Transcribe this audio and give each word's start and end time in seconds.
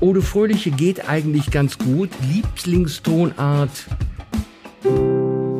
Ode 0.00 0.20
Fröhliche 0.20 0.70
geht 0.70 1.08
eigentlich 1.08 1.50
ganz 1.50 1.78
gut. 1.78 2.10
Lieblingstonart 2.30 3.70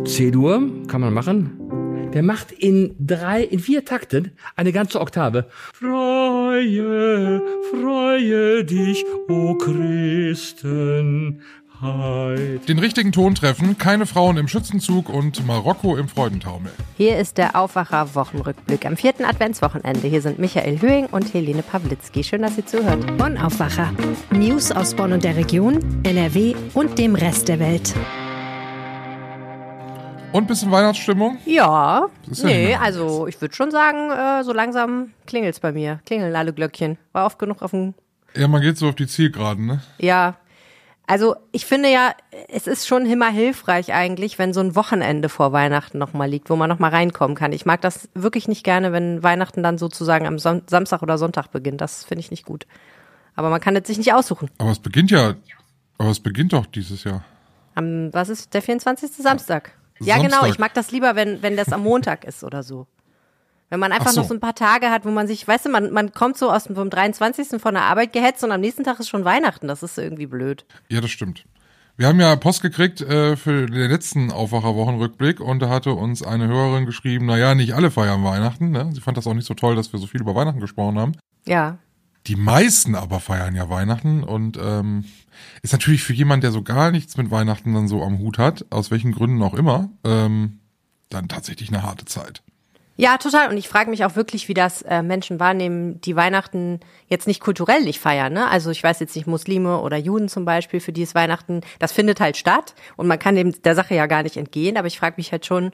C-Dur, 0.05 0.62
kann 0.89 1.01
man 1.01 1.15
machen. 1.15 2.11
Der 2.12 2.23
macht 2.23 2.52
in 2.52 2.94
drei, 2.99 3.42
in 3.42 3.58
vier 3.58 3.84
Takten 3.84 4.33
eine 4.54 4.72
ganze 4.72 5.00
Oktave. 5.00 5.46
Freue, 5.72 7.42
freue 7.70 8.64
dich, 8.64 9.04
o 9.29 9.54
Christen. 9.54 11.41
Den 11.83 12.79
richtigen 12.79 13.13
Ton 13.13 13.35
treffen, 13.35 13.77
keine 13.77 14.07
Frauen 14.07 14.39
im 14.39 14.49
Schützenzug 14.49 15.11
und 15.11 15.47
Marokko 15.47 15.99
im 15.99 16.09
Freudentaumel. 16.09 16.73
Hier 16.97 17.19
ist 17.19 17.37
der 17.37 17.55
Aufwacher-Wochenrückblick 17.55 18.87
am 18.87 18.97
vierten 18.97 19.27
Adventswochenende. 19.27 20.09
Hier 20.09 20.23
sind 20.23 20.39
Michael 20.39 20.81
Höhing 20.81 21.07
und 21.07 21.35
Helene 21.35 21.62
Pawlitzki. 21.62 22.25
Schön, 22.25 22.43
dass 22.43 22.57
ihr 22.57 22.65
zuhört. 22.65 23.19
Bonn 23.19 23.37
Aufwacher. 23.37 23.93
News 24.31 24.73
aus 24.73 24.95
Bonn 24.95 25.12
und 25.12 25.23
der 25.23 25.37
Region, 25.37 26.01
NRW 26.03 26.55
und 26.73 26.98
dem 26.98 27.15
Rest 27.15 27.48
der 27.48 27.61
Welt. 27.61 27.95
Und 30.33 30.48
bisschen 30.48 30.70
Weihnachtsstimmung? 30.70 31.37
Ja. 31.45 32.09
ja 32.33 32.45
Nee, 32.47 32.75
also 32.75 33.27
ich 33.27 33.39
würde 33.41 33.55
schon 33.55 33.70
sagen, 33.70 34.11
äh, 34.11 34.45
so 34.45 34.55
langsam 34.55 35.12
klingelt's 35.27 35.61
bei 35.61 35.73
mir. 35.73 36.01
Klingeln 36.06 36.34
alle 36.34 36.55
Glöckchen. 36.55 36.97
War 37.12 37.27
oft 37.27 37.39
genug 37.39 37.61
auf 37.61 37.73
dem 37.73 37.93
Ja, 38.34 38.48
man 38.48 38.62
geht 38.62 38.79
so 38.79 38.89
auf 38.89 38.95
die 38.95 39.06
Zielgeraden, 39.06 39.67
ne? 39.67 39.83
Ja. 39.98 40.37
Also 41.09 41.37
ich 41.52 41.66
finde 41.66 41.91
ja, 41.91 42.15
es 42.48 42.66
ist 42.66 42.87
schon 42.87 43.06
immer 43.06 43.28
hilfreich 43.28 43.92
eigentlich, 43.92 44.38
wenn 44.38 44.52
so 44.52 44.60
ein 44.60 44.74
Wochenende 44.74 45.28
vor 45.28 45.52
Weihnachten 45.52 45.98
nochmal 45.98 46.28
liegt, 46.28 46.51
wo 46.51 46.56
man 46.56 46.69
nochmal 46.69 46.91
reinkommen 46.91 47.37
kann. 47.37 47.52
Ich 47.52 47.64
mag 47.64 47.80
das 47.80 48.09
wirklich 48.14 48.48
nicht 48.48 48.64
gerne, 48.64 48.92
wenn 48.92 49.23
Weihnachten 49.23 49.62
dann 49.62 49.78
sozusagen 49.78 50.27
am 50.27 50.41
Son 50.41 50.62
Samstag 50.66 51.02
oder 51.02 51.16
Sonntag 51.16 51.52
beginnt. 51.52 51.80
Das 51.80 52.02
finde 52.02 52.20
ich 52.20 52.33
nicht 52.33 52.45
gut. 52.45 52.66
Aber 53.37 53.50
man 53.50 53.61
kann 53.61 53.77
es 53.77 53.87
sich 53.87 53.98
nicht 53.98 54.14
aussuchen. 54.14 54.50
Aber 54.59 54.70
es 54.70 54.80
beginnt 54.80 55.12
ja, 55.12 55.34
aber 55.98 56.11
es 56.11 56.19
beginnt 56.19 56.52
doch 56.52 56.66
dieses 56.66 57.05
Jahr. 57.05 57.25
Am, 57.77 58.12
was 58.12 58.28
ist 58.28 58.53
der 58.55 58.62
24. 58.62 59.12
Samstag? 59.12 59.72
Ja, 60.00 60.16
Samstag. 60.16 60.41
genau. 60.41 60.50
Ich 60.50 60.59
mag 60.59 60.75
das 60.75 60.91
lieber, 60.91 61.14
wenn, 61.14 61.42
wenn 61.42 61.56
das 61.56 61.72
am 61.72 61.83
Montag 61.83 62.25
ist 62.25 62.42
oder 62.42 62.64
so. 62.64 62.86
Wenn 63.69 63.81
man 63.81 63.92
einfach 63.92 64.06
Ach 64.09 64.12
so. 64.12 64.20
noch 64.20 64.28
so 64.28 64.34
ein 64.34 64.41
paar 64.41 64.55
Tage 64.55 64.91
hat, 64.91 65.05
wo 65.05 65.11
man 65.11 65.27
sich, 65.27 65.47
weißt 65.47 65.67
du, 65.67 65.70
man, 65.70 65.92
man 65.92 66.12
kommt 66.12 66.39
so 66.39 66.53
aus 66.53 66.64
dem 66.64 66.77
vom 66.77 66.89
23. 66.89 67.61
von 67.61 67.75
der 67.75 67.84
Arbeit 67.84 68.12
gehetzt 68.12 68.45
und 68.45 68.53
am 68.53 68.61
nächsten 68.61 68.84
Tag 68.84 69.00
ist 69.00 69.09
schon 69.09 69.25
Weihnachten. 69.25 69.67
Das 69.67 69.83
ist 69.83 69.98
irgendwie 69.98 70.27
blöd. 70.27 70.64
Ja, 70.89 71.00
das 71.00 71.11
stimmt. 71.11 71.45
Wir 71.97 72.09
haben 72.09 72.20
ja 72.20 72.37
Post 72.37 72.62
gekriegt 72.62 73.00
äh, 73.00 73.37
für 73.37 73.67
den 73.67 73.91
letzten 73.91 74.31
Aufwacher-Wochenrückblick 74.31 75.41
und 75.41 75.61
da 75.61 75.70
hatte 75.70 75.92
uns 75.92 76.22
eine 76.22 76.47
Hörerin 76.47 76.84
geschrieben, 76.84 77.25
naja, 77.25 77.55
nicht 77.55 77.75
alle 77.75 77.91
feiern 77.91 78.22
Weihnachten. 78.22 78.70
Ne? 78.70 78.91
Sie 78.92 79.00
fand 79.00 79.17
das 79.17 79.27
auch 79.27 79.34
nicht 79.34 79.47
so 79.47 79.55
toll, 79.55 79.77
dass 79.77 79.92
wir 79.92 79.98
so 79.98 80.06
viel 80.06 80.20
über 80.20 80.34
Weihnachten 80.34 80.61
gesprochen 80.61 80.98
haben. 80.98 81.12
Ja. 81.47 81.78
Die 82.27 82.37
meisten 82.37 82.94
aber 82.94 83.19
feiern 83.19 83.55
ja 83.55 83.70
Weihnachten 83.70 84.22
und 84.25 84.59
ähm, 84.61 85.05
ist 85.62 85.72
natürlich 85.72 86.03
für 86.03 86.12
jemand, 86.12 86.42
der 86.42 86.53
so 86.53 86.62
gar 86.62 86.91
nichts 86.91 87.17
mit 87.17 87.31
Weihnachten 87.31 87.72
dann 87.72 87.89
so 87.89 88.03
am 88.03 88.19
Hut 88.19 88.37
hat, 88.37 88.67
aus 88.70 88.91
welchen 88.91 89.12
Gründen 89.12 89.42
auch 89.42 89.55
immer, 89.55 89.89
ähm, 90.05 90.59
dann 91.09 91.28
tatsächlich 91.28 91.70
eine 91.70 91.83
harte 91.83 92.05
Zeit. 92.05 92.42
Ja, 92.98 93.19
total. 93.19 93.50
Und 93.50 93.58
ich 93.58 93.69
frage 93.69 93.91
mich 93.91 94.05
auch 94.06 94.16
wirklich, 94.16 94.48
wie 94.48 94.55
das 94.55 94.80
äh, 94.83 95.02
Menschen 95.02 95.39
wahrnehmen, 95.39 96.00
die 96.00 96.16
Weihnachten 96.16 96.80
jetzt 97.08 97.27
nicht 97.27 97.41
kulturell 97.41 97.83
nicht 97.83 98.00
feiern. 98.00 98.33
Ne? 98.33 98.48
Also 98.48 98.70
ich 98.70 98.83
weiß 98.83 99.00
jetzt 99.00 99.14
nicht, 99.14 99.27
Muslime 99.27 99.80
oder 99.80 99.98
Juden 99.98 100.30
zum 100.30 100.47
Beispiel, 100.47 100.80
für 100.80 100.92
die 100.92 101.03
ist 101.03 101.14
Weihnachten, 101.14 101.61
das 101.78 101.92
findet 101.92 102.20
halt 102.20 102.38
statt 102.38 102.75
und 102.97 103.06
man 103.06 103.19
kann 103.19 103.34
dem 103.34 103.61
der 103.62 103.75
Sache 103.75 103.94
ja 103.94 104.06
gar 104.06 104.22
nicht 104.22 104.38
entgehen. 104.38 104.78
Aber 104.78 104.86
ich 104.86 104.98
frage 104.98 105.16
mich 105.19 105.30
halt 105.30 105.44
schon, 105.44 105.72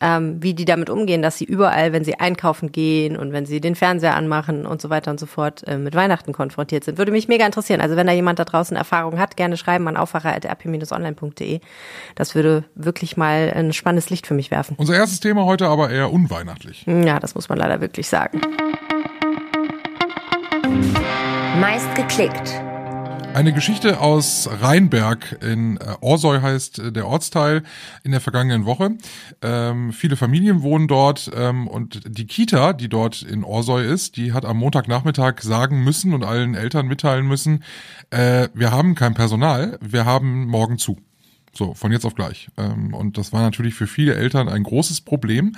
ähm, 0.00 0.42
wie 0.42 0.54
die 0.54 0.64
damit 0.64 0.90
umgehen, 0.90 1.22
dass 1.22 1.38
sie 1.38 1.44
überall, 1.44 1.92
wenn 1.92 2.04
sie 2.04 2.18
einkaufen 2.18 2.72
gehen 2.72 3.16
und 3.16 3.32
wenn 3.32 3.46
sie 3.46 3.60
den 3.60 3.74
Fernseher 3.74 4.16
anmachen 4.16 4.66
und 4.66 4.80
so 4.80 4.90
weiter 4.90 5.10
und 5.10 5.20
so 5.20 5.26
fort, 5.26 5.66
äh, 5.66 5.78
mit 5.78 5.94
Weihnachten 5.94 6.32
konfrontiert 6.32 6.84
sind. 6.84 6.98
Würde 6.98 7.12
mich 7.12 7.28
mega 7.28 7.46
interessieren. 7.46 7.80
Also 7.80 7.96
wenn 7.96 8.06
da 8.06 8.12
jemand 8.12 8.38
da 8.38 8.44
draußen 8.44 8.76
Erfahrung 8.76 9.18
hat, 9.18 9.36
gerne 9.36 9.56
schreiben 9.56 9.86
an 9.88 9.96
aufwacher.rp-online.de. 9.96 11.60
Das 12.14 12.34
würde 12.34 12.64
wirklich 12.74 13.16
mal 13.16 13.52
ein 13.54 13.72
spannendes 13.72 14.10
Licht 14.10 14.26
für 14.26 14.34
mich 14.34 14.50
werfen. 14.50 14.74
Unser 14.78 14.94
erstes 14.94 15.20
Thema 15.20 15.44
heute 15.44 15.68
aber 15.68 15.90
eher 15.90 16.12
unweihnachtlich. 16.12 16.84
Ja, 16.86 17.20
das 17.20 17.34
muss 17.34 17.48
man 17.48 17.58
leider 17.58 17.80
wirklich 17.80 18.08
sagen. 18.08 18.40
Meist 21.60 21.94
geklickt. 21.94 22.60
Eine 23.34 23.52
Geschichte 23.52 23.98
aus 23.98 24.48
Rheinberg 24.48 25.42
in 25.42 25.76
äh, 25.78 25.96
Orsoy 26.00 26.40
heißt 26.40 26.78
äh, 26.78 26.92
der 26.92 27.08
Ortsteil 27.08 27.64
in 28.04 28.12
der 28.12 28.20
vergangenen 28.20 28.64
Woche. 28.64 28.96
Ähm, 29.42 29.92
viele 29.92 30.14
Familien 30.14 30.62
wohnen 30.62 30.86
dort 30.86 31.32
ähm, 31.34 31.66
und 31.66 32.02
die 32.06 32.28
Kita, 32.28 32.72
die 32.72 32.88
dort 32.88 33.22
in 33.22 33.42
Orsoy 33.42 33.84
ist, 33.84 34.16
die 34.18 34.32
hat 34.32 34.44
am 34.44 34.58
Montagnachmittag 34.58 35.40
sagen 35.40 35.82
müssen 35.82 36.14
und 36.14 36.22
allen 36.22 36.54
Eltern 36.54 36.86
mitteilen 36.86 37.26
müssen, 37.26 37.64
äh, 38.10 38.50
wir 38.54 38.70
haben 38.70 38.94
kein 38.94 39.14
Personal, 39.14 39.80
wir 39.80 40.04
haben 40.04 40.46
morgen 40.46 40.78
zu. 40.78 41.00
So, 41.56 41.72
von 41.74 41.92
jetzt 41.92 42.04
auf 42.04 42.14
gleich. 42.14 42.48
Ähm, 42.56 42.94
und 42.94 43.16
das 43.16 43.32
war 43.32 43.42
natürlich 43.42 43.74
für 43.74 43.86
viele 43.86 44.14
Eltern 44.14 44.48
ein 44.48 44.64
großes 44.64 45.00
Problem. 45.00 45.56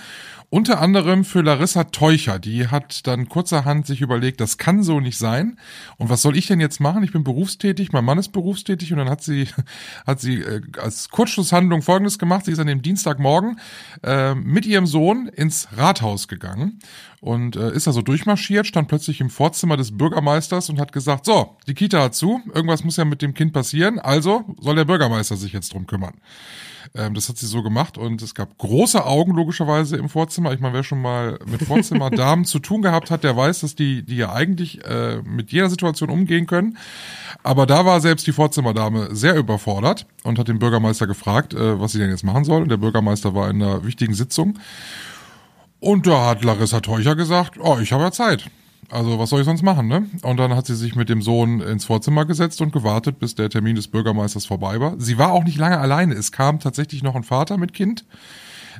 Unter 0.48 0.80
anderem 0.80 1.24
für 1.24 1.42
Larissa 1.42 1.84
Teucher. 1.84 2.38
Die 2.38 2.68
hat 2.68 3.06
dann 3.06 3.28
kurzerhand 3.28 3.86
sich 3.86 4.00
überlegt, 4.00 4.40
das 4.40 4.58
kann 4.58 4.82
so 4.82 5.00
nicht 5.00 5.18
sein. 5.18 5.58
Und 5.96 6.08
was 6.08 6.22
soll 6.22 6.36
ich 6.36 6.46
denn 6.46 6.60
jetzt 6.60 6.78
machen? 6.78 7.02
Ich 7.02 7.12
bin 7.12 7.24
berufstätig, 7.24 7.92
mein 7.92 8.04
Mann 8.04 8.18
ist 8.18 8.30
berufstätig. 8.30 8.92
Und 8.92 8.98
dann 8.98 9.10
hat 9.10 9.22
sie, 9.22 9.48
hat 10.06 10.20
sie 10.20 10.42
äh, 10.42 10.62
als 10.80 11.08
Kurzschlusshandlung 11.08 11.82
Folgendes 11.82 12.18
gemacht. 12.18 12.44
Sie 12.44 12.52
ist 12.52 12.60
an 12.60 12.68
dem 12.68 12.82
Dienstagmorgen 12.82 13.58
äh, 14.04 14.34
mit 14.34 14.66
ihrem 14.66 14.86
Sohn 14.86 15.26
ins 15.26 15.68
Rathaus 15.76 16.28
gegangen 16.28 16.78
und 17.20 17.56
äh, 17.56 17.72
ist 17.72 17.86
da 17.86 17.92
so 17.92 18.02
durchmarschiert, 18.02 18.66
stand 18.66 18.88
plötzlich 18.88 19.20
im 19.20 19.30
Vorzimmer 19.30 19.76
des 19.76 19.96
Bürgermeisters 19.96 20.68
und 20.70 20.78
hat 20.80 20.92
gesagt, 20.92 21.24
so, 21.24 21.56
die 21.66 21.74
Kita 21.74 22.02
hat 22.02 22.14
zu, 22.14 22.40
irgendwas 22.54 22.84
muss 22.84 22.96
ja 22.96 23.04
mit 23.04 23.22
dem 23.22 23.34
Kind 23.34 23.52
passieren, 23.52 23.98
also 23.98 24.44
soll 24.60 24.76
der 24.76 24.84
Bürgermeister 24.84 25.36
sich 25.36 25.52
jetzt 25.52 25.72
drum 25.72 25.86
kümmern. 25.86 26.14
Ähm, 26.94 27.14
das 27.14 27.28
hat 27.28 27.38
sie 27.38 27.46
so 27.46 27.62
gemacht 27.62 27.98
und 27.98 28.22
es 28.22 28.34
gab 28.34 28.56
große 28.58 29.04
Augen 29.04 29.32
logischerweise 29.32 29.96
im 29.96 30.08
Vorzimmer. 30.08 30.52
Ich 30.52 30.60
meine, 30.60 30.74
wer 30.74 30.84
schon 30.84 31.02
mal 31.02 31.38
mit 31.46 31.62
Vorzimmerdamen 31.62 32.44
zu 32.46 32.58
tun 32.58 32.82
gehabt 32.82 33.10
hat, 33.10 33.24
der 33.24 33.36
weiß, 33.36 33.60
dass 33.60 33.74
die, 33.74 34.02
die 34.02 34.16
ja 34.16 34.32
eigentlich 34.32 34.84
äh, 34.84 35.20
mit 35.22 35.52
jeder 35.52 35.70
Situation 35.70 36.10
umgehen 36.10 36.46
können. 36.46 36.78
Aber 37.42 37.66
da 37.66 37.84
war 37.84 38.00
selbst 38.00 38.26
die 38.26 38.32
Vorzimmerdame 38.32 39.14
sehr 39.14 39.36
überfordert 39.36 40.06
und 40.22 40.38
hat 40.38 40.48
den 40.48 40.58
Bürgermeister 40.58 41.06
gefragt, 41.06 41.54
äh, 41.54 41.80
was 41.80 41.92
sie 41.92 41.98
denn 41.98 42.10
jetzt 42.10 42.24
machen 42.24 42.44
soll. 42.44 42.62
Und 42.62 42.70
der 42.70 42.76
Bürgermeister 42.76 43.34
war 43.34 43.50
in 43.50 43.62
einer 43.62 43.84
wichtigen 43.84 44.14
Sitzung. 44.14 44.58
Und 45.86 46.08
da 46.08 46.26
hat 46.26 46.42
Larissa 46.42 46.80
Teucher 46.80 47.14
gesagt, 47.14 47.60
oh, 47.60 47.78
ich 47.80 47.92
habe 47.92 48.02
ja 48.02 48.10
Zeit. 48.10 48.50
Also 48.90 49.20
was 49.20 49.30
soll 49.30 49.42
ich 49.42 49.46
sonst 49.46 49.62
machen, 49.62 49.86
ne? 49.86 50.10
Und 50.22 50.36
dann 50.36 50.52
hat 50.52 50.66
sie 50.66 50.74
sich 50.74 50.96
mit 50.96 51.08
dem 51.08 51.22
Sohn 51.22 51.60
ins 51.60 51.84
Vorzimmer 51.84 52.24
gesetzt 52.24 52.60
und 52.60 52.72
gewartet, 52.72 53.20
bis 53.20 53.36
der 53.36 53.50
Termin 53.50 53.76
des 53.76 53.86
Bürgermeisters 53.86 54.46
vorbei 54.46 54.80
war. 54.80 54.96
Sie 54.98 55.16
war 55.16 55.30
auch 55.30 55.44
nicht 55.44 55.58
lange 55.58 55.78
alleine. 55.78 56.14
Es 56.14 56.32
kam 56.32 56.58
tatsächlich 56.58 57.04
noch 57.04 57.14
ein 57.14 57.22
Vater 57.22 57.56
mit 57.56 57.72
Kind, 57.72 58.04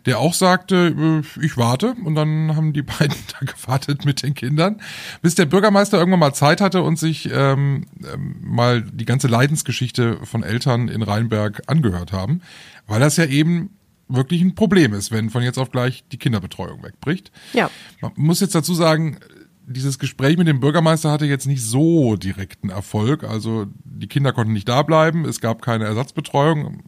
der 0.04 0.18
auch 0.18 0.34
sagte, 0.34 1.22
äh, 1.38 1.44
ich 1.44 1.56
warte. 1.56 1.94
Und 2.04 2.16
dann 2.16 2.56
haben 2.56 2.72
die 2.72 2.82
beiden 2.98 3.16
da 3.38 3.46
gewartet 3.46 4.04
mit 4.04 4.24
den 4.24 4.34
Kindern, 4.34 4.80
bis 5.22 5.36
der 5.36 5.46
Bürgermeister 5.46 5.98
irgendwann 5.98 6.18
mal 6.18 6.34
Zeit 6.34 6.60
hatte 6.60 6.82
und 6.82 6.98
sich 6.98 7.30
ähm, 7.32 7.86
ähm, 8.02 8.38
mal 8.40 8.82
die 8.82 9.04
ganze 9.04 9.28
Leidensgeschichte 9.28 10.18
von 10.24 10.42
Eltern 10.42 10.88
in 10.88 11.02
Rheinberg 11.02 11.62
angehört 11.68 12.10
haben, 12.10 12.42
weil 12.88 12.98
das 12.98 13.16
ja 13.16 13.26
eben 13.26 13.76
wirklich 14.08 14.42
ein 14.42 14.54
Problem 14.54 14.92
ist, 14.94 15.10
wenn 15.10 15.30
von 15.30 15.42
jetzt 15.42 15.58
auf 15.58 15.70
gleich 15.70 16.04
die 16.12 16.18
Kinderbetreuung 16.18 16.82
wegbricht. 16.82 17.32
Ja. 17.52 17.70
Man 18.00 18.12
muss 18.16 18.40
jetzt 18.40 18.54
dazu 18.54 18.74
sagen, 18.74 19.18
dieses 19.66 19.98
Gespräch 19.98 20.36
mit 20.36 20.46
dem 20.46 20.60
Bürgermeister 20.60 21.10
hatte 21.10 21.26
jetzt 21.26 21.46
nicht 21.46 21.62
so 21.62 22.16
direkten 22.16 22.70
Erfolg. 22.70 23.24
Also 23.24 23.66
die 23.84 24.06
Kinder 24.06 24.32
konnten 24.32 24.52
nicht 24.52 24.68
da 24.68 24.82
bleiben, 24.82 25.24
es 25.24 25.40
gab 25.40 25.60
keine 25.60 25.84
Ersatzbetreuung. 25.84 26.82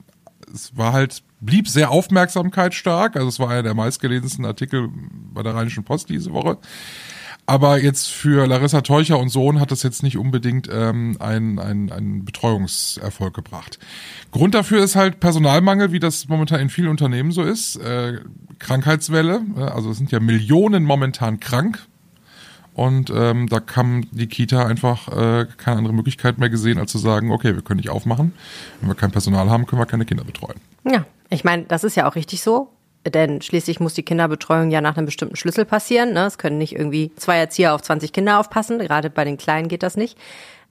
Es 0.52 0.76
war 0.76 0.92
halt, 0.92 1.22
blieb 1.40 1.68
sehr 1.68 1.90
aufmerksamkeitsstark. 1.90 3.16
Also 3.16 3.28
es 3.28 3.38
war 3.38 3.50
einer 3.50 3.64
der 3.64 3.74
meistgelesensten 3.74 4.44
Artikel 4.44 4.88
bei 5.32 5.42
der 5.42 5.54
Rheinischen 5.54 5.84
Post 5.84 6.08
diese 6.08 6.32
Woche. 6.32 6.58
Aber 7.48 7.82
jetzt 7.82 8.10
für 8.10 8.46
Larissa 8.46 8.82
Teucher 8.82 9.18
und 9.18 9.30
Sohn 9.30 9.58
hat 9.58 9.70
das 9.70 9.82
jetzt 9.82 10.02
nicht 10.02 10.18
unbedingt 10.18 10.68
ähm, 10.70 11.16
einen, 11.18 11.58
einen, 11.58 11.90
einen 11.90 12.26
Betreuungserfolg 12.26 13.32
gebracht. 13.32 13.78
Grund 14.32 14.54
dafür 14.54 14.84
ist 14.84 14.96
halt 14.96 15.18
Personalmangel, 15.18 15.90
wie 15.90 15.98
das 15.98 16.28
momentan 16.28 16.60
in 16.60 16.68
vielen 16.68 16.88
Unternehmen 16.88 17.32
so 17.32 17.42
ist. 17.42 17.76
Äh, 17.76 18.18
Krankheitswelle, 18.58 19.40
äh, 19.56 19.62
also 19.62 19.90
es 19.90 19.96
sind 19.96 20.12
ja 20.12 20.20
Millionen 20.20 20.84
momentan 20.84 21.40
krank. 21.40 21.78
Und 22.74 23.10
ähm, 23.16 23.48
da 23.48 23.60
kam 23.60 24.04
die 24.10 24.26
Kita 24.26 24.66
einfach 24.66 25.08
äh, 25.08 25.46
keine 25.56 25.78
andere 25.78 25.94
Möglichkeit 25.94 26.36
mehr 26.36 26.50
gesehen, 26.50 26.78
als 26.78 26.92
zu 26.92 26.98
sagen, 26.98 27.32
okay, 27.32 27.54
wir 27.54 27.62
können 27.62 27.78
nicht 27.78 27.88
aufmachen. 27.88 28.34
Wenn 28.80 28.90
wir 28.90 28.94
kein 28.94 29.10
Personal 29.10 29.48
haben, 29.48 29.64
können 29.64 29.80
wir 29.80 29.86
keine 29.86 30.04
Kinder 30.04 30.24
betreuen. 30.24 30.60
Ja, 30.84 31.06
ich 31.30 31.44
meine, 31.44 31.62
das 31.62 31.82
ist 31.82 31.96
ja 31.96 32.06
auch 32.06 32.14
richtig 32.14 32.42
so. 32.42 32.68
Denn 33.10 33.40
schließlich 33.40 33.80
muss 33.80 33.94
die 33.94 34.02
Kinderbetreuung 34.02 34.70
ja 34.70 34.80
nach 34.80 34.96
einem 34.96 35.06
bestimmten 35.06 35.36
Schlüssel 35.36 35.64
passieren. 35.64 36.12
Ne? 36.12 36.26
Es 36.26 36.38
können 36.38 36.58
nicht 36.58 36.74
irgendwie 36.74 37.12
zwei 37.16 37.38
Erzieher 37.38 37.74
auf 37.74 37.82
20 37.82 38.12
Kinder 38.12 38.40
aufpassen. 38.40 38.78
Gerade 38.78 39.10
bei 39.10 39.24
den 39.24 39.36
Kleinen 39.36 39.68
geht 39.68 39.82
das 39.82 39.96
nicht. 39.96 40.18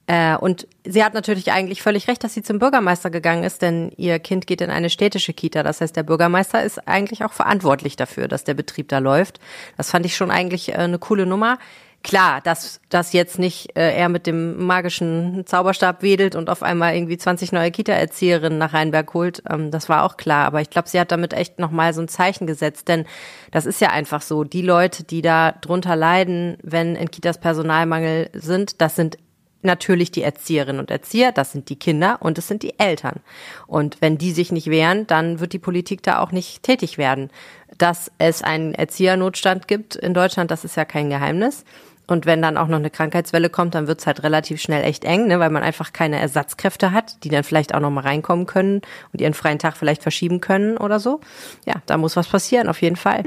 Äh, 0.08 0.38
und 0.38 0.68
sie 0.86 1.04
hat 1.04 1.14
natürlich 1.14 1.52
eigentlich 1.52 1.82
völlig 1.82 2.08
recht, 2.08 2.24
dass 2.24 2.34
sie 2.34 2.42
zum 2.42 2.60
Bürgermeister 2.60 3.10
gegangen 3.10 3.44
ist, 3.44 3.62
denn 3.62 3.92
ihr 3.98 4.20
Kind 4.20 4.48
geht 4.48 4.62
in 4.62 4.70
eine 4.70 4.90
städtische 4.90 5.34
Kita. 5.34 5.64
Das 5.64 5.82
heißt, 5.82 5.96
der 5.96 6.04
Bürgermeister 6.04 6.64
ist 6.64 6.88
eigentlich 6.88 7.26
auch 7.26 7.34
verantwortlich 7.34 7.98
dafür, 7.98 8.30
dass 8.30 8.46
der 8.46 8.54
Betrieb 8.54 8.88
da 8.88 9.00
läuft. 9.00 9.42
Das 9.76 9.92
fand 9.92 10.06
ich 10.06 10.16
schon 10.16 10.32
eigentlich 10.32 10.70
äh, 10.70 10.76
eine 10.76 10.98
coole 10.98 11.26
Nummer. 11.26 11.60
Klar, 12.04 12.42
dass 12.42 12.80
das 12.90 13.14
jetzt 13.14 13.38
nicht 13.38 13.76
äh, 13.76 13.94
er 13.96 14.10
mit 14.10 14.28
dem 14.28 14.66
magischen 14.66 15.46
Zauberstab 15.46 16.02
wedelt 16.02 16.36
und 16.36 16.50
auf 16.50 16.64
einmal 16.64 16.96
irgendwie 16.96 17.18
20 17.18 17.52
neue 17.52 17.72
Kita-Erzieherinnen 17.72 18.58
nach 18.58 18.74
Rheinberg 18.74 19.14
holt, 19.14 19.44
ähm, 19.50 19.72
das 19.72 19.90
war 19.90 20.04
auch 20.04 20.18
klar. 20.18 20.46
Aber 20.46 20.62
ich 20.62 20.70
glaube, 20.70 20.88
sie 20.88 21.00
hat 21.00 21.12
damit 21.12 21.34
echt 21.34 21.60
nochmal 21.60 21.94
so 21.94 22.02
ein 22.02 22.08
Zeichen 22.08 22.48
gesetzt, 22.48 22.88
denn 22.88 23.06
das 23.52 23.66
ist 23.66 23.82
ja 23.82 23.90
einfach 23.90 24.22
so. 24.22 24.44
Die 24.44 24.62
Leute, 24.62 25.04
die 25.04 25.22
da 25.22 25.52
drunter 25.52 25.96
leiden, 25.96 26.58
wenn 26.64 26.96
in 26.96 27.12
Kitas 27.12 27.40
Personalmangel 27.40 28.30
sind, 28.34 28.82
das 28.82 28.96
sind 28.96 29.18
natürlich 29.62 30.12
die 30.12 30.24
Erzieherinnen 30.24 30.80
und 30.80 30.92
Erzieher, 30.92 31.32
das 31.32 31.52
sind 31.52 31.70
die 31.70 31.76
Kinder 31.76 32.18
und 32.22 32.38
es 32.38 32.48
sind 32.48 32.64
die 32.64 32.80
Eltern. 32.80 33.20
Und 33.68 34.02
wenn 34.02 34.18
die 34.18 34.32
sich 34.32 34.52
nicht 34.52 34.70
wehren, 34.70 35.08
dann 35.08 35.40
wird 35.40 35.54
die 35.54 35.60
Politik 35.60 36.04
da 36.04 36.20
auch 36.20 36.32
nicht 36.32 36.64
tätig 36.64 36.98
werden. 36.98 37.30
Dass 37.78 38.12
es 38.18 38.42
einen 38.42 38.74
Erziehernotstand 38.74 39.68
gibt 39.68 39.96
in 39.96 40.14
Deutschland, 40.14 40.52
das 40.52 40.64
ist 40.64 40.78
ja 40.78 40.86
kein 40.86 41.10
Geheimnis. 41.10 41.64
Und 42.08 42.26
wenn 42.26 42.42
dann 42.42 42.58
auch 42.58 42.68
noch 42.68 42.78
eine 42.78 42.90
Krankheitswelle 42.90 43.50
kommt, 43.50 43.76
dann 43.76 43.88
wird's 43.88 44.08
halt 44.08 44.24
relativ 44.24 44.62
schnell 44.62 44.84
echt 44.84 45.04
eng, 45.04 45.28
ne, 45.28 45.40
weil 45.40 45.50
man 45.50 45.62
einfach 45.62 45.92
keine 45.92 46.20
Ersatzkräfte 46.20 46.94
hat, 46.94 47.24
die 47.24 47.30
dann 47.30 47.44
vielleicht 47.44 47.76
auch 47.76 47.82
noch 47.82 47.92
mal 47.92 48.02
reinkommen 48.02 48.46
können 48.46 48.82
und 49.12 49.22
ihren 49.22 49.34
freien 49.34 49.60
Tag 49.60 49.76
vielleicht 49.76 50.02
verschieben 50.02 50.40
können 50.40 50.78
oder 50.78 51.00
so. 51.02 51.20
Ja, 51.66 51.76
da 51.86 51.98
muss 51.98 52.16
was 52.16 52.28
passieren, 52.28 52.70
auf 52.70 52.82
jeden 52.82 52.96
Fall. 52.96 53.24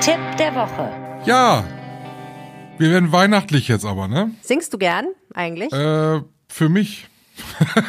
Tipp 0.00 0.18
der 0.38 0.54
Woche. 0.54 0.90
Ja, 1.26 1.64
wir 2.78 2.90
werden 2.90 3.12
weihnachtlich 3.12 3.68
jetzt 3.68 3.84
aber, 3.84 4.08
ne? 4.08 4.30
Singst 4.40 4.72
du 4.72 4.78
gern 4.78 5.06
eigentlich? 5.34 5.72
Äh, 5.72 6.22
für 6.48 6.68
mich. 6.68 7.06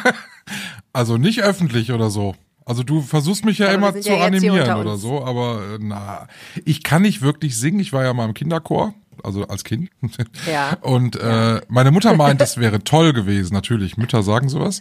also 0.92 1.16
nicht 1.16 1.42
öffentlich 1.42 1.92
oder 1.92 2.10
so. 2.10 2.34
Also 2.66 2.82
du 2.82 3.02
versuchst 3.02 3.44
mich 3.44 3.58
ja 3.58 3.66
Aber 3.66 3.74
immer 3.74 4.00
zu 4.00 4.08
ja 4.10 4.24
animieren 4.24 4.76
oder 4.78 4.96
so, 4.96 5.22
aber 5.24 5.74
äh, 5.74 5.78
na, 5.80 6.28
ich 6.64 6.82
kann 6.82 7.02
nicht 7.02 7.20
wirklich 7.20 7.58
singen. 7.58 7.78
Ich 7.80 7.92
war 7.92 8.04
ja 8.04 8.14
mal 8.14 8.24
im 8.24 8.32
Kinderchor, 8.34 8.94
also 9.22 9.46
als 9.48 9.64
Kind. 9.64 9.90
Ja. 10.50 10.74
Und 10.80 11.16
äh, 11.16 11.60
meine 11.68 11.90
Mutter 11.90 12.14
meint, 12.16 12.40
das 12.40 12.56
wäre 12.58 12.82
toll 12.82 13.12
gewesen. 13.12 13.52
Natürlich, 13.52 13.96
Mütter 13.98 14.22
sagen 14.22 14.48
sowas. 14.48 14.80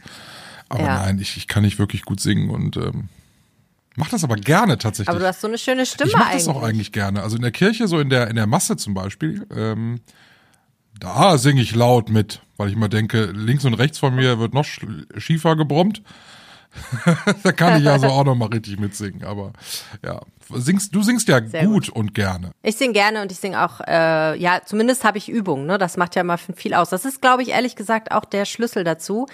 Aber 0.69 0.83
Ja. 0.83 0.95
nein, 1.03 1.19
ich, 1.19 1.35
ich 1.35 1.47
kann 1.47 1.63
nicht 1.63 1.77
wirklich 1.77 2.03
gut 2.03 2.21
singen 2.21 2.49
und 2.49 2.77
ähm, 2.77 3.09
mach 3.97 4.07
das 4.09 4.23
aber 4.23 4.37
gerne 4.37 4.77
tatsächlich. 4.77 5.09
Aber 5.09 5.19
du 5.19 5.27
hast 5.27 5.41
so 5.41 5.47
eine 5.47 5.57
schöne 5.57 5.85
Stimme 5.85 6.09
ich 6.09 6.15
mache 6.15 6.27
eigentlich. 6.31 6.45
das 6.45 6.55
auch 6.55 6.63
eigentlich 6.63 6.91
gerne. 6.93 7.21
Also 7.21 7.35
in 7.35 7.41
der 7.41 7.51
Kirche, 7.51 7.87
so 7.89 7.99
in 7.99 8.09
der 8.09 8.29
in 8.29 8.37
der 8.37 8.47
Masse 8.47 8.77
zum 8.77 8.93
Beispiel, 8.93 9.45
ähm, 9.53 9.99
da 10.99 11.37
singe 11.37 11.61
ich 11.61 11.75
laut 11.75 12.09
mit, 12.09 12.41
weil 12.55 12.69
ich 12.69 12.75
immer 12.75 12.87
denke, 12.87 13.25
links 13.35 13.65
und 13.65 13.73
rechts 13.73 13.97
von 13.99 14.15
mir 14.15 14.39
wird 14.39 14.53
noch 14.53 14.63
sch- 14.65 15.19
schiefer 15.19 15.55
gebrummt. 15.57 16.01
da 17.43 17.51
kann 17.51 17.81
ich 17.81 17.89
also 17.89 18.07
auch 18.07 18.23
noch 18.23 18.35
mal 18.35 18.49
richtig 18.49 18.79
mitsingen. 18.79 19.23
Aber 19.23 19.53
ja, 20.03 20.21
singst 20.49 20.93
du 20.93 21.03
singst 21.03 21.27
ja 21.27 21.45
Sehr 21.45 21.65
gut, 21.65 21.89
und 21.89 22.13
gerne. 22.13 22.51
Ich 22.61 22.77
singe 22.77 22.93
gerne 22.93 23.21
und 23.21 23.31
ich 23.31 23.39
singe 23.39 23.63
auch, 23.63 23.79
äh, 23.81 24.37
ja, 24.37 24.61
zumindest 24.65 25.03
habe 25.03 25.17
ich 25.17 25.29
Übung, 25.29 25.65
ne? 25.65 25.77
Das 25.77 25.97
macht 25.97 26.15
ja 26.15 26.23
mal 26.23 26.37
viel 26.37 26.73
aus. 26.73 26.89
Das 26.89 27.05
ist, 27.05 27.21
glaube 27.21 27.43
ich, 27.43 27.49
ehrlich 27.49 27.75
gesagt 27.75 28.11
auch 28.11 28.25
der 28.25 28.45
Schlüssel 28.45 28.83
dazu. 28.83 29.27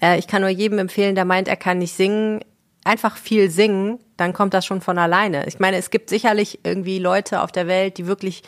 Äh, 0.00 0.18
ich 0.18 0.26
kann 0.26 0.42
nur 0.42 0.50
jedem 0.50 0.78
empfehlen, 0.78 1.14
der 1.14 1.24
meint, 1.24 1.48
er 1.48 1.56
kann 1.56 1.78
nicht 1.78 1.94
singen, 1.94 2.40
einfach 2.84 3.16
viel 3.16 3.50
singen, 3.50 3.98
dann 4.16 4.32
kommt 4.32 4.54
das 4.54 4.64
schon 4.64 4.80
von 4.80 4.98
alleine. 4.98 5.46
Ich 5.46 5.58
meine, 5.58 5.76
es 5.76 5.90
gibt 5.90 6.08
sicherlich 6.08 6.60
irgendwie 6.62 6.98
Leute 6.98 7.42
auf 7.42 7.52
der 7.52 7.66
Welt, 7.66 7.98
die 7.98 8.06
wirklich 8.06 8.42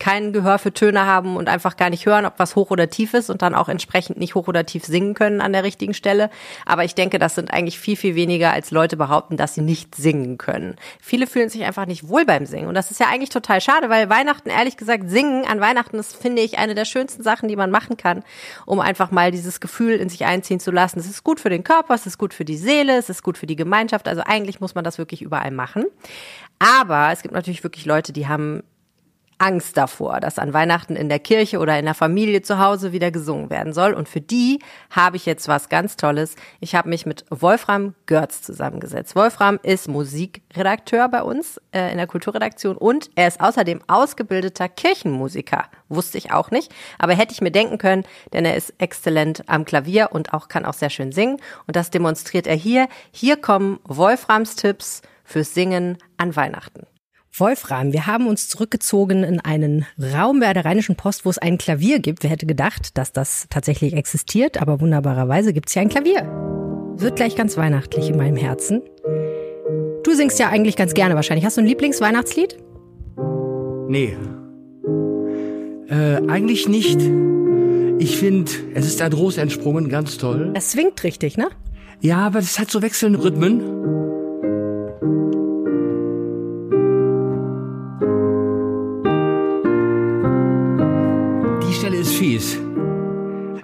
kein 0.00 0.32
Gehör 0.32 0.58
für 0.58 0.72
Töne 0.72 1.06
haben 1.06 1.36
und 1.36 1.48
einfach 1.48 1.76
gar 1.76 1.90
nicht 1.90 2.06
hören, 2.06 2.24
ob 2.24 2.38
was 2.38 2.56
hoch 2.56 2.70
oder 2.70 2.88
tief 2.88 3.14
ist 3.14 3.30
und 3.30 3.42
dann 3.42 3.54
auch 3.54 3.68
entsprechend 3.68 4.18
nicht 4.18 4.34
hoch 4.34 4.48
oder 4.48 4.64
tief 4.64 4.84
singen 4.84 5.14
können 5.14 5.40
an 5.42 5.52
der 5.52 5.62
richtigen 5.62 5.94
Stelle. 5.94 6.30
Aber 6.64 6.84
ich 6.84 6.94
denke, 6.94 7.18
das 7.18 7.34
sind 7.34 7.52
eigentlich 7.52 7.78
viel, 7.78 7.96
viel 7.96 8.14
weniger, 8.14 8.52
als 8.52 8.70
Leute 8.70 8.96
behaupten, 8.96 9.36
dass 9.36 9.54
sie 9.54 9.60
nicht 9.60 9.94
singen 9.94 10.38
können. 10.38 10.76
Viele 11.00 11.26
fühlen 11.26 11.50
sich 11.50 11.64
einfach 11.64 11.84
nicht 11.84 12.08
wohl 12.08 12.24
beim 12.24 12.46
Singen. 12.46 12.66
Und 12.66 12.74
das 12.74 12.90
ist 12.90 12.98
ja 12.98 13.08
eigentlich 13.08 13.28
total 13.28 13.60
schade, 13.60 13.90
weil 13.90 14.08
Weihnachten, 14.08 14.48
ehrlich 14.48 14.78
gesagt, 14.78 15.10
Singen 15.10 15.44
an 15.44 15.60
Weihnachten 15.60 15.98
ist, 15.98 16.16
finde 16.16 16.40
ich, 16.40 16.58
eine 16.58 16.74
der 16.74 16.86
schönsten 16.86 17.22
Sachen, 17.22 17.48
die 17.48 17.56
man 17.56 17.70
machen 17.70 17.98
kann, 17.98 18.24
um 18.64 18.80
einfach 18.80 19.10
mal 19.10 19.30
dieses 19.30 19.60
Gefühl 19.60 19.96
in 19.96 20.08
sich 20.08 20.24
einziehen 20.24 20.60
zu 20.60 20.70
lassen. 20.70 20.98
Es 20.98 21.10
ist 21.10 21.24
gut 21.24 21.40
für 21.40 21.50
den 21.50 21.62
Körper, 21.62 21.94
es 21.94 22.06
ist 22.06 22.16
gut 22.16 22.32
für 22.32 22.46
die 22.46 22.56
Seele, 22.56 22.96
es 22.96 23.10
ist 23.10 23.22
gut 23.22 23.36
für 23.36 23.46
die 23.46 23.56
Gemeinschaft. 23.56 24.08
Also 24.08 24.22
eigentlich 24.24 24.60
muss 24.60 24.74
man 24.74 24.82
das 24.82 24.96
wirklich 24.96 25.20
überall 25.20 25.50
machen. 25.50 25.84
Aber 26.58 27.10
es 27.12 27.20
gibt 27.20 27.34
natürlich 27.34 27.62
wirklich 27.62 27.84
Leute, 27.84 28.12
die 28.14 28.26
haben 28.26 28.62
Angst 29.40 29.76
davor, 29.76 30.20
dass 30.20 30.38
an 30.38 30.52
Weihnachten 30.52 30.96
in 30.96 31.08
der 31.08 31.18
Kirche 31.18 31.58
oder 31.58 31.78
in 31.78 31.86
der 31.86 31.94
Familie 31.94 32.42
zu 32.42 32.58
Hause 32.58 32.92
wieder 32.92 33.10
gesungen 33.10 33.48
werden 33.48 33.72
soll. 33.72 33.94
Und 33.94 34.08
für 34.08 34.20
die 34.20 34.60
habe 34.90 35.16
ich 35.16 35.24
jetzt 35.24 35.48
was 35.48 35.68
ganz 35.68 35.96
Tolles. 35.96 36.36
Ich 36.60 36.74
habe 36.74 36.90
mich 36.90 37.06
mit 37.06 37.24
Wolfram 37.30 37.94
Görz 38.06 38.42
zusammengesetzt. 38.42 39.16
Wolfram 39.16 39.58
ist 39.62 39.88
Musikredakteur 39.88 41.08
bei 41.08 41.22
uns 41.22 41.60
äh, 41.72 41.90
in 41.90 41.96
der 41.96 42.06
Kulturredaktion 42.06 42.76
und 42.76 43.10
er 43.14 43.28
ist 43.28 43.40
außerdem 43.40 43.80
ausgebildeter 43.86 44.68
Kirchenmusiker. 44.68 45.64
Wusste 45.88 46.18
ich 46.18 46.32
auch 46.32 46.50
nicht, 46.50 46.72
aber 46.98 47.14
hätte 47.14 47.32
ich 47.32 47.40
mir 47.40 47.50
denken 47.50 47.78
können, 47.78 48.04
denn 48.32 48.44
er 48.44 48.56
ist 48.56 48.74
exzellent 48.78 49.42
am 49.46 49.64
Klavier 49.64 50.10
und 50.12 50.34
auch 50.34 50.48
kann 50.48 50.66
auch 50.66 50.74
sehr 50.74 50.90
schön 50.90 51.12
singen. 51.12 51.38
Und 51.66 51.76
das 51.76 51.90
demonstriert 51.90 52.46
er 52.46 52.56
hier. 52.56 52.88
Hier 53.10 53.36
kommen 53.36 53.80
Wolframs 53.84 54.54
Tipps 54.54 55.02
fürs 55.24 55.54
Singen 55.54 55.96
an 56.16 56.36
Weihnachten. 56.36 56.89
Wolfram, 57.32 57.92
wir 57.92 58.06
haben 58.06 58.26
uns 58.26 58.48
zurückgezogen 58.48 59.22
in 59.22 59.40
einen 59.40 59.86
Raum 59.98 60.40
bei 60.40 60.52
der 60.52 60.64
Rheinischen 60.64 60.96
Post, 60.96 61.24
wo 61.24 61.30
es 61.30 61.38
ein 61.38 61.58
Klavier 61.58 62.00
gibt. 62.00 62.22
Wer 62.22 62.30
hätte 62.30 62.46
gedacht, 62.46 62.98
dass 62.98 63.12
das 63.12 63.46
tatsächlich 63.50 63.92
existiert, 63.92 64.60
aber 64.60 64.80
wunderbarerweise 64.80 65.52
gibt 65.52 65.68
es 65.68 65.74
hier 65.74 65.82
ein 65.82 65.88
Klavier. 65.88 66.24
Wird 66.96 67.16
gleich 67.16 67.36
ganz 67.36 67.56
weihnachtlich 67.56 68.10
in 68.10 68.16
meinem 68.16 68.36
Herzen. 68.36 68.82
Du 70.02 70.14
singst 70.14 70.38
ja 70.38 70.48
eigentlich 70.48 70.76
ganz 70.76 70.92
gerne 70.92 71.14
wahrscheinlich. 71.14 71.44
Hast 71.44 71.56
du 71.56 71.60
ein 71.60 71.66
Lieblingsweihnachtslied? 71.66 72.56
Nee. 73.88 74.16
Äh, 75.88 76.28
eigentlich 76.28 76.68
nicht. 76.68 77.00
Ich 77.98 78.16
finde, 78.16 78.50
es 78.74 78.86
ist 78.86 79.00
ein 79.02 79.12
Ros 79.12 79.36
entsprungen, 79.36 79.88
ganz 79.88 80.18
toll. 80.18 80.50
Das 80.54 80.72
swingt 80.72 81.02
richtig, 81.04 81.36
ne? 81.36 81.48
Ja, 82.00 82.18
aber 82.18 82.40
es 82.40 82.58
hat 82.58 82.70
so 82.70 82.82
wechselnde 82.82 83.22
Rhythmen. 83.22 83.99
Fies. 92.30 92.56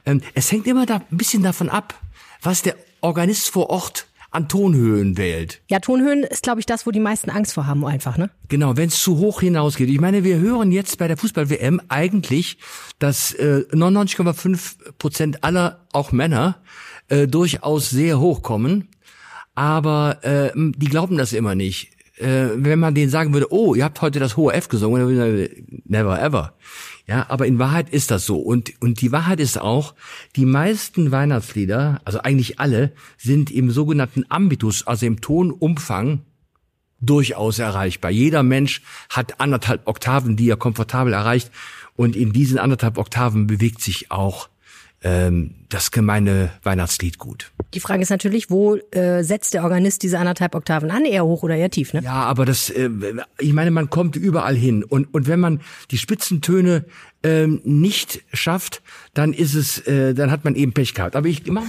Ähm, 0.06 0.20
es 0.34 0.50
hängt 0.50 0.66
immer 0.66 0.86
da 0.86 0.96
ein 0.96 1.16
bisschen 1.16 1.44
davon 1.44 1.68
ab, 1.68 1.94
was 2.42 2.62
der 2.62 2.74
Organist 3.00 3.48
vor 3.50 3.70
Ort 3.70 4.08
an 4.32 4.48
Tonhöhen 4.48 5.16
wählt. 5.16 5.62
Ja, 5.68 5.78
Tonhöhen 5.78 6.24
ist, 6.24 6.42
glaube 6.42 6.58
ich, 6.58 6.66
das, 6.66 6.84
wo 6.84 6.90
die 6.90 6.98
meisten 6.98 7.30
Angst 7.30 7.54
vor 7.54 7.68
haben, 7.68 7.84
einfach, 7.84 8.18
ne? 8.18 8.28
Genau, 8.48 8.76
wenn 8.76 8.88
es 8.88 9.00
zu 9.00 9.18
hoch 9.18 9.40
hinausgeht. 9.40 9.88
Ich 9.88 10.00
meine, 10.00 10.24
wir 10.24 10.38
hören 10.38 10.72
jetzt 10.72 10.98
bei 10.98 11.06
der 11.06 11.16
Fußball-WM 11.16 11.80
eigentlich, 11.88 12.58
dass 12.98 13.32
äh, 13.34 13.64
99,5 13.70 14.94
Prozent 14.98 15.44
aller, 15.44 15.86
auch 15.92 16.10
Männer, 16.10 16.56
äh, 17.08 17.28
durchaus 17.28 17.90
sehr 17.90 18.18
hoch 18.18 18.42
kommen. 18.42 18.88
Aber 19.54 20.25
äh, 20.25 20.50
die 20.56 20.88
glauben 20.88 21.16
das 21.16 21.32
immer 21.32 21.54
nicht. 21.54 21.92
Äh, 22.18 22.49
wenn 22.56 22.80
man 22.80 22.94
denen 22.94 23.11
sagen 23.11 23.32
würde, 23.32 23.52
oh, 23.52 23.76
ihr 23.76 23.85
habt 23.85 24.02
heute 24.02 24.18
das 24.18 24.37
hohe 24.37 24.54
F 24.54 24.68
gesungen, 24.68 25.00
dann 25.00 25.08
würde 25.08 25.44
ich 25.44 25.50
sagen, 25.50 25.82
never 25.85 26.20
ever. 26.20 26.54
Ja, 27.06 27.26
aber 27.28 27.46
in 27.46 27.58
Wahrheit 27.60 27.90
ist 27.90 28.10
das 28.10 28.26
so. 28.26 28.38
Und, 28.38 28.72
und 28.80 29.00
die 29.00 29.12
Wahrheit 29.12 29.38
ist 29.38 29.60
auch, 29.60 29.94
die 30.34 30.44
meisten 30.44 31.12
Weihnachtslieder, 31.12 32.00
also 32.04 32.20
eigentlich 32.20 32.58
alle, 32.58 32.92
sind 33.16 33.50
im 33.52 33.70
sogenannten 33.70 34.25
Ambitus, 34.28 34.86
also 34.86 35.06
im 35.06 35.20
Tonumfang, 35.20 36.22
durchaus 37.00 37.58
erreichbar. 37.58 38.10
Jeder 38.10 38.42
Mensch 38.42 38.82
hat 39.08 39.40
anderthalb 39.40 39.86
Oktaven, 39.86 40.36
die 40.36 40.48
er 40.48 40.56
komfortabel 40.56 41.12
erreicht. 41.12 41.50
Und 41.94 42.16
in 42.16 42.32
diesen 42.32 42.58
anderthalb 42.58 42.98
Oktaven 42.98 43.46
bewegt 43.46 43.82
sich 43.82 44.10
auch 44.10 44.48
ähm, 45.02 45.54
das 45.68 45.90
gemeine 45.90 46.50
Weihnachtslied 46.62 47.18
gut. 47.18 47.52
Die 47.76 47.80
Frage 47.80 48.00
ist 48.00 48.09
natürlich, 48.09 48.49
wo 48.49 48.76
äh, 48.76 49.23
setzt 49.23 49.52
der 49.52 49.62
Organist 49.62 50.02
diese 50.02 50.18
anderthalb 50.18 50.54
Oktaven 50.54 50.90
an? 50.90 51.04
Eher 51.04 51.26
hoch 51.26 51.42
oder 51.42 51.56
eher 51.56 51.68
tief, 51.68 51.92
ne? 51.92 52.00
Ja, 52.02 52.23
aber 52.23 52.47
das, 52.47 52.71
äh, 52.71 52.88
ich 53.38 53.52
meine, 53.52 53.71
man 53.71 53.90
kommt 53.90 54.16
überall 54.16 54.56
hin. 54.56 54.83
Und, 54.83 55.12
und 55.12 55.28
wenn 55.28 55.40
man 55.40 55.61
die 55.90 55.99
Spitzentöne 55.99 56.87
ähm, 57.23 57.61
nicht 57.64 58.25
schafft, 58.33 58.83
dann 59.12 59.35
ist 59.35 59.54
es, 59.54 59.87
äh, 59.87 60.14
dann 60.14 60.30
hat 60.30 60.42
man 60.42 60.54
eben 60.54 60.73
Pech 60.73 60.95
gehabt. 60.95 61.16
Aber 61.16 61.28
ich 61.28 61.47
mach, 61.49 61.64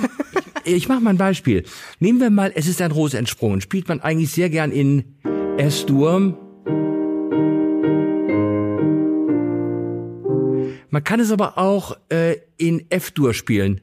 ich, 0.64 0.76
ich 0.76 0.88
mach 0.88 1.02
mal 1.02 1.10
ein 1.10 1.18
Beispiel. 1.18 1.66
Nehmen 2.00 2.22
wir 2.22 2.30
mal, 2.30 2.54
es 2.56 2.68
ist 2.68 2.82
ein 2.82 2.92
Rose 2.92 3.18
entsprungen. 3.18 3.60
Spielt 3.60 3.90
man 3.90 4.00
eigentlich 4.00 4.32
sehr 4.32 4.50
gern 4.50 4.72
in 4.72 5.18
S-Dur. 5.58 6.40
Man 10.90 11.04
kann 11.04 11.20
es 11.20 11.34
aber 11.34 11.58
auch 11.58 11.98
äh, 12.08 12.38
in 12.56 12.90
F-Dur 12.90 13.34
spielen. 13.34 13.82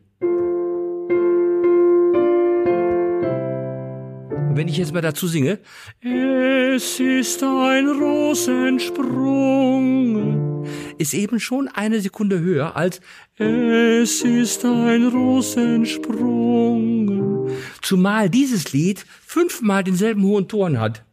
Wenn 4.56 4.68
ich 4.68 4.78
jetzt 4.78 4.92
mal 4.92 5.00
dazu 5.00 5.26
singe, 5.26 5.58
es 6.00 7.00
ist 7.00 7.42
ein 7.42 7.88
Rosensprung, 7.88 10.64
ist 10.98 11.14
eben 11.14 11.40
schon 11.40 11.66
eine 11.68 12.00
Sekunde 12.00 12.38
höher 12.40 12.76
als 12.76 13.00
es 13.36 14.22
ist 14.22 14.64
ein 14.64 15.08
Rosensprung. 15.08 17.50
Zumal 17.82 18.30
dieses 18.30 18.72
Lied 18.72 19.04
fünfmal 19.26 19.82
denselben 19.82 20.22
hohen 20.22 20.46
Ton 20.46 20.78
hat. 20.78 21.04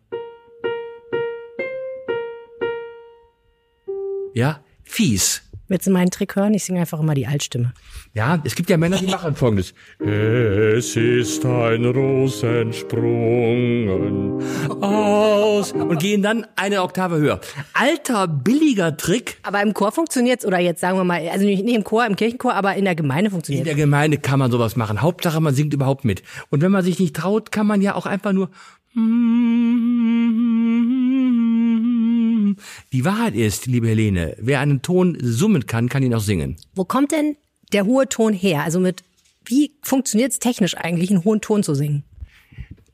Ja, 4.33 4.63
fies. 4.83 5.41
Willst 5.72 5.88
du 5.88 5.92
meinen 5.92 6.12
Trick 6.12 6.36
hören? 6.36 6.54
Ich 6.54 6.66
singe 6.66 6.82
einfach 6.82 7.00
immer 7.00 7.13
die 7.13 7.28
Altstimme. 7.28 7.72
Ja, 8.13 8.42
es 8.44 8.56
gibt 8.56 8.70
ja 8.70 8.75
Männer, 8.75 8.98
die 8.98 9.06
machen 9.06 9.38
folgendes. 9.38 9.74
Es 10.00 10.98
ist 10.98 11.46
ein 11.46 11.86
Ros 11.86 12.44
entsprungen 12.44 14.44
aus 14.82 15.72
und 15.72 15.98
gehen 15.98 16.24
dann 16.24 16.46
eine 16.58 16.82
Oktave 16.82 17.20
höher. 17.20 17.40
Alter, 17.74 18.28
billiger 18.28 18.98
Trick. 18.98 19.38
Aber 19.44 19.62
im 19.62 19.74
Chor 19.74 19.94
funktioniert's 19.94 20.46
oder 20.46 20.60
jetzt 20.60 20.82
sagen 20.82 20.98
wir 20.98 21.06
mal, 21.06 21.25
also 21.30 21.46
nicht, 21.46 21.66
im 21.66 21.86
Chor, 21.86 22.06
im 22.06 22.18
Kirchenchor, 22.18 22.54
aber 22.54 22.75
in 22.75 22.84
der 22.84 22.96
Gemeinde 22.96 23.28
In 23.28 23.32
funktioniert. 23.32 23.66
der 23.66 23.75
Gemeinde 23.75 24.18
kann 24.18 24.40
man 24.40 24.51
sowas 24.51 24.75
machen. 24.75 25.01
Hauptsache, 25.01 25.40
man 25.40 25.56
singt 25.56 25.74
überhaupt 25.74 26.04
mit. 26.04 26.22
Und 26.50 26.62
wenn 26.62 26.74
man 26.74 26.84
sich 26.84 27.00
nicht 27.00 27.16
traut, 27.16 27.54
kann 27.54 27.66
man 27.66 27.82
ja 27.82 27.96
auch 27.96 28.06
einfach 28.06 28.34
nur 28.34 28.50
die 32.94 33.06
Wahrheit 33.06 33.36
ist, 33.36 33.65
liebe 33.65 33.88
Helene, 33.88 34.36
wer 34.39 34.60
einen 34.60 34.82
Ton 34.82 35.18
summen 35.22 35.65
kann, 35.65 35.89
kann 35.89 36.03
ihn 36.03 36.13
auch 36.13 36.22
singen. 36.22 36.58
Wo 36.75 36.86
kommt 36.86 37.12
denn 37.12 37.38
der 37.74 37.86
hohe 37.86 38.08
Ton 38.10 38.34
her? 38.34 38.63
Also 38.63 38.80
mit 38.80 39.03
wie 39.46 39.74
funktioniert's 39.82 40.39
technisch 40.39 40.75
eigentlich, 40.77 41.10
einen 41.10 41.24
hohen 41.24 41.41
Ton 41.41 41.63
zu 41.63 41.74
singen? 41.74 42.03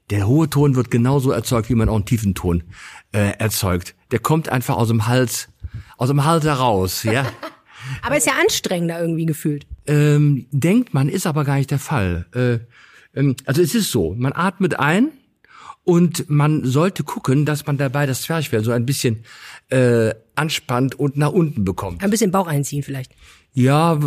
Der 0.10 0.28
hohe 0.28 0.50
Ton 0.50 0.76
wird 0.76 0.90
genauso 0.90 1.32
erzeugt, 1.32 1.70
wie 1.70 1.76
man 1.76 1.90
auch 1.90 1.96
einen 1.96 2.06
tiefen 2.06 2.34
Ton 2.36 2.64
äh, 3.12 3.38
erzeugt. 3.38 3.96
Der 4.12 4.20
kommt 4.20 4.48
einfach 4.50 4.78
aus 4.78 4.88
dem 4.88 5.08
Hals, 5.08 5.50
aus 5.98 6.08
dem 6.08 6.24
Hals 6.24 6.46
heraus, 6.46 7.04
ja. 7.04 7.26
Aber 8.02 8.18
ist 8.18 8.28
ja 8.28 8.34
anstrengender 8.42 9.00
irgendwie 9.00 9.26
gefühlt. 9.26 9.68
ähm, 9.88 10.48
denkt 10.52 10.94
man, 10.94 11.10
ist 11.10 11.28
aber 11.28 11.44
gar 11.44 11.58
nicht 11.58 11.72
der 11.72 11.80
Fall. 11.80 12.26
Äh, 12.34 12.60
ähm, 13.18 13.36
also 13.46 13.62
es 13.62 13.76
ist 13.76 13.92
so, 13.92 14.16
man 14.18 14.34
atmet 14.34 14.80
ein 14.80 15.12
und 15.88 16.30
man 16.30 16.66
sollte 16.66 17.06
gucken, 17.06 17.46
dass 17.46 17.66
man 17.66 17.78
dabei 17.78 18.06
das 18.06 18.24
Zwerchfell 18.24 18.62
so 18.62 18.72
ein 18.72 18.86
bisschen 18.86 19.24
äh, 19.70 20.14
anspannt 20.36 21.00
und 21.00 21.16
nach 21.16 21.32
unten 21.32 21.64
bekommt. 21.64 22.04
Ein 22.04 22.10
bisschen 22.10 22.30
Bauch 22.30 22.48
einziehen 22.48 22.84
vielleicht. 22.84 23.14
Ja, 23.58 23.98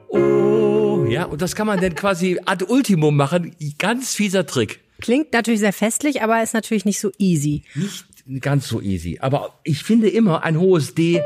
Oh, 0.09 1.07
ja, 1.09 1.25
und 1.25 1.43
das 1.43 1.55
kann 1.55 1.67
man 1.67 1.81
dann 1.81 1.95
quasi 1.95 2.39
ad 2.45 2.65
ultimum 2.67 3.17
machen. 3.17 3.55
Ganz 3.79 4.15
fieser 4.15 4.47
Trick. 4.47 4.84
Klingt 5.01 5.33
natürlich 5.33 5.61
sehr 5.61 5.73
festlich, 5.73 6.23
aber 6.23 6.43
ist 6.43 6.55
natürlich 6.55 6.85
nicht 6.85 7.01
so 7.01 7.11
easy. 7.19 7.63
Nicht 7.75 8.07
ganz 8.41 8.69
so 8.69 8.81
easy. 8.81 9.19
Aber 9.21 9.59
ich 9.65 9.83
finde 9.83 10.09
immer, 10.09 10.45
ein 10.45 10.59
hohes 10.59 10.95
D 10.95 11.23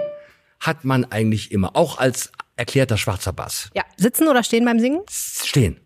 hat 0.60 0.84
man 0.84 1.04
eigentlich 1.04 1.52
immer. 1.52 1.76
Auch 1.76 1.98
als 1.98 2.32
erklärter 2.56 2.96
schwarzer 2.96 3.32
Bass. 3.32 3.70
Ja, 3.74 3.84
sitzen 3.96 4.28
oder 4.28 4.42
stehen 4.42 4.64
beim 4.64 4.80
Singen? 4.80 5.00
Stehen. 5.08 5.78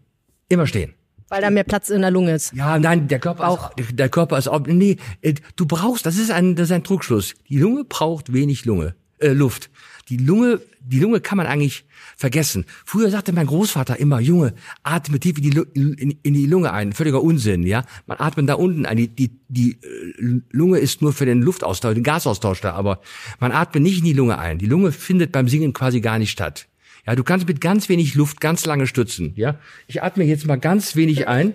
Immer 0.49 0.67
stehen. 0.67 0.95
Weil 1.29 1.41
da 1.41 1.51
mehr 1.51 1.65
Platz 1.65 1.89
in 1.89 2.03
der 2.03 2.11
Lunge 2.11 2.35
ist. 2.35 2.53
Ja, 2.53 2.79
nein, 2.79 3.09
der 3.09 3.19
Körper 3.19 3.49
Auch. 3.49 3.77
ist, 3.79 3.99
der 3.99 4.11
Körper 4.11 4.37
ist 4.37 4.49
auch, 4.49 4.61
nee, 4.67 4.99
äh, 5.23 5.35
du 5.57 5.67
brauchst, 5.67 6.05
das 6.05 6.19
ist 6.19 6.31
ein, 6.31 6.57
das 6.57 6.67
ist 6.69 6.73
ein 6.73 6.85
Trugschluss. 6.85 7.35
Die 7.49 7.59
Lunge 7.59 7.85
braucht 7.85 8.35
wenig 8.35 8.67
Lunge, 8.67 8.95
äh, 9.19 9.29
Luft. 9.29 9.71
Die 10.09 10.17
Lunge, 10.17 10.61
die 10.81 10.99
Lunge 10.99 11.21
kann 11.21 11.39
man 11.39 11.47
eigentlich 11.47 11.85
vergessen. 12.17 12.65
Früher 12.85 13.11
sagte 13.11 13.33
mein 13.33 13.47
Großvater 13.47 13.99
immer, 13.99 14.21
Junge, 14.21 14.55
atme 14.83 15.21
tief 15.21 15.39
in 15.39 15.51
die, 15.51 15.63
in, 15.75 16.19
in 16.23 16.35
die 16.35 16.47
Lunge 16.47 16.73
ein. 16.73 16.93
Völliger 16.93 17.23
Unsinn, 17.23 17.65
ja. 17.65 17.85
Man 18.07 18.19
atmet 18.19 18.49
da 18.49 18.55
unten 18.55 18.85
ein. 18.85 18.97
Die, 18.97 19.09
die, 19.09 19.31
die 19.49 19.73
äh, 19.73 20.41
Lunge 20.51 20.79
ist 20.79 21.03
nur 21.03 21.13
für 21.13 21.27
den 21.27 21.43
Luftaustausch, 21.43 21.95
den 21.95 22.03
Gasaustausch 22.03 22.61
da, 22.61 22.73
aber 22.73 23.01
man 23.39 23.53
atmet 23.53 23.83
nicht 23.83 23.99
in 23.99 24.05
die 24.05 24.13
Lunge 24.13 24.39
ein. 24.39 24.59
Die 24.59 24.67
Lunge 24.67 24.93
findet 24.93 25.33
beim 25.33 25.49
Singen 25.49 25.73
quasi 25.73 26.01
gar 26.01 26.19
nicht 26.19 26.31
statt. 26.31 26.69
Ja, 27.07 27.17
du 27.17 27.25
kannst 27.25 27.49
mit 27.49 27.61
ganz 27.61 27.89
wenig 27.89 28.15
Luft 28.15 28.41
ganz 28.41 28.65
lange 28.67 28.87
stützen, 28.87 29.33
ja. 29.37 29.59
Ich 29.87 30.03
atme 30.03 30.25
jetzt 30.25 30.47
mal 30.47 30.57
ganz 30.57 30.97
wenig 30.97 31.29
ein. 31.29 31.55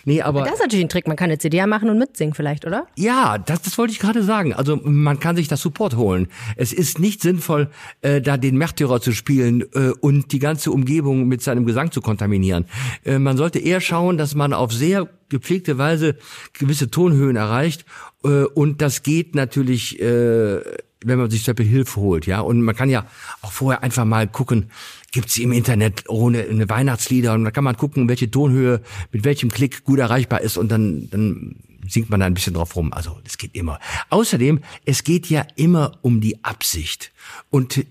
Nee, 0.05 0.23
aber 0.23 0.41
Das 0.43 0.53
ist 0.55 0.61
natürlich 0.61 0.85
ein 0.85 0.89
Trick. 0.89 1.07
Man 1.07 1.17
kann 1.17 1.25
eine 1.29 1.37
CD 1.37 1.63
machen 1.67 1.89
und 1.89 1.99
mitsingen 1.99 2.33
vielleicht, 2.33 2.65
oder? 2.65 2.87
ja, 2.95 3.37
das, 3.37 3.61
das 3.61 3.77
wollte 3.77 3.93
ich 3.93 3.99
gerade 3.99 4.23
sagen. 4.23 4.53
Also 4.53 4.75
man 4.83 5.19
kann 5.19 5.35
sich 5.35 5.47
das 5.47 5.61
Support 5.61 5.95
holen. 5.97 6.29
Es 6.55 6.73
ist 6.73 6.97
nicht 6.97 7.21
sinnvoll, 7.21 7.69
äh, 8.01 8.06
da 8.21 8.37
den 8.37 8.57
Märtyrer 8.57 9.01
zu 9.01 9.11
spielen 9.11 9.63
äh, 9.73 9.91
und 9.99 10.31
die 10.31 10.39
ganze 10.39 10.71
Umgebung 10.71 11.27
mit 11.27 11.41
seinem 11.41 11.65
Gesang 11.65 11.91
zu 11.91 12.01
kontaminieren. 12.01 12.65
Äh, 13.03 13.19
man 13.19 13.37
sollte 13.37 13.59
eher 13.59 13.81
schauen, 13.81 14.17
dass 14.17 14.35
man 14.35 14.53
auf 14.53 14.71
sehr 14.71 15.09
gepflegte 15.29 15.77
Weise 15.77 16.15
gewisse 16.53 16.89
Tonhöhen 16.89 17.35
erreicht 17.35 17.85
äh, 18.23 18.43
und 18.43 18.81
das 18.81 19.03
geht 19.03 19.35
natürlich, 19.35 19.99
äh, 19.99 20.61
wenn 21.03 21.19
man 21.19 21.29
sich 21.29 21.43
zum 21.43 21.55
Beispiel 21.55 21.71
Hilfe 21.71 22.01
holt, 22.01 22.25
ja. 22.25 22.39
Und 22.39 22.61
man 22.61 22.75
kann 22.75 22.89
ja 22.89 23.05
auch 23.41 23.51
vorher 23.51 23.83
einfach 23.83 24.05
mal 24.05 24.27
gucken, 24.27 24.71
gibt's 25.11 25.37
im 25.37 25.51
Internet 25.51 26.09
ohne 26.09 26.43
eine 26.43 26.69
Weihnachtslieder 26.69 27.33
und 27.33 27.43
da 27.43 27.51
kann 27.51 27.63
man 27.63 27.77
gucken, 27.77 28.09
welche 28.09 28.29
Tonhöhe 28.29 28.81
mit 29.11 29.23
welchem 29.23 29.49
Klick 29.49 29.83
gut 29.83 29.99
erreichbar 29.99 30.41
ist 30.41 30.57
und 30.57 30.69
dann, 30.71 31.09
dann 31.09 31.55
singt 31.87 32.09
man 32.09 32.19
da 32.19 32.25
ein 32.25 32.33
bisschen 32.33 32.53
drauf 32.53 32.75
rum. 32.75 32.91
Also 32.93 33.17
das 33.23 33.37
geht 33.37 33.55
immer. 33.55 33.79
Außerdem, 34.09 34.59
es 34.85 35.03
geht 35.03 35.27
ja 35.29 35.45
immer 35.55 35.97
um 36.01 36.19
die 36.19 36.43
Absicht. 36.43 37.11
Und, 37.49 37.85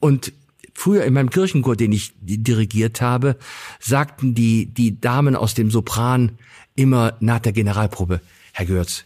und 0.00 0.32
früher 0.74 1.04
in 1.04 1.14
meinem 1.14 1.30
Kirchenchor, 1.30 1.76
den 1.76 1.92
ich 1.92 2.12
dirigiert 2.20 3.00
habe, 3.00 3.36
sagten 3.78 4.34
die, 4.34 4.66
die 4.66 5.00
Damen 5.00 5.36
aus 5.36 5.54
dem 5.54 5.70
Sopran 5.70 6.38
immer 6.74 7.16
nach 7.20 7.40
der 7.40 7.52
Generalprobe, 7.52 8.20
Herr 8.52 8.66
Görz, 8.66 9.04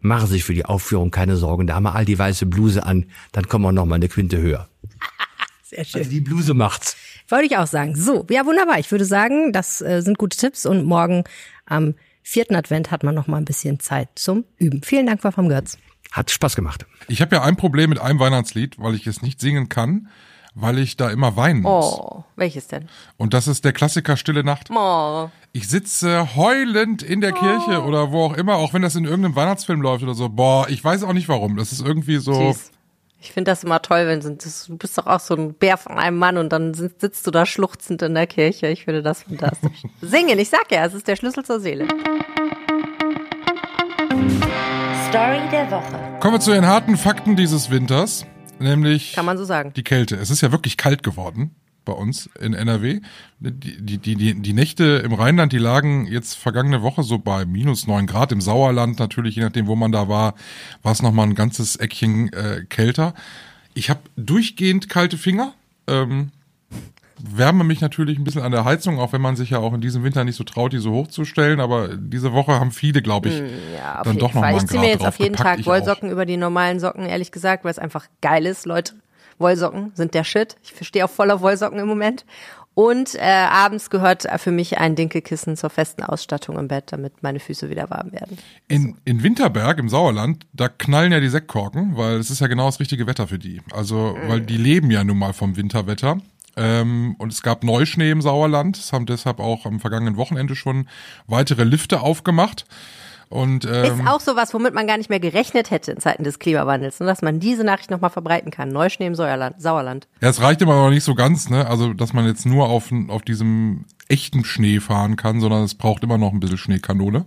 machen 0.00 0.26
Sie 0.26 0.34
sich 0.34 0.44
für 0.44 0.54
die 0.54 0.64
Aufführung 0.64 1.10
keine 1.10 1.36
Sorgen, 1.36 1.66
da 1.66 1.76
haben 1.76 1.84
wir 1.84 1.94
all 1.94 2.04
die 2.04 2.18
weiße 2.18 2.46
Bluse 2.46 2.84
an, 2.84 3.06
dann 3.30 3.48
kommen 3.48 3.64
wir 3.64 3.72
noch 3.72 3.86
mal 3.86 3.94
eine 3.94 4.08
Quinte 4.08 4.38
höher. 4.38 4.68
Sehr 5.62 5.84
schön. 5.84 6.00
Also 6.00 6.10
die 6.10 6.20
Bluse 6.20 6.54
macht's. 6.54 6.96
Wollte 7.28 7.46
ich 7.46 7.56
auch 7.56 7.66
sagen. 7.66 7.96
So, 7.96 8.26
ja, 8.28 8.44
wunderbar. 8.44 8.78
Ich 8.78 8.90
würde 8.90 9.06
sagen, 9.06 9.52
das 9.52 9.80
äh, 9.80 10.02
sind 10.02 10.18
gute 10.18 10.36
Tipps 10.36 10.66
und 10.66 10.84
morgen 10.84 11.24
am 11.64 11.94
vierten 12.22 12.54
Advent 12.54 12.90
hat 12.90 13.04
man 13.04 13.14
noch 13.14 13.26
mal 13.26 13.38
ein 13.38 13.44
bisschen 13.44 13.80
Zeit 13.80 14.08
zum 14.16 14.44
Üben. 14.58 14.82
Vielen 14.82 15.06
Dank, 15.06 15.24
Wolfram 15.24 15.48
Götz. 15.48 15.78
Hat 16.10 16.30
Spaß 16.30 16.56
gemacht. 16.56 16.84
Ich 17.08 17.22
habe 17.22 17.36
ja 17.36 17.42
ein 17.42 17.56
Problem 17.56 17.88
mit 17.88 17.98
einem 17.98 18.18
Weihnachtslied, 18.18 18.78
weil 18.78 18.94
ich 18.94 19.06
es 19.06 19.22
nicht 19.22 19.40
singen 19.40 19.70
kann, 19.70 20.08
weil 20.54 20.78
ich 20.78 20.96
da 20.96 21.10
immer 21.10 21.36
weinen 21.36 21.62
muss. 21.62 21.98
Oh, 21.98 22.24
welches 22.36 22.68
denn? 22.68 22.88
Und 23.16 23.34
das 23.34 23.48
ist 23.48 23.64
der 23.64 23.72
Klassiker 23.72 24.16
Stille 24.16 24.44
Nacht. 24.44 24.68
Oh, 24.70 25.28
Ich 25.52 25.68
sitze 25.68 26.36
heulend 26.36 27.02
in 27.02 27.20
der 27.20 27.32
Kirche 27.32 27.82
oder 27.82 28.12
wo 28.12 28.24
auch 28.24 28.34
immer, 28.36 28.56
auch 28.56 28.74
wenn 28.74 28.82
das 28.82 28.94
in 28.96 29.04
irgendeinem 29.04 29.36
Weihnachtsfilm 29.36 29.80
läuft 29.80 30.02
oder 30.02 30.14
so. 30.14 30.28
Boah, 30.28 30.68
ich 30.68 30.82
weiß 30.82 31.04
auch 31.04 31.12
nicht 31.12 31.28
warum. 31.28 31.56
Das 31.56 31.72
ist 31.72 31.80
irgendwie 31.80 32.16
so. 32.18 32.32
süß. 32.52 32.70
Ich 33.24 33.30
finde 33.32 33.52
das 33.52 33.62
immer 33.62 33.80
toll, 33.80 34.06
wenn 34.08 34.20
sind, 34.20 34.44
das, 34.44 34.66
du 34.66 34.76
bist 34.76 34.98
doch 34.98 35.06
auch 35.06 35.20
so 35.20 35.36
ein 35.36 35.54
Bär 35.54 35.76
von 35.76 35.96
einem 35.96 36.18
Mann 36.18 36.38
und 36.38 36.52
dann 36.52 36.74
sitzt, 36.74 37.00
sitzt 37.02 37.24
du 37.26 37.30
da 37.30 37.46
schluchzend 37.46 38.02
in 38.02 38.14
der 38.14 38.26
Kirche. 38.26 38.66
Ich 38.66 38.84
finde 38.84 39.00
das 39.00 39.22
fantastisch. 39.22 39.84
Singen, 40.00 40.40
ich 40.40 40.48
sag 40.50 40.72
ja, 40.72 40.84
es 40.84 40.92
ist 40.92 41.06
der 41.06 41.14
Schlüssel 41.14 41.44
zur 41.44 41.60
Seele. 41.60 41.86
Story 45.08 45.40
der 45.52 45.70
Woche. 45.70 46.18
Kommen 46.20 46.34
wir 46.34 46.40
zu 46.40 46.50
den 46.52 46.66
harten 46.66 46.96
Fakten 46.96 47.36
dieses 47.36 47.70
Winters, 47.70 48.26
nämlich 48.62 49.12
Kann 49.14 49.26
man 49.26 49.38
so 49.38 49.44
sagen. 49.44 49.72
die 49.74 49.84
Kälte. 49.84 50.16
Es 50.16 50.30
ist 50.30 50.40
ja 50.40 50.52
wirklich 50.52 50.76
kalt 50.76 51.02
geworden 51.02 51.54
bei 51.84 51.92
uns 51.92 52.30
in 52.40 52.54
NRW. 52.54 53.00
Die, 53.40 53.50
die, 53.50 53.98
die, 53.98 54.16
die, 54.16 54.40
die 54.40 54.52
Nächte 54.52 55.02
im 55.04 55.12
Rheinland, 55.12 55.52
die 55.52 55.58
lagen 55.58 56.06
jetzt 56.06 56.34
vergangene 56.34 56.82
Woche 56.82 57.02
so 57.02 57.18
bei 57.18 57.44
minus 57.44 57.86
neun 57.86 58.06
Grad. 58.06 58.32
Im 58.32 58.40
Sauerland 58.40 58.98
natürlich, 58.98 59.36
je 59.36 59.42
nachdem, 59.42 59.66
wo 59.66 59.74
man 59.74 59.92
da 59.92 60.08
war, 60.08 60.34
war 60.82 60.92
es 60.92 61.02
nochmal 61.02 61.26
ein 61.26 61.34
ganzes 61.34 61.76
Eckchen 61.76 62.32
äh, 62.32 62.64
kälter. 62.68 63.14
Ich 63.74 63.90
habe 63.90 64.00
durchgehend 64.16 64.88
kalte 64.88 65.18
Finger. 65.18 65.54
Ähm, 65.86 66.30
wärme 67.22 67.64
mich 67.64 67.80
natürlich 67.80 68.18
ein 68.18 68.24
bisschen 68.24 68.42
an 68.42 68.52
der 68.52 68.64
Heizung, 68.64 68.98
auch 68.98 69.12
wenn 69.12 69.20
man 69.20 69.36
sich 69.36 69.50
ja 69.50 69.58
auch 69.58 69.72
in 69.72 69.80
diesem 69.80 70.04
Winter 70.04 70.24
nicht 70.24 70.36
so 70.36 70.44
traut, 70.44 70.72
die 70.72 70.78
so 70.78 70.92
hochzustellen. 70.92 71.60
Aber 71.60 71.96
diese 71.96 72.32
Woche 72.32 72.52
haben 72.58 72.72
viele, 72.72 73.02
glaube 73.02 73.28
ich, 73.28 73.42
Ja, 73.76 74.00
auf 74.00 74.04
dann 74.04 74.18
doch 74.18 74.34
noch 74.34 74.42
Fall. 74.42 74.52
mal 74.52 74.62
Ich 74.62 74.68
ziehe 74.68 74.80
mir 74.80 74.88
jetzt 74.88 75.06
auf 75.06 75.18
jeden. 75.18 75.36
Tag 75.36 75.60
auch. 75.60 75.66
Wollsocken 75.66 76.10
über 76.10 76.26
die 76.26 76.36
normalen 76.36 76.80
Socken, 76.80 77.06
ehrlich 77.06 77.32
gesagt, 77.32 77.64
weil 77.64 77.70
es 77.70 77.78
einfach 77.78 78.06
geil 78.20 78.46
ist, 78.46 78.66
Leute. 78.66 78.94
Wollsocken 79.38 79.92
sind 79.94 80.14
der 80.14 80.24
Shit. 80.24 80.56
Ich 80.62 80.86
stehe 80.86 81.04
auf 81.04 81.10
voller 81.10 81.40
Wollsocken 81.40 81.78
im 81.78 81.86
Moment. 81.86 82.24
Und 82.74 83.16
äh, 83.16 83.20
abends 83.20 83.90
gehört 83.90 84.26
für 84.38 84.50
mich 84.50 84.78
ein 84.78 84.94
Dinkelkissen 84.94 85.56
zur 85.56 85.68
festen 85.68 86.02
Ausstattung 86.02 86.58
im 86.58 86.68
Bett, 86.68 86.84
damit 86.86 87.22
meine 87.22 87.38
Füße 87.38 87.68
wieder 87.68 87.90
warm 87.90 88.12
werden. 88.12 88.38
In, 88.66 88.96
in 89.04 89.22
Winterberg 89.22 89.78
im 89.78 89.90
Sauerland, 89.90 90.46
da 90.54 90.68
knallen 90.68 91.12
ja 91.12 91.20
die 91.20 91.28
Sektkorken, 91.28 91.98
weil 91.98 92.16
es 92.16 92.30
ist 92.30 92.40
ja 92.40 92.46
genau 92.46 92.66
das 92.66 92.80
richtige 92.80 93.06
Wetter 93.06 93.28
für 93.28 93.38
die. 93.38 93.60
Also, 93.72 94.16
weil 94.26 94.40
die 94.40 94.56
leben 94.56 94.90
ja 94.90 95.04
nun 95.04 95.18
mal 95.18 95.34
vom 95.34 95.56
Winterwetter. 95.56 96.18
Ähm, 96.56 97.14
und 97.18 97.32
es 97.32 97.42
gab 97.42 97.64
Neuschnee 97.64 98.10
im 98.10 98.20
Sauerland. 98.22 98.76
Es 98.76 98.92
haben 98.92 99.06
deshalb 99.06 99.40
auch 99.40 99.64
am 99.66 99.80
vergangenen 99.80 100.16
Wochenende 100.16 100.54
schon 100.54 100.88
weitere 101.26 101.64
Lifte 101.64 102.00
aufgemacht. 102.00 102.66
Und 103.30 103.64
ähm, 103.64 104.00
Ist 104.00 104.06
auch 104.06 104.20
sowas, 104.20 104.52
womit 104.52 104.74
man 104.74 104.86
gar 104.86 104.98
nicht 104.98 105.08
mehr 105.08 105.18
gerechnet 105.18 105.70
hätte 105.70 105.92
in 105.92 106.00
Zeiten 106.00 106.22
des 106.22 106.38
Klimawandels, 106.38 107.00
ne? 107.00 107.06
dass 107.06 107.22
man 107.22 107.40
diese 107.40 107.64
Nachricht 107.64 107.90
nochmal 107.90 108.10
verbreiten 108.10 108.50
kann. 108.50 108.68
Neuschnee 108.68 109.06
im 109.06 109.14
Säuerland, 109.14 109.58
Sauerland. 109.58 110.06
ja, 110.20 110.28
es 110.28 110.42
reicht 110.42 110.60
immer 110.60 110.74
noch 110.74 110.90
nicht 110.90 111.04
so 111.04 111.14
ganz, 111.14 111.48
ne? 111.48 111.66
Also, 111.66 111.94
dass 111.94 112.12
man 112.12 112.26
jetzt 112.26 112.44
nur 112.44 112.68
auf, 112.68 112.90
auf 113.08 113.22
diesem 113.22 113.86
echten 114.08 114.44
Schnee 114.44 114.80
fahren 114.80 115.16
kann, 115.16 115.40
sondern 115.40 115.62
es 115.62 115.74
braucht 115.74 116.02
immer 116.02 116.18
noch 116.18 116.32
ein 116.34 116.40
bisschen 116.40 116.58
Schneekanone. 116.58 117.24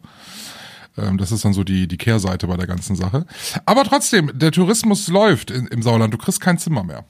Ähm, 0.95 1.17
Das 1.17 1.31
ist 1.31 1.43
dann 1.43 1.53
so 1.53 1.63
die, 1.63 1.87
die 1.87 1.97
Kehrseite 1.97 2.45
bei 2.45 2.57
der 2.57 2.67
ganzen 2.67 2.95
Sache. 2.95 3.25
Aber 3.65 3.83
trotzdem, 3.83 4.29
der 4.37 4.51
Tourismus 4.51 5.07
läuft 5.07 5.49
in, 5.49 5.65
im 5.65 5.81
Sauerland. 5.81 6.13
Du 6.13 6.19
kriegst 6.19 6.39
kein 6.39 6.59
Zimmer 6.59 6.83
mehr. 6.83 7.03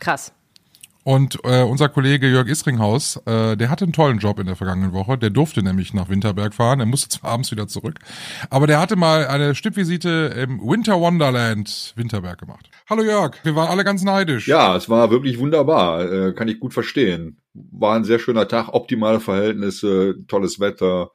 Krass. 0.00 0.32
Und 1.08 1.38
äh, 1.44 1.62
unser 1.62 1.88
Kollege 1.88 2.28
Jörg 2.28 2.48
Isringhaus, 2.48 3.16
äh, 3.24 3.56
der 3.56 3.70
hatte 3.70 3.86
einen 3.86 3.94
tollen 3.94 4.18
Job 4.18 4.38
in 4.40 4.46
der 4.46 4.56
vergangenen 4.56 4.92
Woche. 4.92 5.16
Der 5.16 5.30
durfte 5.30 5.62
nämlich 5.62 5.94
nach 5.94 6.10
Winterberg 6.10 6.52
fahren. 6.52 6.80
Er 6.80 6.86
musste 6.86 7.08
zwar 7.18 7.30
abends 7.30 7.50
wieder 7.50 7.66
zurück. 7.66 7.98
Aber 8.50 8.66
der 8.66 8.78
hatte 8.78 8.94
mal 8.94 9.26
eine 9.26 9.54
Stippvisite 9.54 10.34
im 10.36 10.60
Winter 10.60 11.00
Wonderland 11.00 11.94
Winterberg 11.96 12.38
gemacht. 12.38 12.68
Hallo 12.90 13.04
Jörg, 13.04 13.42
wir 13.42 13.56
waren 13.56 13.68
alle 13.68 13.84
ganz 13.84 14.02
neidisch. 14.02 14.48
Ja, 14.48 14.76
es 14.76 14.90
war 14.90 15.10
wirklich 15.10 15.38
wunderbar. 15.38 16.12
Äh, 16.12 16.34
kann 16.34 16.48
ich 16.48 16.60
gut 16.60 16.74
verstehen. 16.74 17.38
War 17.54 17.96
ein 17.96 18.04
sehr 18.04 18.18
schöner 18.18 18.46
Tag, 18.46 18.74
optimale 18.74 19.20
Verhältnisse, 19.20 20.14
tolles 20.28 20.60
Wetter, 20.60 21.12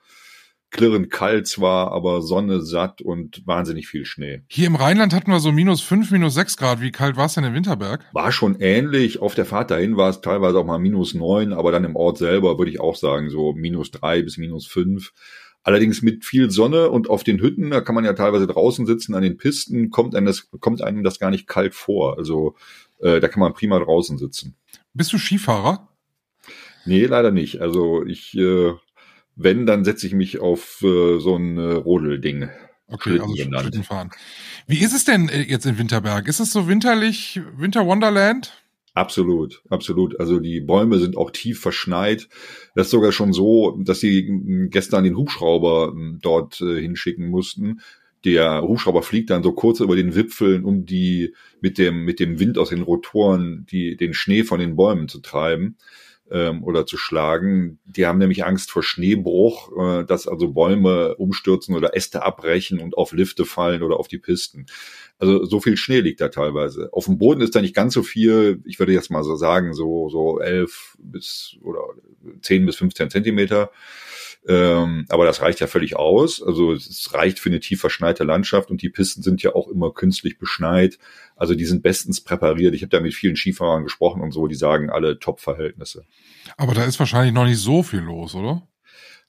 klirrend 0.74 1.10
kalt 1.10 1.48
zwar, 1.48 1.92
aber 1.94 2.22
Sonne 2.22 2.62
satt 2.62 3.02
und 3.02 3.48
wahnsinnig 3.48 3.88
viel 3.88 4.06
Schnee. 4.06 4.42
Hier 4.50 4.68
im 4.68 4.76
Rheinland 4.76 5.14
hatten 5.14 5.32
wir 5.32 5.40
so 5.40 5.54
minus 5.54 5.82
fünf, 5.82 6.12
minus 6.12 6.34
sechs 6.34 6.58
Grad. 6.58 6.82
Wie 6.82 6.92
kalt 6.92 7.16
war 7.16 7.28
es 7.28 7.36
denn 7.36 7.46
in 7.46 7.54
Winterberg? 7.54 8.06
War 8.12 8.32
schon 8.34 8.60
ähnlich. 8.60 9.22
Auf 9.22 9.36
der 9.36 9.46
Fahrt 9.46 9.72
dahin 9.72 9.96
war 9.96 10.10
es 10.10 10.20
teilweise 10.20 10.60
auch 10.60 10.66
mal 10.66 10.80
minus 10.80 11.14
neun, 11.14 11.54
aber 11.54 11.72
dann 11.72 11.86
im 11.86 11.96
Ort 11.96 12.18
selber 12.18 12.58
würde 12.58 12.72
ich 12.72 12.82
auch 12.82 12.96
sagen, 12.96 13.30
so 13.30 13.54
minus 13.54 13.92
drei 13.92 14.22
bis 14.22 14.38
minus 14.38 14.68
fünf. 14.68 15.14
Allerdings 15.62 16.02
mit 16.02 16.26
viel 16.26 16.52
Sonne 16.52 16.90
und 16.90 17.10
auf 17.10 17.24
den 17.24 17.40
Hütten, 17.40 17.70
da 17.70 17.80
kann 17.80 17.96
man 17.96 18.04
ja 18.04 18.12
teilweise 18.12 18.48
draußen 18.48 18.86
sitzen 18.86 19.16
an 19.16 19.24
den 19.24 19.38
Pisten, 19.38 19.92
kommt 19.92 20.14
einem 20.14 20.26
das, 20.26 20.50
kommt 20.60 20.82
einem 20.82 21.04
das 21.04 21.20
gar 21.20 21.30
nicht 21.30 21.48
kalt 21.48 21.74
vor. 21.74 22.18
Also 22.18 22.56
äh, 23.00 23.22
da 23.22 23.30
kann 23.30 23.40
man 23.40 23.54
prima 23.54 23.80
draußen 23.80 24.18
sitzen. 24.18 24.56
Bist 24.94 25.14
du 25.14 25.18
Skifahrer? 25.18 25.88
Nee, 26.86 27.06
leider 27.06 27.32
nicht. 27.32 27.62
Also 27.62 28.04
ich, 28.06 28.36
äh, 28.36 28.74
wenn, 29.36 29.66
dann 29.66 29.84
setze 29.84 30.08
ich 30.08 30.14
mich 30.14 30.40
auf 30.40 30.82
äh, 30.82 31.20
so 31.20 31.36
ein 31.36 31.58
äh, 31.58 31.74
Rodelding. 31.74 32.50
Okay, 32.88 33.20
also. 33.20 33.34
Schlitten 33.36 33.84
fahren. 33.84 34.12
Wie 34.68 34.84
ist 34.84 34.94
es 34.94 35.06
denn 35.06 35.30
äh, 35.30 35.42
jetzt 35.42 35.66
in 35.66 35.78
Winterberg? 35.78 36.28
Ist 36.28 36.40
es 36.40 36.52
so 36.52 36.68
winterlich, 36.68 37.40
Winter 37.58 37.86
Wonderland? 37.88 38.54
Absolut, 38.94 39.64
absolut. 39.70 40.20
Also 40.20 40.40
die 40.40 40.60
Bäume 40.62 41.00
sind 41.00 41.18
auch 41.18 41.32
tief 41.32 41.60
verschneit. 41.60 42.30
Das 42.76 42.88
ist 42.88 42.92
sogar 42.92 43.12
schon 43.12 43.34
so, 43.34 43.80
dass 43.84 44.00
sie 44.00 44.28
m, 44.28 44.70
gestern 44.70 45.04
den 45.04 45.18
Hubschrauber 45.18 45.94
m, 45.96 46.20
dort 46.22 46.62
äh, 46.62 46.80
hinschicken 46.80 47.28
mussten. 47.30 47.80
der 48.26 48.62
Hubschrauber 48.62 49.04
fliegt 49.04 49.32
dann 49.32 49.44
so 49.44 49.52
kurz 49.54 49.80
über 49.80 49.96
den 49.96 50.16
Wipfeln, 50.16 50.64
um 50.64 50.86
die 50.86 51.34
mit 51.60 51.78
dem 51.78 52.06
mit 52.06 52.20
dem 52.20 52.40
Wind 52.40 52.58
aus 52.58 52.70
den 52.70 52.82
Rotoren 52.82 53.66
die 53.70 53.98
den 53.98 54.14
Schnee 54.14 54.44
von 54.44 54.60
den 54.60 54.76
Bäumen 54.76 55.08
zu 55.08 55.20
treiben 55.20 55.78
ähm, 56.34 56.64
oder 56.64 56.86
zu 56.86 56.98
schlagen. 56.98 57.80
Die 57.86 58.08
haben 58.08 58.18
nämlich 58.18 58.44
Angst 58.44 58.72
vor 58.72 58.84
Schneebruch, 58.84 59.72
äh, 59.78 60.04
dass 60.04 60.28
also 60.28 60.52
Bäume 60.52 61.16
umstürzen 61.16 61.76
oder 61.76 61.96
Äste 61.96 62.24
abbrechen 62.24 62.80
und 62.80 62.98
auf 62.98 63.14
Lifte 63.14 63.46
fallen 63.46 63.84
oder 63.84 63.98
auf 63.98 64.08
die 64.08 64.18
Pisten. 64.18 64.66
Also 65.20 65.46
so 65.46 65.60
viel 65.60 65.78
Schnee 65.78 66.00
liegt 66.00 66.20
da 66.20 66.30
teilweise. 66.30 66.90
Auf 66.92 67.06
dem 67.06 67.20
Boden 67.20 67.42
ist 67.42 67.56
da 67.56 67.62
nicht 67.62 67.76
ganz 67.76 67.94
so 67.94 68.02
viel. 68.02 68.62
Ich 68.66 68.80
würde 68.80 68.92
jetzt 68.92 69.12
mal 69.12 69.24
so 69.24 69.36
sagen, 69.36 69.74
so, 69.74 70.10
so 70.10 70.40
elf 70.40 70.98
bis 71.00 71.56
oder 71.62 71.82
zehn 72.42 72.66
bis 72.66 72.78
15 72.78 73.12
Zentimeter. 73.12 73.70
Ähm, 74.48 75.06
aber 75.10 75.26
das 75.26 75.42
reicht 75.42 75.62
ja 75.62 75.68
völlig 75.68 75.96
aus. 75.96 76.42
Also 76.42 76.74
es 76.74 77.14
reicht 77.14 77.40
für 77.40 77.50
eine 77.50 77.60
tief 77.60 77.80
verschneite 77.80 78.24
Landschaft 78.24 78.72
und 78.72 78.82
die 78.82 78.90
Pisten 78.90 79.24
sind 79.24 79.42
ja 79.42 79.56
auch 79.56 79.70
immer 79.70 79.92
künstlich 79.94 80.38
beschneit. 80.38 80.98
Also 81.36 81.56
die 81.56 81.66
sind 81.66 81.82
bestens 81.82 82.22
präpariert. 82.22 82.76
Ich 82.76 82.82
habe 82.82 82.90
da 82.90 83.00
mit 83.00 83.14
vielen 83.14 83.36
Skifahrern 83.36 83.84
gesprochen 83.84 84.22
und 84.22 84.32
so, 84.32 84.48
die 84.48 84.56
sagen 84.56 84.90
alle 84.90 85.20
Top-Verhältnisse. 85.20 86.06
Aber 86.58 86.74
da 86.74 86.84
ist 86.84 87.00
wahrscheinlich 87.00 87.34
noch 87.34 87.46
nicht 87.46 87.60
so 87.60 87.84
viel 87.84 88.02
los, 88.02 88.36
oder? 88.36 88.68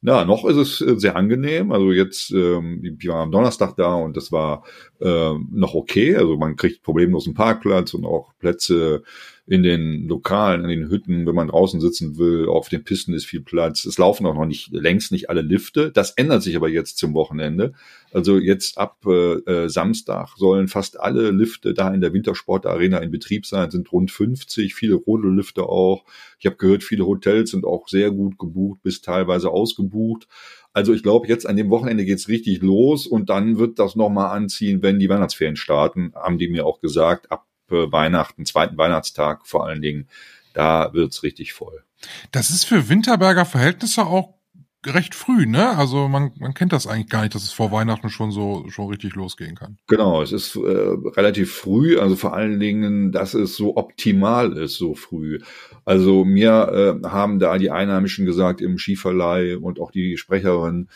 Na, 0.07 0.27
noch 0.27 0.44
ist 0.44 0.57
es 0.57 0.81
äh, 0.83 0.98
sehr 0.98 1.16
angenehm. 1.16 1.72
Also 1.72 1.90
jetzt, 1.90 2.31
ähm, 2.31 2.81
wir 2.83 3.12
waren 3.12 3.22
am 3.22 3.33
Donnerstag 3.33 3.74
da 3.77 3.94
und 3.94 4.18
das 4.18 4.31
war 4.33 4.64
äh, 5.00 5.33
noch 5.50 5.72
okay. 5.72 6.14
Also 6.14 6.37
man 6.37 6.57
kriegt 6.57 6.83
problemlos 6.83 7.27
einen 7.27 7.35
Parkplatz 7.35 7.94
und 7.94 8.05
auch 8.05 8.35
Plätze 8.38 9.03
in 9.47 9.63
den 9.63 10.09
Lokalen, 10.09 10.63
in 10.65 10.71
den 10.71 10.91
Hütten, 10.91 11.27
wenn 11.27 11.35
man 11.35 11.49
draußen 11.49 11.79
sitzen 11.79 12.17
will, 12.17 12.49
auf 12.49 12.71
den 12.71 12.83
Pisten 12.83 13.13
ist 13.13 13.27
viel 13.27 13.43
Platz. 13.43 13.85
Es 13.85 13.99
laufen 13.99 14.25
auch 14.25 14.35
noch 14.35 14.47
nicht 14.47 14.73
längst 14.73 15.13
nicht 15.13 15.29
alle 15.29 15.43
Lifte. 15.43 15.93
Das 15.93 16.13
ändert 16.13 16.43
sich 16.43 16.57
aber 16.57 16.71
jetzt 16.71 16.97
zum 16.97 17.13
Wochenende. 17.13 17.75
Also 18.11 18.39
jetzt 18.39 18.79
ab 18.79 19.05
äh, 19.07 19.35
äh 19.35 19.69
Samstag 19.69 20.31
sollen 20.39 20.69
fast 20.69 20.99
alle 20.99 21.31
Lifte 21.31 21.75
da 21.75 21.93
in 21.93 22.01
der 22.01 22.15
Wintersportarena 22.15 22.99
in 22.99 23.11
Betrieb 23.11 23.45
sein, 23.45 23.71
sind 23.71 23.93
rund 23.93 24.11
50, 24.11 24.75
viele 24.75 24.95
Rodellifte 24.95 25.65
auch. 25.65 26.05
Ich 26.39 26.47
habe 26.47 26.57
gehört, 26.57 26.83
viele 26.83 27.05
Hotels 27.07 27.51
sind 27.51 27.67
auch 27.67 27.89
sehr 27.89 28.11
gut 28.13 28.39
gebucht, 28.39 28.81
bis 28.83 29.03
teilweise 29.03 29.51
ausgebucht. 29.51 30.27
Also 30.73 30.95
ich 30.95 31.03
glaube, 31.03 31.29
jetzt 31.29 31.47
an 31.47 31.57
dem 31.57 31.69
Wochenende 31.69 32.07
geht's 32.07 32.29
richtig 32.29 32.63
los 32.63 33.07
und 33.07 33.29
dann 33.29 33.59
wird 33.59 33.79
das 33.79 33.95
nochmal 33.95 34.35
anziehen, 34.35 34.83
wenn 34.83 34.99
die 34.99 35.09
Weihnachtsferien 35.11 35.57
starten, 35.57 36.13
haben 36.15 36.39
die 36.39 36.49
mir 36.49 36.65
auch 36.65 36.81
gesagt, 36.81 37.31
ab 37.31 37.47
Weihnachten, 37.68 38.46
zweiten 38.46 38.77
Weihnachtstag 38.77 39.46
vor 39.46 39.66
allen 39.66 39.83
Dingen, 39.83 40.09
da 40.53 40.92
wird's 40.92 41.22
richtig 41.22 41.53
voll. 41.53 41.83
Das 42.31 42.50
ist 42.50 42.64
für 42.64 42.88
Winterberger 42.88 43.44
Verhältnisse 43.44 44.07
auch 44.07 44.35
recht 44.87 45.14
früh, 45.14 45.46
ne? 45.46 45.77
Also 45.77 46.09
man, 46.09 46.33
man 46.38 46.55
kennt 46.55 46.72
das 46.72 46.87
eigentlich 46.87 47.09
gar 47.09 47.22
nicht, 47.22 47.35
dass 47.35 47.42
es 47.42 47.53
vor 47.53 47.72
Weihnachten 47.72 48.11
schon 48.11 48.31
so 48.31 48.66
schon 48.68 48.88
richtig 48.88 49.14
losgehen 49.14 49.55
kann. 49.55 49.79
Genau, 49.87 50.22
es 50.22 50.33
ist 50.33 50.57
äh, 50.57 50.61
relativ 50.61 51.55
früh, 51.55 51.98
also 51.98 52.16
vor 52.16 52.35
allen 52.35 52.61
Dingen, 52.61 53.12
dass 53.12 53.35
es 53.35 53.57
so 53.57 53.77
optimal 53.77 54.53
ist, 54.53 54.74
so 54.77 54.94
früh. 54.94 55.40
Also 55.85 56.24
mir 56.24 57.00
äh, 57.03 57.09
haben 57.09 57.38
da 57.38 57.59
die 57.59 57.70
Einheimischen 57.70 58.27
gesagt 58.27 58.61
im 58.61 58.79
Skiverleih 58.79 59.57
und 59.57 59.81
auch 59.81 59.90
die 59.90 60.16
Sprecherin 60.16 60.88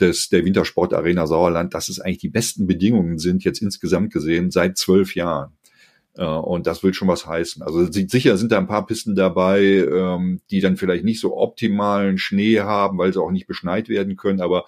des 0.00 0.28
der 0.28 0.44
Wintersportarena 0.44 1.26
Sauerland, 1.26 1.74
dass 1.74 1.88
es 1.88 2.00
eigentlich 2.00 2.18
die 2.18 2.30
besten 2.30 2.66
Bedingungen 2.66 3.18
sind 3.18 3.44
jetzt 3.44 3.60
insgesamt 3.60 4.12
gesehen 4.12 4.50
seit 4.50 4.78
zwölf 4.78 5.14
Jahren. 5.14 5.52
Äh, 6.16 6.24
und 6.24 6.66
das 6.66 6.82
will 6.82 6.94
schon 6.94 7.08
was 7.08 7.26
heißen. 7.26 7.62
Also 7.62 7.90
sicher 7.90 8.36
sind 8.36 8.52
da 8.52 8.58
ein 8.58 8.66
paar 8.66 8.86
Pisten 8.86 9.14
dabei, 9.14 9.62
ähm, 9.62 10.40
die 10.50 10.60
dann 10.60 10.76
vielleicht 10.76 11.04
nicht 11.04 11.20
so 11.20 11.36
optimalen 11.36 12.18
Schnee 12.18 12.60
haben, 12.60 12.98
weil 12.98 13.12
sie 13.12 13.20
auch 13.20 13.30
nicht 13.30 13.46
beschneit 13.46 13.88
werden 13.88 14.16
können. 14.16 14.40
Aber 14.40 14.64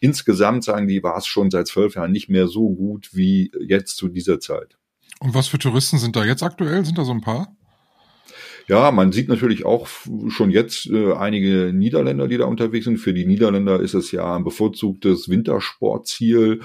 insgesamt 0.00 0.64
sagen 0.64 0.88
die, 0.88 1.02
war 1.02 1.16
es 1.16 1.26
schon 1.26 1.50
seit 1.50 1.66
zwölf 1.66 1.94
Jahren 1.94 2.12
nicht 2.12 2.28
mehr 2.28 2.48
so 2.48 2.70
gut 2.70 3.10
wie 3.12 3.50
jetzt 3.60 3.96
zu 3.96 4.08
dieser 4.08 4.40
Zeit. 4.40 4.76
Und 5.20 5.34
was 5.34 5.48
für 5.48 5.58
Touristen 5.58 5.98
sind 5.98 6.14
da 6.14 6.24
jetzt 6.24 6.42
aktuell? 6.42 6.84
Sind 6.84 6.98
da 6.98 7.04
so 7.04 7.12
ein 7.12 7.20
paar? 7.20 7.56
Ja, 8.68 8.90
man 8.90 9.12
sieht 9.12 9.30
natürlich 9.30 9.64
auch 9.64 9.88
schon 10.28 10.50
jetzt 10.50 10.90
äh, 10.90 11.14
einige 11.14 11.72
Niederländer, 11.72 12.28
die 12.28 12.36
da 12.36 12.44
unterwegs 12.44 12.84
sind. 12.84 12.98
Für 12.98 13.14
die 13.14 13.24
Niederländer 13.24 13.80
ist 13.80 13.94
es 13.94 14.12
ja 14.12 14.36
ein 14.36 14.44
bevorzugtes 14.44 15.30
Wintersportziel. 15.30 16.60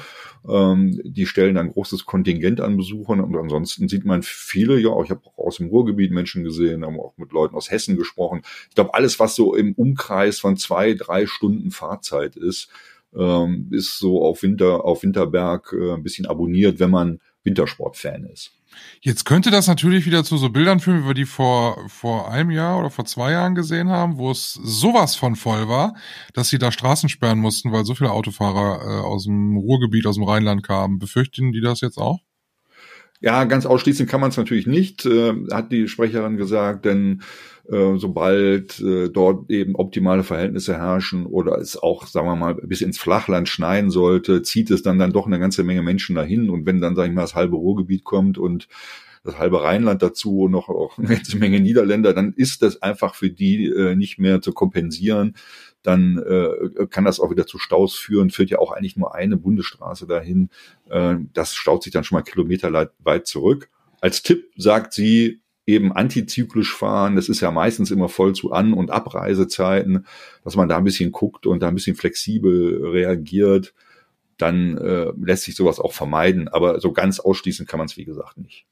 Ähm, 0.46 1.00
die 1.06 1.26
stellen 1.26 1.58
ein 1.58 1.72
großes 1.72 2.06
Kontingent 2.06 2.60
an 2.60 2.76
Besuchern 2.76 3.22
und 3.22 3.34
ansonsten 3.38 3.88
sieht 3.88 4.04
man 4.04 4.22
viele, 4.22 4.78
ja, 4.80 4.92
ich 5.02 5.12
habe 5.12 5.22
auch 5.24 5.38
aus 5.38 5.58
dem 5.58 5.68
Ruhrgebiet 5.68 6.12
Menschen 6.12 6.44
gesehen, 6.44 6.84
haben 6.84 7.00
auch 7.00 7.14
mit 7.16 7.32
Leuten 7.32 7.56
aus 7.56 7.72
Hessen 7.72 7.96
gesprochen. 7.96 8.42
Ich 8.68 8.76
glaube, 8.76 8.94
alles, 8.96 9.22
was 9.22 9.36
so 9.36 9.56
im 9.56 9.72
Umkreis 9.74 10.42
von 10.42 10.58
zwei, 10.58 10.96
drei 10.96 11.26
Stunden 11.26 11.72
Fahrzeit 11.72 12.36
ist, 12.36 12.68
ähm, 13.16 13.70
ist 13.72 13.98
so 13.98 14.22
auf 14.26 14.44
Winter, 14.44 14.84
auf 14.84 15.04
Winterberg 15.04 15.74
äh, 15.74 15.94
ein 15.94 16.04
bisschen 16.04 16.26
abonniert, 16.26 16.82
wenn 16.82 16.92
man 16.92 17.22
Wintersportfan 17.44 18.26
ist. 18.26 18.52
Jetzt 19.02 19.26
könnte 19.26 19.52
das 19.52 19.68
natürlich 19.68 20.06
wieder 20.06 20.24
zu 20.24 20.38
so 20.38 20.50
Bildern 20.50 20.80
führen, 20.80 21.04
wie 21.04 21.08
wir 21.08 21.14
die 21.14 21.26
vor, 21.26 21.78
vor 21.90 22.32
einem 22.32 22.52
Jahr 22.52 22.80
oder 22.80 22.90
vor 22.90 23.06
zwei 23.06 23.32
Jahren 23.32 23.56
gesehen 23.56 23.90
haben, 23.90 24.18
wo 24.18 24.32
es 24.32 24.54
sowas 24.54 25.16
von 25.16 25.36
voll 25.36 25.68
war, 25.68 25.96
dass 26.34 26.50
sie 26.50 26.58
da 26.58 26.72
Straßen 26.72 27.10
sperren 27.10 27.40
mussten, 27.40 27.72
weil 27.72 27.86
so 27.86 27.96
viele 27.96 28.12
Autofahrer 28.12 28.82
äh, 28.82 29.02
aus 29.02 29.26
dem 29.26 29.58
Ruhrgebiet, 29.58 30.06
aus 30.08 30.16
dem 30.16 30.24
Rheinland 30.24 30.64
kamen. 30.64 31.00
Befürchten 31.00 31.52
die 31.52 31.62
das 31.62 31.82
jetzt 31.82 31.98
auch? 31.98 32.20
Ja, 33.24 33.46
ganz 33.46 33.66
ausschließen 33.66 34.06
kann 34.06 34.20
man 34.20 34.32
es 34.32 34.38
natürlich 34.38 34.68
nicht, 34.68 35.06
äh, 35.06 35.34
hat 35.50 35.72
die 35.72 35.88
Sprecherin 35.88 36.36
gesagt, 36.36 36.84
denn 36.84 37.22
äh, 37.70 37.96
sobald 37.96 38.82
äh, 38.82 39.08
dort 39.08 39.50
eben 39.50 39.76
optimale 39.76 40.24
Verhältnisse 40.24 40.78
herrschen 40.78 41.26
oder 41.26 41.58
es 41.58 41.78
auch, 41.82 42.06
sagen 42.06 42.28
wir 42.28 42.36
mal, 42.36 42.56
bis 42.56 42.82
ins 42.82 43.00
Flachland 43.00 43.48
schneien 43.48 43.92
sollte, 43.92 44.42
zieht 44.42 44.70
es 44.72 44.84
dann 44.84 45.00
dann 45.00 45.14
doch 45.14 45.26
eine 45.26 45.40
ganze 45.40 45.64
Menge 45.64 45.84
Menschen 45.84 46.18
dahin. 46.18 46.50
Und 46.50 46.66
wenn 46.66 46.82
dann, 46.82 46.98
sag 46.98 47.08
ich 47.08 47.14
mal, 47.14 47.22
das 47.22 47.34
halbe 47.34 47.56
Ruhrgebiet 47.56 48.04
kommt 48.04 48.38
und 48.38 48.68
das 49.24 49.40
halbe 49.40 49.64
Rheinland 49.64 50.04
dazu 50.04 50.42
und 50.42 50.52
noch 50.52 50.68
auch 50.68 50.98
eine 50.98 51.08
ganze 51.08 51.38
Menge 51.38 51.62
Niederländer, 51.62 52.14
dann 52.14 52.34
ist 52.36 52.62
das 52.62 52.82
einfach 52.82 53.16
für 53.16 53.30
die 53.30 53.68
äh, 53.68 53.96
nicht 53.96 54.20
mehr 54.20 54.42
zu 54.42 54.52
kompensieren. 54.52 55.36
Dann 55.84 56.18
äh, 56.18 56.88
kann 56.88 57.06
das 57.06 57.20
auch 57.20 57.30
wieder 57.30 57.46
zu 57.46 57.60
Staus 57.60 57.96
führen. 57.96 58.30
Führt 58.30 58.50
ja 58.50 58.60
auch 58.60 58.72
eigentlich 58.72 58.98
nur 58.98 59.14
eine 59.14 59.38
Bundesstraße 59.38 60.08
dahin. 60.08 60.50
Äh, 60.90 61.16
das 61.34 61.54
staut 61.54 61.84
sich 61.84 61.94
dann 61.94 62.04
schon 62.04 62.18
mal 62.18 62.24
kilometerweit 62.24 63.28
zurück. 63.28 63.70
Als 64.02 64.24
Tipp 64.24 64.52
sagt 64.58 64.94
sie, 64.94 65.42
eben 65.66 65.94
antizyklisch 65.94 66.76
fahren. 66.76 67.16
Das 67.16 67.30
ist 67.30 67.42
ja 67.42 67.52
meistens 67.52 67.92
immer 67.92 68.10
voll 68.10 68.34
zu 68.34 68.52
An- 68.52 68.74
und 68.74 68.92
Abreisezeiten, 68.92 70.06
dass 70.44 70.56
man 70.56 70.68
da 70.68 70.78
ein 70.78 70.84
bisschen 70.84 71.12
guckt 71.12 71.46
und 71.46 71.62
da 71.62 71.68
ein 71.68 71.76
bisschen 71.76 71.96
flexibel 71.96 72.86
reagiert. 72.86 73.74
Dann 74.38 74.78
äh, 74.78 75.12
lässt 75.22 75.44
sich 75.44 75.56
sowas 75.56 75.80
auch 75.80 75.94
vermeiden. 75.94 76.48
Aber 76.48 76.80
so 76.80 76.92
ganz 76.92 77.20
ausschließen 77.20 77.66
kann 77.66 77.78
man 77.78 77.88
es, 77.88 77.98
wie 77.98 78.06
gesagt, 78.06 78.38
nicht. 78.38 78.66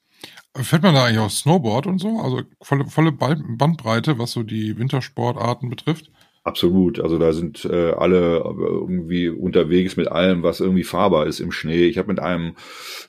Fährt 0.55 0.83
man 0.83 0.93
da 0.93 1.05
eigentlich 1.05 1.19
auch 1.19 1.29
Snowboard 1.29 1.87
und 1.87 1.99
so? 1.99 2.19
Also 2.19 2.41
volle, 2.61 2.85
volle 2.87 3.11
Bandbreite, 3.11 4.19
was 4.19 4.31
so 4.31 4.43
die 4.43 4.77
Wintersportarten 4.77 5.69
betrifft? 5.69 6.11
Absolut. 6.43 6.99
Also 6.99 7.19
da 7.19 7.33
sind 7.33 7.65
äh, 7.65 7.91
alle 7.91 8.37
irgendwie 8.37 9.29
unterwegs 9.29 9.95
mit 9.95 10.07
allem, 10.07 10.41
was 10.41 10.59
irgendwie 10.59 10.83
fahrbar 10.83 11.27
ist 11.27 11.39
im 11.39 11.51
Schnee. 11.51 11.85
Ich 11.85 11.99
habe 11.99 12.07
mit 12.07 12.19
einem 12.19 12.55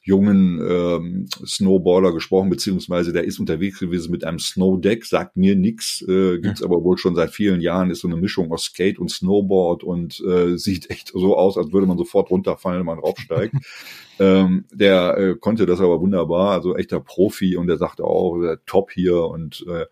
jungen 0.02 0.60
ähm, 0.60 1.28
Snowboarder 1.42 2.12
gesprochen, 2.12 2.50
beziehungsweise 2.50 3.14
der 3.14 3.24
ist 3.24 3.40
unterwegs 3.40 3.78
gewesen 3.78 4.10
mit 4.10 4.24
einem 4.24 4.38
Snowdeck, 4.38 5.06
sagt 5.06 5.38
mir 5.38 5.56
nix, 5.56 6.02
äh, 6.02 6.40
gibt's 6.40 6.60
ja. 6.60 6.66
aber 6.66 6.84
wohl 6.84 6.98
schon 6.98 7.14
seit 7.14 7.30
vielen 7.30 7.62
Jahren, 7.62 7.90
ist 7.90 8.00
so 8.00 8.08
eine 8.08 8.18
Mischung 8.18 8.52
aus 8.52 8.64
Skate 8.64 8.98
und 8.98 9.10
Snowboard 9.10 9.82
und 9.82 10.20
äh, 10.20 10.58
sieht 10.58 10.90
echt 10.90 11.12
so 11.14 11.34
aus, 11.34 11.56
als 11.56 11.72
würde 11.72 11.86
man 11.86 11.96
sofort 11.96 12.30
runterfallen, 12.30 12.80
wenn 12.80 12.86
man 12.86 13.00
draufsteigt. 13.00 13.54
ähm, 14.20 14.66
der 14.70 15.16
äh, 15.16 15.36
konnte 15.40 15.64
das 15.64 15.80
aber 15.80 16.02
wunderbar, 16.02 16.50
also 16.50 16.76
echter 16.76 17.00
Profi 17.00 17.56
und 17.56 17.66
der 17.66 17.78
sagte 17.78 18.04
auch, 18.04 18.38
der 18.42 18.62
Top 18.66 18.90
hier 18.90 19.24
und 19.24 19.64
äh, 19.66 19.86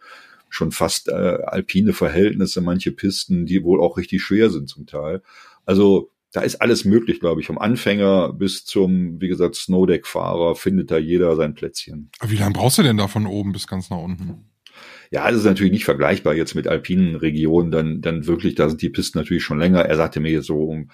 schon 0.50 0.72
fast 0.72 1.08
äh, 1.08 1.12
alpine 1.12 1.92
Verhältnisse, 1.92 2.60
manche 2.60 2.92
Pisten, 2.92 3.46
die 3.46 3.64
wohl 3.64 3.80
auch 3.80 3.96
richtig 3.96 4.22
schwer 4.22 4.50
sind 4.50 4.68
zum 4.68 4.86
Teil. 4.86 5.22
Also 5.64 6.10
da 6.32 6.42
ist 6.42 6.60
alles 6.60 6.84
möglich, 6.84 7.20
glaube 7.20 7.40
ich. 7.40 7.46
Vom 7.46 7.58
Anfänger 7.58 8.32
bis 8.32 8.64
zum, 8.64 9.20
wie 9.20 9.28
gesagt, 9.28 9.56
Snowdeck-Fahrer 9.56 10.54
findet 10.54 10.90
da 10.90 10.98
jeder 10.98 11.34
sein 11.36 11.54
Plätzchen. 11.54 12.10
wie 12.24 12.36
lange 12.36 12.52
brauchst 12.52 12.78
du 12.78 12.82
denn 12.82 12.96
da 12.96 13.08
von 13.08 13.26
oben 13.26 13.52
bis 13.52 13.66
ganz 13.66 13.90
nach 13.90 13.98
unten? 13.98 14.44
Ja, 15.10 15.28
das 15.28 15.40
ist 15.40 15.44
natürlich 15.44 15.72
nicht 15.72 15.84
vergleichbar 15.84 16.34
jetzt 16.34 16.54
mit 16.54 16.68
alpinen 16.68 17.16
Regionen, 17.16 17.72
dann, 17.72 18.00
dann 18.00 18.26
wirklich, 18.26 18.54
da 18.54 18.68
sind 18.68 18.80
die 18.80 18.90
Pisten 18.90 19.18
natürlich 19.18 19.42
schon 19.42 19.58
länger. 19.58 19.80
Er 19.80 19.96
sagte 19.96 20.20
mir 20.20 20.30
jetzt 20.30 20.46
so 20.46 20.62
um 20.62 20.90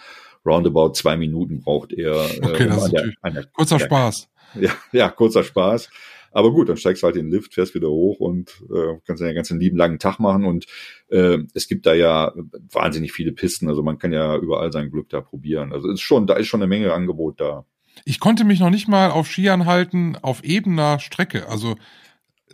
roundabout 0.47 0.93
zwei 0.95 1.17
Minuten 1.17 1.61
braucht 1.61 1.93
er. 1.93 2.15
Okay, 2.43 2.65
äh, 2.65 2.67
um 2.67 2.71
das 2.71 2.85
ist 2.85 2.93
der, 2.93 3.31
der, 3.31 3.45
kurzer 3.53 3.79
der, 3.79 3.85
Spaß. 3.85 4.29
Ja, 4.59 4.71
ja, 4.93 5.09
kurzer 5.11 5.45
Spaß. 5.45 5.91
Aber 6.37 6.53
gut, 6.53 6.69
dann 6.69 6.77
steigst 6.77 7.03
du 7.03 7.07
halt 7.07 7.17
in 7.17 7.31
den 7.31 7.33
Lift, 7.33 7.55
fährst 7.55 7.75
wieder 7.75 7.89
hoch 7.89 8.21
und 8.21 8.63
äh, 8.69 8.99
kannst 9.07 9.23
ja 9.23 9.27
den 9.27 9.35
ganzen 9.35 9.59
lieben 9.59 9.79
langen 9.79 9.99
Tag 9.99 10.19
machen. 10.19 10.45
Und 10.45 10.67
äh, 11.09 11.39
es 11.55 11.67
gibt 11.67 11.87
da 11.87 11.95
ja 11.95 12.31
wahnsinnig 12.71 13.13
viele 13.13 13.33
Pisten. 13.33 13.71
Also 13.71 13.83
man 13.83 13.97
kann 13.97 14.13
ja 14.13 14.37
überall 14.37 14.71
sein 14.71 14.91
Glück 14.91 15.09
da 15.09 15.23
probieren. 15.23 15.73
Also 15.73 15.89
ist 15.91 16.03
schon, 16.03 16.27
da 16.27 16.35
ist 16.35 16.49
schon 16.49 16.61
eine 16.61 16.69
Menge 16.69 16.93
Angebot 16.93 17.41
da. 17.41 17.65
Ich 18.05 18.21
konnte 18.21 18.45
mich 18.45 18.61
noch 18.61 18.69
nicht 18.69 18.87
mal 18.87 19.13
auf 19.13 19.29
Skiern 19.29 19.65
halten 19.65 20.19
auf 20.21 20.45
ebener 20.45 20.99
Strecke. 20.99 21.49
Also 21.49 21.77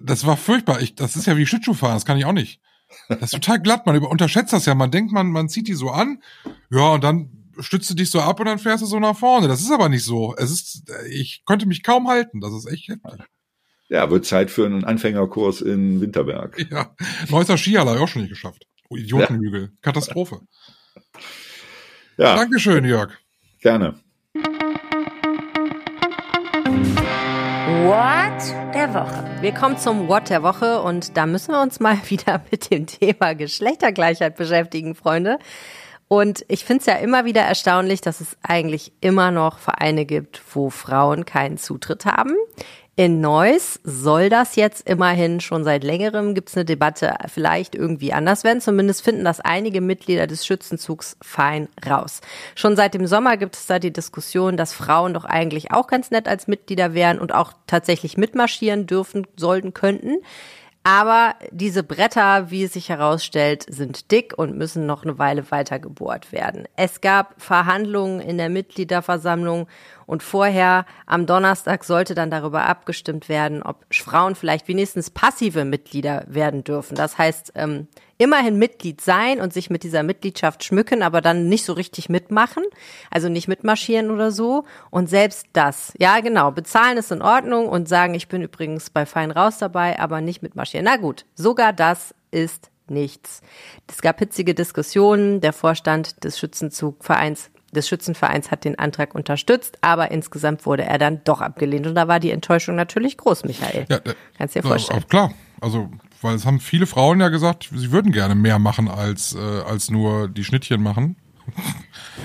das 0.01 0.25
war 0.29 0.37
furchtbar. 0.37 0.81
Ich, 0.81 0.95
das 0.95 1.16
ist 1.16 1.27
ja 1.27 1.37
wie 1.37 1.45
Schlittschuhfahren, 1.45 1.97
das 1.97 2.05
kann 2.05 2.18
ich 2.18 2.25
auch 2.25 2.33
nicht. 2.33 2.61
Das 3.09 3.23
ist 3.23 3.31
total 3.33 3.59
glatt. 3.61 3.85
Man 3.85 3.99
unterschätzt 3.99 4.53
das 4.53 4.64
ja. 4.64 4.77
Man 4.77 4.92
denkt, 4.92 5.11
man, 5.11 5.33
man 5.33 5.49
zieht 5.49 5.66
die 5.66 5.75
so 5.75 5.90
an. 5.90 6.23
Ja, 6.71 6.92
und 6.92 7.03
dann 7.03 7.31
stützt 7.59 7.90
du 7.90 7.95
dich 7.95 8.12
so 8.12 8.21
ab 8.21 8.38
und 8.38 8.47
dann 8.47 8.61
fährst 8.61 8.85
du 8.85 8.87
so 8.87 9.01
nach 9.01 9.16
vorne. 9.16 9.49
Das 9.49 9.61
ist 9.61 9.73
aber 9.73 9.88
nicht 9.88 10.05
so. 10.05 10.37
Es 10.38 10.53
ist, 10.53 10.88
ich 11.11 11.45
konnte 11.45 11.66
mich 11.66 11.83
kaum 11.83 12.07
halten. 12.07 12.40
Das 12.40 12.53
ist 12.53 12.71
echt 12.71 12.87
heftig. 12.87 13.27
Ja, 13.92 14.11
wird 14.11 14.24
Zeit 14.24 14.50
für 14.50 14.64
einen 14.64 14.85
Anfängerkurs 14.85 15.61
in 15.61 16.00
Winterberg. 16.00 16.66
Ja, 16.70 16.96
Neusser 17.28 17.59
Skihalle 17.59 17.90
habe 17.90 17.98
ich 17.98 18.02
auch 18.02 18.09
schon 18.09 18.22
nicht 18.22 18.31
geschafft. 18.31 18.66
Oh, 18.88 18.96
Idiotenhügel. 18.96 19.72
Katastrophe. 19.83 20.40
Ja, 22.16 22.37
Dankeschön, 22.37 22.87
Jörg. 22.87 23.12
gerne. 23.61 23.96
What 27.85 28.72
der 28.74 28.94
Woche. 28.94 29.42
Wir 29.42 29.52
kommen 29.52 29.76
zum 29.76 30.09
What 30.09 30.31
der 30.31 30.42
Woche 30.42 30.81
und 30.81 31.18
da 31.18 31.26
müssen 31.26 31.52
wir 31.52 31.61
uns 31.61 31.78
mal 31.78 31.98
wieder 32.09 32.42
mit 32.50 32.70
dem 32.70 32.87
Thema 32.87 33.35
Geschlechtergleichheit 33.35 34.37
beschäftigen, 34.37 34.94
Freunde. 34.94 35.38
Und 36.09 36.46
ich 36.48 36.64
finde 36.64 36.81
es 36.81 36.87
ja 36.87 36.94
immer 36.94 37.26
wieder 37.26 37.42
erstaunlich, 37.42 38.00
dass 38.00 38.22
es 38.22 38.38
eigentlich 38.42 38.94
immer 39.02 39.31
noch 39.31 39.59
Vereine 39.59 40.07
gibt, 40.07 40.42
wo 40.55 40.70
Frauen 40.70 41.26
keinen 41.26 41.59
Zutritt 41.59 42.07
haben. 42.07 42.35
In 42.94 43.22
Neuss 43.22 43.81
soll 43.85 44.28
das 44.28 44.55
jetzt 44.55 44.87
immerhin 44.87 45.40
schon 45.40 45.64
seit 45.64 45.83
längerem, 45.83 46.35
gibt 46.35 46.50
es 46.50 46.57
eine 46.57 46.66
Debatte, 46.66 47.14
vielleicht 47.28 47.74
irgendwie 47.74 48.12
anders 48.12 48.44
werden. 48.44 48.61
Zumindest 48.61 49.02
finden 49.02 49.24
das 49.24 49.40
einige 49.40 49.81
Mitglieder 49.81 50.26
des 50.26 50.44
Schützenzugs 50.44 51.16
fein 51.22 51.68
raus. 51.88 52.20
Schon 52.55 52.76
seit 52.76 52.92
dem 52.92 53.07
Sommer 53.07 53.38
gibt 53.38 53.57
es 53.57 53.64
da 53.64 53.78
die 53.78 53.94
Diskussion, 53.94 54.59
dass 54.59 54.74
Frauen 54.74 55.14
doch 55.14 55.24
eigentlich 55.24 55.72
auch 55.72 55.87
ganz 55.87 56.11
nett 56.11 56.28
als 56.28 56.48
Mitglieder 56.48 56.92
wären 56.92 57.18
und 57.18 57.33
auch 57.33 57.55
tatsächlich 57.66 58.18
mitmarschieren 58.18 58.87
dürfen, 58.87 59.26
sollten, 59.37 59.72
könnten. 59.72 60.18
Aber 60.85 61.37
diese 61.53 61.85
Bretter, 61.85 62.51
wie 62.51 62.64
es 62.64 62.73
sich 62.73 62.88
herausstellt, 62.88 63.64
sind 63.68 64.11
dick 64.11 64.35
und 64.37 64.57
müssen 64.57 64.85
noch 64.85 65.05
eine 65.05 65.16
Weile 65.16 65.49
weiter 65.53 65.79
gebohrt 65.79 66.33
werden. 66.33 66.66
Es 66.75 67.01
gab 67.01 67.40
Verhandlungen 67.40 68.21
in 68.21 68.37
der 68.37 68.49
Mitgliederversammlung 68.49 69.68
und 70.07 70.25
vorher 70.25 70.85
am 71.07 71.27
Donnerstag 71.27 71.85
sollte 71.85 72.16
dann 72.16 72.31
darüber 72.31 72.66
abgestimmt 72.66 73.29
werden, 73.29 73.62
ob 73.62 73.85
Frauen 73.92 74.35
vielleicht 74.35 74.66
wenigstens 74.66 75.11
passive 75.11 75.64
Mitglieder 75.64 76.25
werden 76.27 76.64
dürfen. 76.64 76.97
Das 76.97 77.16
heißt, 77.16 77.53
ähm, 77.55 77.87
immerhin 78.22 78.56
Mitglied 78.58 79.00
sein 79.00 79.40
und 79.40 79.52
sich 79.52 79.68
mit 79.68 79.82
dieser 79.82 80.02
Mitgliedschaft 80.02 80.62
schmücken, 80.64 81.02
aber 81.02 81.20
dann 81.20 81.48
nicht 81.48 81.64
so 81.64 81.72
richtig 81.72 82.08
mitmachen, 82.08 82.62
also 83.11 83.28
nicht 83.28 83.48
mitmarschieren 83.48 84.11
oder 84.11 84.30
so. 84.30 84.64
Und 84.90 85.11
selbst 85.11 85.46
das, 85.52 85.92
ja 85.98 86.20
genau, 86.20 86.52
bezahlen 86.52 86.98
ist 86.98 87.11
in 87.11 87.22
Ordnung 87.22 87.68
und 87.68 87.88
sagen, 87.88 88.14
ich 88.14 88.28
bin 88.28 88.42
übrigens 88.42 88.90
bei 88.90 89.06
Fein 89.06 89.30
raus 89.30 89.58
dabei, 89.58 89.98
aber 89.98 90.20
nicht 90.20 90.42
mitmarschieren. 90.42 90.85
Na 90.85 90.96
gut, 90.96 91.24
sogar 91.35 91.72
das 91.72 92.14
ist 92.30 92.70
nichts. 92.88 93.40
Es 93.88 94.02
gab 94.02 94.18
hitzige 94.18 94.54
Diskussionen. 94.54 95.40
Der 95.40 95.52
Vorstand 95.52 96.22
des 96.24 96.38
Schützenzugvereins 96.38 97.50
des 97.72 97.88
Schützenvereins 97.88 98.50
hat 98.50 98.64
den 98.64 98.78
Antrag 98.78 99.14
unterstützt, 99.14 99.78
aber 99.80 100.11
insgesamt 100.11 100.66
wurde 100.66 100.85
er 100.85 100.98
dann 100.98 101.22
doch 101.24 101.40
abgelehnt. 101.40 101.87
Und 101.87 101.94
da 101.94 102.06
war 102.06 102.20
die 102.20 102.30
Enttäuschung 102.30 102.76
natürlich 102.76 103.16
groß, 103.16 103.44
Michael. 103.44 103.87
Ja, 103.88 104.00
Kannst 104.37 104.54
dir 104.54 104.61
ja, 104.61 104.68
vorstellen. 104.68 105.02
auch 105.02 105.08
klar. 105.08 105.32
Also, 105.61 105.88
weil 106.22 106.35
es 106.35 106.46
haben 106.46 106.61
viele 106.61 106.87
Frauen 106.87 107.20
ja 107.20 107.28
gesagt, 107.28 107.70
sie 107.74 107.90
würden 107.92 108.12
gerne 108.12 108.35
mehr 108.35 108.58
machen 108.58 108.88
als, 108.88 109.35
äh, 109.35 109.38
als 109.38 109.90
nur 109.90 110.28
die 110.28 110.44
Schnittchen 110.44 110.82
machen. 110.82 111.16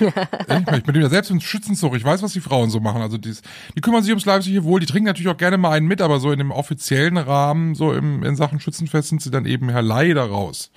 ich, 0.00 0.84
bin 0.84 1.00
ja 1.00 1.08
selbst 1.08 1.30
im 1.30 1.40
Schützenzug. 1.40 1.96
Ich 1.96 2.04
weiß, 2.04 2.22
was 2.22 2.32
die 2.32 2.40
Frauen 2.40 2.70
so 2.70 2.80
machen. 2.80 3.02
Also 3.02 3.18
dies, 3.18 3.42
die 3.76 3.80
kümmern 3.80 4.02
sich 4.02 4.10
ums 4.10 4.24
leibliche 4.24 4.64
Wohl. 4.64 4.80
Die 4.80 4.86
trinken 4.86 5.06
natürlich 5.06 5.28
auch 5.28 5.36
gerne 5.36 5.58
mal 5.58 5.72
einen 5.72 5.86
mit, 5.86 6.00
aber 6.00 6.20
so 6.20 6.30
in 6.30 6.38
dem 6.38 6.50
offiziellen 6.50 7.16
Rahmen, 7.16 7.74
so 7.74 7.92
im, 7.92 8.22
in 8.22 8.36
Sachen 8.36 8.60
Schützenfest 8.60 9.08
sind 9.08 9.22
sie 9.22 9.30
dann 9.30 9.46
eben 9.46 9.68
ja 9.68 9.80
leider 9.80 10.24
raus. 10.24 10.70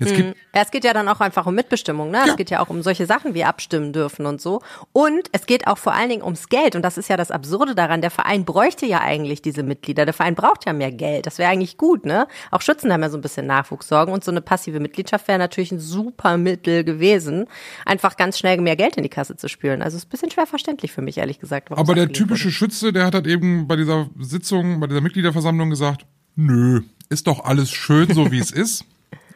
Jetzt 0.00 0.16
gibt, 0.16 0.36
Ja, 0.54 0.62
es 0.62 0.70
geht 0.70 0.84
ja 0.84 0.92
dann 0.92 1.08
auch 1.08 1.20
einfach 1.20 1.46
um 1.46 1.54
Mitbestimmung, 1.54 2.10
ne? 2.10 2.18
Ja. 2.18 2.26
Es 2.30 2.36
geht 2.36 2.50
ja 2.50 2.60
auch 2.60 2.70
um 2.70 2.82
solche 2.82 3.06
Sachen 3.06 3.34
wie 3.34 3.44
abstimmen 3.44 3.92
dürfen 3.92 4.26
und 4.26 4.40
so. 4.40 4.62
Und 4.92 5.28
es 5.32 5.46
geht 5.46 5.66
auch 5.66 5.78
vor 5.78 5.92
allen 5.92 6.08
Dingen 6.08 6.22
ums 6.22 6.48
Geld. 6.48 6.74
Und 6.74 6.82
das 6.82 6.98
ist 6.98 7.08
ja 7.08 7.16
das 7.16 7.30
Absurde 7.30 7.74
daran. 7.74 8.00
Der 8.00 8.10
Verein 8.10 8.44
bräuchte 8.44 8.86
ja 8.86 9.00
eigentlich 9.00 9.42
diese 9.42 9.62
Mitglieder. 9.62 10.04
Der 10.04 10.14
Verein 10.14 10.34
braucht 10.34 10.66
ja 10.66 10.72
mehr 10.72 10.90
Geld. 10.90 11.26
Das 11.26 11.38
wäre 11.38 11.50
eigentlich 11.50 11.76
gut, 11.76 12.04
ne? 12.06 12.26
Auch 12.50 12.62
Schützen 12.62 12.92
haben 12.92 13.02
ja 13.02 13.10
so 13.10 13.18
ein 13.18 13.20
bisschen 13.20 13.46
Nachwuchssorgen. 13.46 14.12
Und 14.12 14.24
so 14.24 14.30
eine 14.30 14.40
passive 14.40 14.80
Mitgliedschaft 14.80 15.28
wäre 15.28 15.38
natürlich 15.38 15.70
ein 15.72 15.78
super 15.78 16.36
Mittel 16.36 16.82
gewesen, 16.82 17.46
einfach 17.84 18.16
ganz 18.16 18.38
schnell 18.38 18.60
mehr 18.60 18.76
Geld 18.76 18.96
in 18.96 19.02
die 19.02 19.08
Kasse 19.08 19.36
zu 19.36 19.48
spülen. 19.48 19.82
Also 19.82 19.96
ist 19.96 20.06
ein 20.06 20.10
bisschen 20.10 20.30
schwer 20.30 20.46
verständlich 20.46 20.92
für 20.92 21.02
mich, 21.02 21.18
ehrlich 21.18 21.38
gesagt. 21.38 21.70
aber 21.70 21.92
es 21.92 21.94
der 21.94 22.12
typische 22.12 22.44
wurde. 22.46 22.52
Schütze, 22.52 22.92
der 22.92 23.06
hat 23.06 23.14
halt 23.14 23.26
eben 23.26 23.68
bei 23.68 23.76
dieser 23.76 24.08
Sitzung, 24.18 24.80
bei 24.80 24.86
dieser 24.86 25.00
Mitgliederversammlung 25.00 25.70
gesagt, 25.70 26.06
nö, 26.36 26.80
ist 27.08 27.26
doch 27.26 27.44
alles 27.44 27.70
schön 27.70 28.12
so 28.14 28.30
wie 28.30 28.38
es 28.38 28.50
ist, 28.50 28.84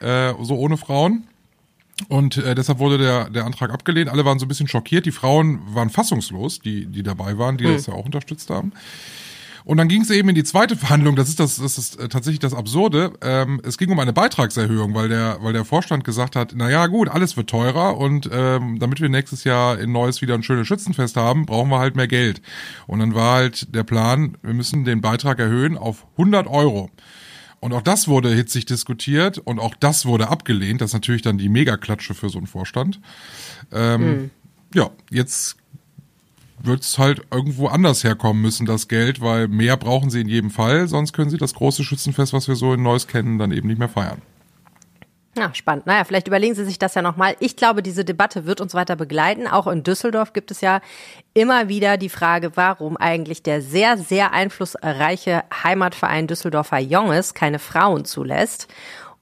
äh, 0.00 0.32
so 0.42 0.56
ohne 0.56 0.76
Frauen. 0.76 1.24
Und 2.08 2.38
äh, 2.38 2.54
deshalb 2.54 2.78
wurde 2.78 2.98
der, 2.98 3.30
der 3.30 3.44
Antrag 3.44 3.70
abgelehnt. 3.70 4.10
Alle 4.10 4.24
waren 4.24 4.38
so 4.38 4.46
ein 4.46 4.48
bisschen 4.48 4.68
schockiert. 4.68 5.06
Die 5.06 5.12
Frauen 5.12 5.60
waren 5.74 5.90
fassungslos, 5.90 6.58
die, 6.58 6.86
die 6.86 7.02
dabei 7.02 7.38
waren, 7.38 7.56
die 7.56 7.64
das 7.64 7.86
ja 7.86 7.94
auch 7.94 8.04
unterstützt 8.04 8.50
haben. 8.50 8.72
Und 9.64 9.78
dann 9.78 9.88
ging 9.88 10.02
es 10.02 10.10
eben 10.10 10.28
in 10.28 10.34
die 10.34 10.44
zweite 10.44 10.76
Verhandlung. 10.76 11.16
Das 11.16 11.28
ist 11.28 11.40
das, 11.40 11.56
das 11.56 11.78
ist 11.78 11.98
äh, 11.98 12.08
tatsächlich 12.08 12.40
das 12.40 12.52
Absurde. 12.52 13.12
Ähm, 13.22 13.62
es 13.64 13.78
ging 13.78 13.90
um 13.90 13.98
eine 13.98 14.12
Beitragserhöhung, 14.12 14.94
weil 14.94 15.08
der, 15.08 15.38
weil 15.40 15.54
der 15.54 15.64
Vorstand 15.64 16.04
gesagt 16.04 16.36
hat: 16.36 16.52
Na 16.54 16.70
ja, 16.70 16.86
gut, 16.86 17.08
alles 17.08 17.36
wird 17.36 17.48
teurer 17.48 17.96
und 17.96 18.28
ähm, 18.30 18.78
damit 18.78 19.00
wir 19.00 19.08
nächstes 19.08 19.44
Jahr 19.44 19.78
in 19.78 19.90
Neues 19.90 20.20
wieder 20.20 20.34
ein 20.34 20.42
schönes 20.42 20.66
Schützenfest 20.66 21.16
haben, 21.16 21.46
brauchen 21.46 21.70
wir 21.70 21.78
halt 21.78 21.96
mehr 21.96 22.08
Geld. 22.08 22.42
Und 22.86 22.98
dann 22.98 23.14
war 23.14 23.36
halt 23.36 23.74
der 23.74 23.84
Plan: 23.84 24.36
Wir 24.42 24.52
müssen 24.52 24.84
den 24.84 25.00
Beitrag 25.00 25.38
erhöhen 25.38 25.78
auf 25.78 26.06
100 26.18 26.46
Euro. 26.46 26.90
Und 27.64 27.72
auch 27.72 27.80
das 27.80 28.08
wurde 28.08 28.28
hitzig 28.28 28.66
diskutiert 28.66 29.38
und 29.38 29.58
auch 29.58 29.74
das 29.74 30.04
wurde 30.04 30.28
abgelehnt. 30.28 30.82
Das 30.82 30.90
ist 30.90 30.92
natürlich 30.92 31.22
dann 31.22 31.38
die 31.38 31.48
Megaklatsche 31.48 32.12
für 32.12 32.28
so 32.28 32.36
einen 32.36 32.46
Vorstand. 32.46 33.00
Ähm, 33.72 34.30
Ja, 34.74 34.90
jetzt 35.08 35.56
wird's 36.58 36.98
halt 36.98 37.22
irgendwo 37.30 37.68
anders 37.68 38.04
herkommen 38.04 38.42
müssen, 38.42 38.66
das 38.66 38.86
Geld, 38.86 39.22
weil 39.22 39.48
mehr 39.48 39.78
brauchen 39.78 40.10
sie 40.10 40.20
in 40.20 40.28
jedem 40.28 40.50
Fall, 40.50 40.88
sonst 40.88 41.14
können 41.14 41.30
sie 41.30 41.38
das 41.38 41.54
große 41.54 41.84
Schützenfest, 41.84 42.34
was 42.34 42.48
wir 42.48 42.54
so 42.54 42.74
in 42.74 42.82
Neuss 42.82 43.06
kennen, 43.06 43.38
dann 43.38 43.50
eben 43.50 43.68
nicht 43.68 43.78
mehr 43.78 43.88
feiern. 43.88 44.20
Ja, 45.36 45.52
spannend. 45.52 45.86
Naja, 45.86 46.04
vielleicht 46.04 46.28
überlegen 46.28 46.54
Sie 46.54 46.64
sich 46.64 46.78
das 46.78 46.94
ja 46.94 47.02
nochmal. 47.02 47.34
Ich 47.40 47.56
glaube, 47.56 47.82
diese 47.82 48.04
Debatte 48.04 48.46
wird 48.46 48.60
uns 48.60 48.72
weiter 48.72 48.94
begleiten. 48.94 49.48
Auch 49.48 49.66
in 49.66 49.82
Düsseldorf 49.82 50.32
gibt 50.32 50.52
es 50.52 50.60
ja 50.60 50.80
immer 51.32 51.68
wieder 51.68 51.96
die 51.96 52.08
Frage, 52.08 52.56
warum 52.56 52.96
eigentlich 52.96 53.42
der 53.42 53.60
sehr, 53.60 53.98
sehr 53.98 54.32
einflussreiche 54.32 55.42
Heimatverein 55.64 56.28
Düsseldorfer 56.28 56.78
Jonges 56.78 57.34
keine 57.34 57.58
Frauen 57.58 58.04
zulässt. 58.04 58.68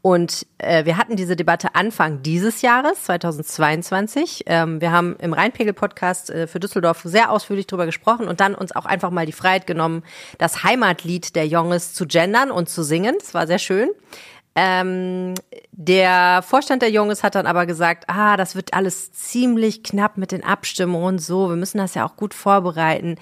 Und 0.03 0.46
äh, 0.59 0.85
wir 0.85 0.98
hatten 0.98 1.14
diese 1.14 1.37
Debatte 1.37 1.77
Anfang 1.77 2.22
dieses 2.22 2.61
Jahres, 2.61 3.05
2022. 3.05 4.42
Ähm, 4.46 4.81
wir 4.81 4.90
haben 4.90 5.14
im 5.20 5.33
Rheinpegel-Podcast 5.33 6.29
äh, 6.29 6.46
für 6.48 6.59
Düsseldorf 6.59 7.03
sehr 7.05 7.31
ausführlich 7.31 7.68
drüber 7.68 7.87
gesprochen 7.87 8.27
und 8.27 8.40
dann 8.40 8.57
uns 8.57 8.75
auch 8.75 8.85
einfach 8.85 9.11
mal 9.11 9.27
die 9.27 9.33
Freiheit 9.33 9.66
genommen, 9.66 10.03
das 10.38 10.64
Heimatlied 10.64 11.37
der 11.37 11.46
Jonges 11.46 11.94
zu 11.94 12.07
gendern 12.07 12.51
und 12.51 12.68
zu 12.68 12.83
singen. 12.83 13.14
Das 13.20 13.33
war 13.33 13.46
sehr 13.46 13.61
schön. 13.61 13.90
Ähm, 14.55 15.35
der 15.73 16.43
Vorstand 16.47 16.83
der 16.83 16.91
Junges 16.91 17.23
hat 17.23 17.35
dann 17.35 17.47
aber 17.47 17.65
gesagt, 17.67 18.05
ah, 18.09 18.37
das 18.37 18.55
wird 18.55 18.75
alles 18.75 19.12
ziemlich 19.12 19.83
knapp 19.83 20.19
mit 20.19 20.31
den 20.33 20.45
Abstimmungen 20.45 21.07
und 21.15 21.19
so. 21.21 21.49
Wir 21.49 21.57
müssen 21.57 21.79
das 21.79 21.95
ja 21.95 22.07
auch 22.07 22.17
gut 22.17 22.35
vorbereiten. 22.35 23.17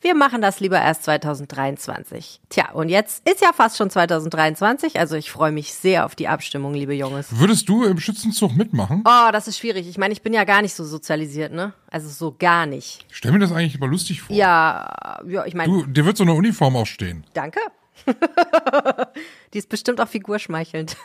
Wir 0.00 0.16
machen 0.16 0.42
das 0.42 0.58
lieber 0.58 0.80
erst 0.80 1.04
2023. 1.04 2.40
Tja, 2.48 2.72
und 2.72 2.88
jetzt 2.88 3.24
ist 3.28 3.40
ja 3.40 3.52
fast 3.52 3.76
schon 3.76 3.88
2023, 3.88 4.98
also 4.98 5.14
ich 5.14 5.30
freue 5.30 5.52
mich 5.52 5.72
sehr 5.72 6.04
auf 6.04 6.16
die 6.16 6.26
Abstimmung, 6.26 6.74
liebe 6.74 6.92
Junges. 6.92 7.38
Würdest 7.38 7.68
du 7.68 7.84
im 7.84 8.00
Schützenzug 8.00 8.56
mitmachen? 8.56 9.04
Oh, 9.06 9.30
das 9.30 9.46
ist 9.46 9.58
schwierig. 9.58 9.88
Ich 9.88 9.98
meine, 9.98 10.12
ich 10.12 10.22
bin 10.22 10.32
ja 10.34 10.42
gar 10.42 10.60
nicht 10.60 10.74
so 10.74 10.84
sozialisiert, 10.84 11.52
ne? 11.52 11.72
Also 11.88 12.08
so 12.08 12.34
gar 12.36 12.66
nicht. 12.66 13.06
Ich 13.10 13.16
stell 13.18 13.30
mir 13.30 13.38
das 13.38 13.52
eigentlich 13.52 13.76
immer 13.76 13.86
lustig 13.86 14.22
vor. 14.22 14.34
Ja, 14.34 15.20
ja, 15.28 15.44
ich 15.46 15.54
meine, 15.54 15.72
Du, 15.72 15.86
dir 15.86 16.04
wird 16.04 16.16
so 16.16 16.24
eine 16.24 16.32
Uniform 16.34 16.74
auch 16.74 16.86
stehen. 16.86 17.24
danke. 17.34 17.60
die 19.54 19.58
ist 19.58 19.68
bestimmt 19.68 20.00
auch 20.00 20.08
figurschmeichelnd. 20.08 20.96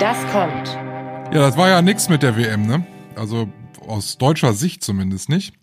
Das 0.00 0.16
kommt. 0.32 0.68
Ja, 1.34 1.40
das 1.40 1.56
war 1.56 1.68
ja 1.68 1.82
nix 1.82 2.08
mit 2.08 2.22
der 2.22 2.36
WM, 2.36 2.66
ne? 2.66 2.86
Also 3.16 3.48
aus 3.86 4.18
deutscher 4.18 4.52
Sicht 4.52 4.82
zumindest 4.84 5.28
nicht. 5.28 5.54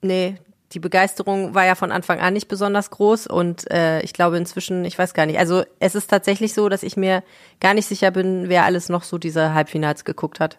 Nee, 0.00 0.36
die 0.72 0.80
Begeisterung 0.80 1.54
war 1.54 1.64
ja 1.64 1.74
von 1.74 1.92
Anfang 1.92 2.20
an 2.20 2.34
nicht 2.34 2.48
besonders 2.48 2.90
groß 2.90 3.26
und 3.26 3.70
äh, 3.70 4.00
ich 4.02 4.12
glaube 4.12 4.36
inzwischen, 4.36 4.84
ich 4.84 4.98
weiß 4.98 5.14
gar 5.14 5.26
nicht. 5.26 5.38
Also 5.38 5.64
es 5.78 5.94
ist 5.94 6.08
tatsächlich 6.08 6.54
so, 6.54 6.68
dass 6.68 6.82
ich 6.82 6.96
mir 6.96 7.22
gar 7.60 7.74
nicht 7.74 7.86
sicher 7.86 8.10
bin, 8.10 8.48
wer 8.48 8.64
alles 8.64 8.88
noch 8.88 9.02
so 9.02 9.18
diese 9.18 9.54
Halbfinals 9.54 10.04
geguckt 10.04 10.40
hat. 10.40 10.58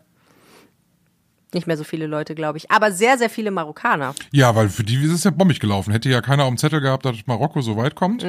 Nicht 1.53 1.65
mehr 1.67 1.77
so 1.77 1.83
viele 1.83 2.07
Leute, 2.07 2.35
glaube 2.35 2.57
ich. 2.57 2.69
Aber 2.71 2.91
sehr, 2.91 3.17
sehr 3.17 3.29
viele 3.29 3.51
Marokkaner. 3.51 4.13
Ja, 4.31 4.55
weil 4.55 4.69
für 4.69 4.83
die 4.83 5.01
ist 5.03 5.11
es 5.11 5.23
ja 5.23 5.31
bombig 5.31 5.59
gelaufen. 5.59 5.91
Hätte 5.91 6.09
ja 6.09 6.21
keiner 6.21 6.43
auf 6.43 6.49
dem 6.49 6.57
Zettel 6.57 6.81
gehabt, 6.81 7.05
dass 7.05 7.15
Marokko 7.25 7.61
so 7.61 7.77
weit 7.77 7.95
kommt. 7.95 8.25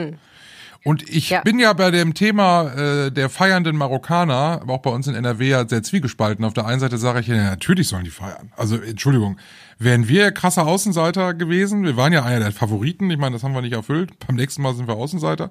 Und 0.84 1.08
ich 1.10 1.30
Ja. 1.30 1.40
bin 1.40 1.58
ja 1.58 1.72
bei 1.72 1.90
dem 1.90 2.14
Thema 2.14 2.72
äh, 2.74 3.10
der 3.10 3.28
feiernden 3.28 3.76
Marokkaner, 3.76 4.60
aber 4.62 4.74
auch 4.74 4.82
bei 4.82 4.90
uns 4.90 5.08
in 5.08 5.16
NRW 5.16 5.48
ja 5.48 5.68
sehr 5.68 5.82
zwiegespalten. 5.82 6.44
Auf 6.44 6.54
der 6.54 6.66
einen 6.66 6.78
Seite 6.78 6.96
sage 6.98 7.18
ich, 7.18 7.26
ja, 7.26 7.34
natürlich 7.34 7.88
sollen 7.88 8.04
die 8.04 8.10
feiern. 8.10 8.52
Also 8.56 8.76
Entschuldigung, 8.76 9.38
wären 9.80 10.06
wir 10.06 10.30
krasser 10.30 10.66
Außenseiter 10.68 11.34
gewesen, 11.34 11.82
wir 11.82 11.96
waren 11.96 12.12
ja 12.12 12.22
einer 12.24 12.38
der 12.44 12.52
Favoriten, 12.52 13.10
ich 13.10 13.18
meine, 13.18 13.34
das 13.34 13.42
haben 13.42 13.54
wir 13.54 13.60
nicht 13.62 13.72
erfüllt, 13.74 14.12
beim 14.24 14.36
nächsten 14.36 14.62
Mal 14.62 14.74
sind 14.76 14.86
wir 14.86 14.94
Außenseiter. 14.94 15.50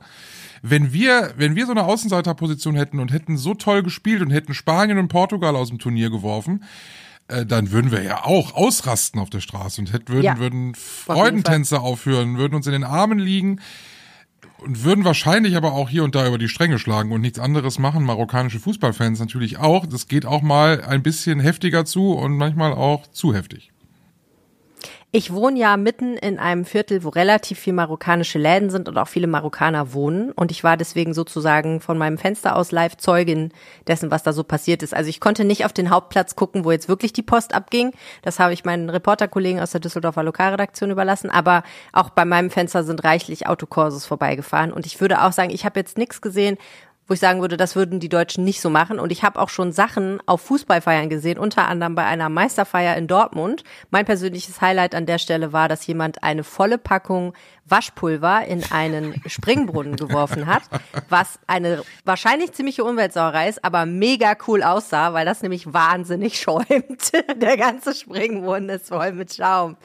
wenn 0.64 0.94
wir, 0.94 1.34
wenn 1.36 1.56
wir 1.58 1.66
so 1.66 1.72
eine 1.74 1.84
Außenseiterposition 1.84 2.76
hätten 2.76 3.00
und 3.00 3.12
hätten 3.12 3.38
so 3.38 3.54
toll 3.54 3.84
gespielt 3.84 4.22
und 4.22 4.32
hätten 4.32 4.54
Spanien 4.54 4.98
und 4.98 5.10
Portugal 5.10 5.56
aus 5.58 5.68
dem 5.70 5.78
Turnier 5.78 6.10
geworfen, 6.10 6.64
äh, 7.28 7.46
dann 7.46 7.72
würden 7.72 7.92
wir 7.92 8.04
ja 8.04 8.24
auch 8.24 8.54
ausrasten 8.54 9.20
auf 9.20 9.30
der 9.30 9.42
Straße 9.42 9.82
und 9.82 9.94
hätten, 9.94 10.10
würden, 10.10 10.24
Ja, 10.24 10.38
würden 10.38 10.76
Freudentänze 10.76 11.80
aufführen, 11.80 12.38
würden 12.38 12.56
uns 12.56 12.68
in 12.68 12.74
den 12.74 12.84
Armen 12.84 13.20
liegen 13.20 13.60
und 14.60 14.84
würden 14.84 15.06
wahrscheinlich 15.06 15.56
aber 15.56 15.74
auch 15.74 15.90
hier 15.90 16.04
und 16.04 16.16
da 16.16 16.28
über 16.28 16.38
die 16.38 16.48
Stränge 16.48 16.80
schlagen 16.80 17.12
und 17.12 17.22
nichts 17.22 17.40
anderes 17.40 17.80
machen. 17.80 18.04
Marokkanische 18.04 18.60
Fußballfans 18.60 19.20
natürlich 19.20 19.58
auch. 19.58 19.86
Das 19.86 20.08
geht 20.08 20.26
auch 20.26 20.42
mal 20.42 20.84
ein 20.84 21.04
bisschen 21.04 21.40
heftiger 21.40 21.86
zu 21.86 22.14
und 22.14 22.38
manchmal 22.38 22.74
auch 22.74 23.08
zu 23.08 23.34
heftig. 23.34 23.72
Ich 25.14 25.32
wohne 25.32 25.58
ja 25.58 25.78
mitten 25.78 26.18
in 26.18 26.38
einem 26.38 26.66
Viertel, 26.66 27.06
wo 27.06 27.08
relativ 27.08 27.60
viel 27.60 27.72
marokkanische 27.72 28.40
Läden 28.40 28.70
sind 28.70 28.90
und 28.90 28.98
auch 28.98 29.08
viele 29.08 29.28
Marokkaner 29.28 29.94
wohnen. 29.94 30.34
Und 30.34 30.52
ich 30.52 30.66
war 30.66 30.76
deswegen 30.76 31.14
sozusagen 31.14 31.80
von 31.80 31.98
meinem 31.98 32.18
Fenster 32.18 32.58
aus 32.58 32.74
live 32.74 32.98
Zeugin 32.98 33.54
dessen, 33.88 34.12
was 34.12 34.24
da 34.24 34.34
so 34.34 34.44
passiert 34.44 34.84
ist. 34.84 34.94
Also 34.94 35.10
ich 35.10 35.22
konnte 35.22 35.46
nicht 35.46 35.64
auf 35.64 35.72
den 35.72 35.92
Hauptplatz 35.92 36.36
gucken, 36.36 36.66
wo 36.66 36.72
jetzt 36.72 36.90
wirklich 36.90 37.14
die 37.14 37.24
Post 37.24 37.54
abging. 37.54 37.94
Das 38.22 38.38
habe 38.38 38.52
ich 38.52 38.66
meinen 38.66 38.90
Reporterkollegen 38.90 39.62
aus 39.62 39.72
der 39.72 39.80
Düsseldorfer 39.80 40.24
Lokalredaktion 40.24 40.92
überlassen. 40.92 41.30
Aber 41.30 41.64
auch 41.94 42.10
bei 42.10 42.26
meinem 42.26 42.50
Fenster 42.50 42.84
sind 42.84 43.06
reichlich 43.06 43.48
Autokurses 43.48 44.06
vorbeigefahren. 44.06 44.74
Und 44.74 44.86
ich 44.86 45.00
würde 45.00 45.22
auch 45.22 45.32
sagen, 45.32 45.52
ich 45.52 45.64
habe 45.64 45.80
jetzt 45.80 45.98
nichts 45.98 46.20
gesehen, 46.20 46.58
wo 47.08 47.14
ich 47.14 47.20
sagen 47.20 47.42
würde, 47.42 47.58
das 47.58 47.76
würden 47.76 48.00
die 48.00 48.10
Deutschen 48.10 48.44
nicht 48.44 48.62
so 48.62 48.70
machen. 48.70 49.00
Und 49.00 49.12
ich 49.12 49.24
habe 49.24 49.40
auch 49.40 49.50
schon 49.50 49.72
Sachen 49.72 50.20
auf 50.26 50.42
Fußballfeiern 50.42 51.10
gesehen, 51.10 51.40
unter 51.40 51.68
anderem 51.68 51.96
bei 51.96 52.06
einer 52.06 52.30
Meisterfeier 52.30 52.98
in 52.98 53.08
Dortmund. 53.08 53.64
Mein 53.92 54.06
persönliches 54.06 54.62
Highlight 54.62 54.94
an 54.94 55.06
der 55.06 55.18
Stelle 55.18 55.54
war, 55.54 55.70
dass 55.70 55.88
jemand 55.88 56.24
eine 56.24 56.44
volle 56.44 56.78
Packung 56.78 57.34
Waschpulver 57.70 58.46
in 58.46 58.64
einen 58.72 59.22
Springbrunnen 59.26 59.96
geworfen 59.98 60.46
hat, 60.46 60.64
was 61.10 61.40
eine 61.48 61.84
wahrscheinlich 62.06 62.54
ziemliche 62.54 62.84
Umweltsauerei 62.84 63.50
ist, 63.50 63.64
aber 63.64 63.86
mega 63.86 64.36
cool 64.48 64.64
aussah, 64.64 65.14
weil 65.14 65.26
das 65.26 65.42
nämlich 65.42 65.74
wahnsinnig 65.74 66.40
schäumt. 66.42 67.12
Der 67.36 67.58
ganze 67.58 67.94
Springbrunnen 67.94 68.70
ist 68.70 68.88
voll 68.90 69.12
mit 69.12 69.34
Schaum. 69.34 69.78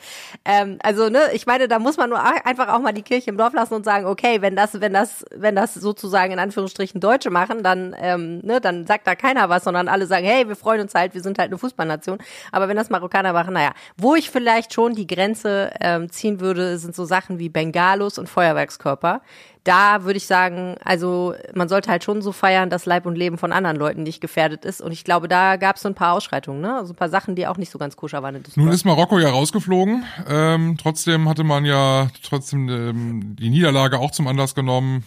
Ähm, 0.44 0.78
also, 0.82 1.08
ne, 1.08 1.20
ich 1.32 1.46
meine, 1.46 1.68
da 1.68 1.78
muss 1.78 1.96
man 1.96 2.10
nur 2.10 2.22
einfach 2.22 2.68
auch 2.68 2.80
mal 2.80 2.92
die 2.92 3.02
Kirche 3.02 3.30
im 3.30 3.36
Dorf 3.36 3.52
lassen 3.52 3.74
und 3.74 3.84
sagen, 3.84 4.06
okay, 4.06 4.40
wenn 4.40 4.56
das, 4.56 4.80
wenn 4.80 4.92
das, 4.92 5.24
wenn 5.34 5.56
das 5.56 5.74
sozusagen 5.74 6.32
in 6.32 6.38
Anführungsstrichen 6.38 7.00
Deutsche 7.12 7.30
machen, 7.30 7.62
dann, 7.62 7.94
ähm, 8.00 8.40
ne, 8.42 8.60
dann 8.60 8.86
sagt 8.86 9.06
da 9.06 9.14
keiner 9.14 9.48
was, 9.48 9.64
sondern 9.64 9.88
alle 9.88 10.06
sagen, 10.06 10.24
hey, 10.24 10.48
wir 10.48 10.56
freuen 10.56 10.80
uns 10.80 10.94
halt, 10.94 11.14
wir 11.14 11.22
sind 11.22 11.38
halt 11.38 11.50
eine 11.50 11.58
Fußballnation. 11.58 12.18
Aber 12.52 12.68
wenn 12.68 12.76
das 12.76 12.90
Marokkaner 12.90 13.32
machen, 13.32 13.52
naja, 13.52 13.72
wo 13.96 14.14
ich 14.14 14.30
vielleicht 14.30 14.72
schon 14.72 14.94
die 14.94 15.06
Grenze 15.06 15.72
ähm, 15.80 16.10
ziehen 16.10 16.40
würde, 16.40 16.78
sind 16.78 16.94
so 16.94 17.04
Sachen 17.04 17.38
wie 17.38 17.48
Bengalos 17.48 18.18
und 18.18 18.28
Feuerwerkskörper. 18.28 19.20
Da 19.64 20.02
würde 20.02 20.16
ich 20.16 20.26
sagen, 20.26 20.74
also 20.84 21.34
man 21.54 21.68
sollte 21.68 21.88
halt 21.88 22.02
schon 22.02 22.20
so 22.20 22.32
feiern, 22.32 22.68
dass 22.68 22.84
Leib 22.84 23.06
und 23.06 23.14
Leben 23.14 23.38
von 23.38 23.52
anderen 23.52 23.76
Leuten 23.76 24.02
nicht 24.02 24.20
gefährdet 24.20 24.64
ist. 24.64 24.80
Und 24.80 24.90
ich 24.90 25.04
glaube, 25.04 25.28
da 25.28 25.56
gab 25.56 25.76
es 25.76 25.82
so 25.82 25.88
ein 25.88 25.94
paar 25.94 26.14
Ausschreitungen, 26.14 26.60
ne? 26.60 26.74
Also 26.74 26.94
ein 26.94 26.96
paar 26.96 27.08
Sachen, 27.08 27.36
die 27.36 27.46
auch 27.46 27.58
nicht 27.58 27.70
so 27.70 27.78
ganz 27.78 27.96
koscher 27.96 28.24
waren. 28.24 28.42
Nun 28.56 28.68
ist 28.68 28.84
Marokko 28.84 29.20
ja 29.20 29.30
rausgeflogen. 29.30 30.04
Ähm, 30.28 30.76
trotzdem 30.80 31.28
hatte 31.28 31.44
man 31.44 31.64
ja 31.64 32.08
trotzdem 32.24 32.68
ähm, 32.68 33.36
die 33.36 33.50
Niederlage 33.50 34.00
auch 34.00 34.10
zum 34.10 34.26
Anlass 34.26 34.56
genommen, 34.56 35.04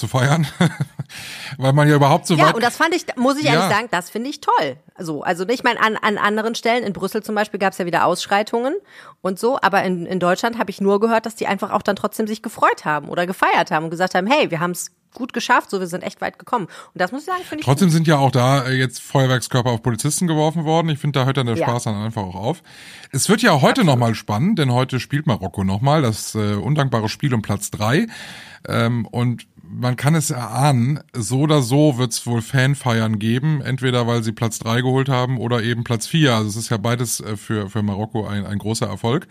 zu 0.00 0.08
feiern, 0.08 0.46
weil 1.58 1.72
man 1.72 1.88
ja 1.88 1.94
überhaupt 1.96 2.26
so 2.26 2.34
Ja, 2.34 2.50
und 2.50 2.62
das 2.62 2.76
fand 2.76 2.94
ich, 2.94 3.04
muss 3.16 3.36
ich 3.38 3.44
Ja. 3.44 3.52
ehrlich 3.54 3.68
sagen, 3.68 3.88
das 3.90 4.10
finde 4.10 4.30
ich 4.30 4.40
toll. 4.40 4.76
So, 4.98 5.22
also 5.22 5.48
ich 5.48 5.62
meine, 5.62 5.80
an, 5.80 5.96
an 5.96 6.18
anderen 6.18 6.54
Stellen, 6.54 6.82
in 6.84 6.92
Brüssel 6.92 7.22
zum 7.22 7.34
Beispiel 7.34 7.60
gab 7.60 7.72
es 7.72 7.78
ja 7.78 7.86
wieder 7.86 8.04
Ausschreitungen 8.06 8.74
und 9.20 9.38
so, 9.38 9.58
aber 9.62 9.82
in, 9.84 10.06
in 10.06 10.18
Deutschland 10.20 10.58
habe 10.58 10.70
ich 10.70 10.80
nur 10.80 10.98
gehört, 11.00 11.26
dass 11.26 11.36
die 11.36 11.46
einfach 11.46 11.70
auch 11.70 11.82
dann 11.82 11.96
trotzdem 11.96 12.26
sich 12.26 12.42
gefreut 12.42 12.84
haben 12.84 13.08
oder 13.08 13.26
gefeiert 13.26 13.70
haben 13.70 13.84
und 13.84 13.90
gesagt 13.90 14.14
haben, 14.14 14.26
hey, 14.26 14.50
wir 14.50 14.60
haben 14.60 14.72
es 14.72 14.90
gut 15.12 15.32
geschafft, 15.32 15.70
so 15.70 15.80
wir 15.80 15.88
sind 15.88 16.02
echt 16.02 16.20
weit 16.20 16.38
gekommen. 16.38 16.66
Und 16.66 17.00
das 17.00 17.10
muss 17.10 17.22
ich 17.22 17.26
sagen, 17.26 17.40
finde 17.42 17.62
ich 17.62 17.64
Trotzdem 17.66 17.88
gut. 17.88 17.94
sind 17.94 18.06
ja 18.06 18.18
auch 18.18 18.30
da 18.30 18.66
äh, 18.66 18.74
jetzt 18.74 19.02
Feuerwerkskörper 19.02 19.70
auf 19.70 19.82
Polizisten 19.82 20.28
geworfen 20.28 20.64
worden. 20.64 20.88
Ich 20.90 21.00
finde, 21.00 21.18
da 21.18 21.26
hört 21.26 21.36
dann 21.36 21.46
der 21.46 21.56
Ja. 21.56 21.66
Spaß 21.66 21.82
dann 21.84 21.96
einfach 21.96 22.22
auch 22.22 22.36
auf. 22.36 22.62
Es 23.10 23.28
wird 23.28 23.42
ja 23.42 23.60
heute 23.60 23.82
nochmal 23.82 24.14
spannend, 24.14 24.60
denn 24.60 24.70
heute 24.72 25.00
spielt 25.00 25.26
Marokko 25.26 25.64
nochmal 25.64 26.00
das 26.02 26.36
äh, 26.36 26.54
undankbare 26.54 27.08
Spiel 27.08 27.34
um 27.34 27.42
Platz 27.42 27.72
drei. 27.72 28.06
Ähm, 28.68 29.04
und 29.06 29.46
man 29.72 29.96
kann 29.96 30.14
es 30.14 30.30
erahnen, 30.30 31.00
so 31.12 31.40
oder 31.40 31.62
so 31.62 31.96
wird 31.98 32.12
es 32.12 32.26
wohl 32.26 32.42
Fanfeiern 32.42 33.18
geben, 33.18 33.60
entweder 33.62 34.06
weil 34.06 34.22
sie 34.22 34.32
Platz 34.32 34.58
drei 34.58 34.80
geholt 34.80 35.08
haben 35.08 35.38
oder 35.38 35.62
eben 35.62 35.84
Platz 35.84 36.06
vier. 36.06 36.34
Also 36.34 36.48
es 36.48 36.56
ist 36.56 36.70
ja 36.70 36.76
beides 36.76 37.20
äh, 37.20 37.36
für, 37.36 37.70
für 37.70 37.82
Marokko 37.82 38.26
ein, 38.26 38.44
ein 38.44 38.58
großer 38.58 38.86
Erfolg. 38.86 39.28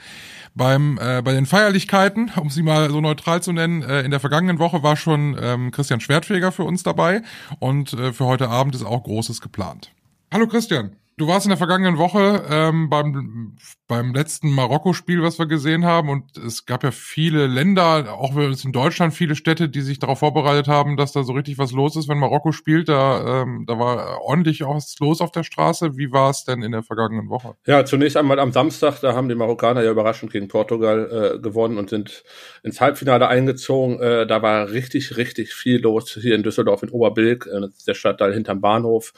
Beim, 0.55 0.97
äh, 1.01 1.21
bei 1.21 1.33
den 1.33 1.45
Feierlichkeiten, 1.45 2.31
um 2.39 2.49
sie 2.49 2.63
mal 2.63 2.89
so 2.89 3.01
neutral 3.01 3.43
zu 3.43 3.51
nennen, 3.51 3.81
äh, 3.83 4.01
in 4.01 4.11
der 4.11 4.19
vergangenen 4.19 4.59
Woche 4.59 4.81
war 4.81 4.95
schon 4.95 5.37
ähm, 5.39 5.71
Christian 5.71 5.99
Schwertfeger 5.99 6.51
für 6.51 6.63
uns 6.63 6.83
dabei 6.83 7.21
und 7.59 7.93
äh, 7.93 8.13
für 8.13 8.25
heute 8.25 8.49
Abend 8.49 8.75
ist 8.75 8.85
auch 8.85 9.03
Großes 9.03 9.41
geplant. 9.41 9.91
Hallo 10.31 10.47
Christian, 10.47 10.95
du 11.19 11.27
warst 11.27 11.45
in 11.45 11.49
der 11.49 11.57
vergangenen 11.57 11.97
Woche 11.97 12.43
ähm, 12.49 12.89
beim, 12.89 13.57
beim 13.87 14.13
letzten 14.13 14.49
Marokko-Spiel, 14.51 15.21
was 15.21 15.37
wir 15.37 15.47
gesehen 15.47 15.85
haben 15.85 16.09
und 16.09 16.37
es 16.37 16.65
gab 16.65 16.83
ja 16.83 16.91
viele 16.91 17.47
Länder, 17.47 18.13
auch 18.13 18.35
in 18.35 18.71
Deutschland 18.71 19.13
viele 19.13 19.35
Städte, 19.35 19.69
die 19.69 19.81
sich 19.81 19.99
darauf 19.99 20.19
vorbereitet 20.19 20.67
haben, 20.67 20.95
dass 20.95 21.11
da 21.11 21.23
so 21.23 21.33
richtig 21.33 21.57
was 21.57 21.73
los 21.73 21.95
ist, 21.97 22.07
wenn 22.07 22.17
Marokko 22.17 22.51
spielt. 22.53 22.87
Da, 22.87 23.41
ähm, 23.41 23.65
da 23.67 23.77
war 23.77 24.21
ordentlich 24.21 24.63
auch 24.63 24.75
was 24.75 24.95
los 24.99 25.19
auf 25.19 25.31
der 25.31 25.43
Straße. 25.43 25.97
Wie 25.97 26.11
war 26.11 26.29
es 26.29 26.45
denn 26.45 26.61
in 26.61 26.71
der 26.71 26.83
vergangenen 26.83 27.29
Woche? 27.29 27.55
Ja, 27.65 27.83
zunächst 27.83 28.15
einmal 28.15 28.39
am 28.39 28.53
Samstag, 28.53 29.01
da 29.01 29.13
haben 29.13 29.27
die 29.27 29.35
Marokkaner 29.35 29.83
ja 29.83 29.91
überraschend 29.91 30.31
gegen 30.31 30.47
Portugal 30.47 31.35
äh, 31.35 31.39
gewonnen 31.39 31.77
und 31.77 31.89
sind 31.89 32.23
ins 32.63 32.79
Halbfinale 32.79 33.27
eingezogen. 33.27 33.99
Äh, 33.99 34.25
da 34.25 34.41
war 34.41 34.69
richtig, 34.69 35.17
richtig 35.17 35.53
viel 35.53 35.81
los 35.81 36.17
hier 36.19 36.35
in 36.35 36.43
Düsseldorf 36.43 36.81
in 36.83 36.89
Oberbilk, 36.89 37.47
äh, 37.47 37.67
der 37.85 37.93
Stadtteil 37.93 38.33
hinterm 38.33 38.61
Bahnhof. 38.61 39.13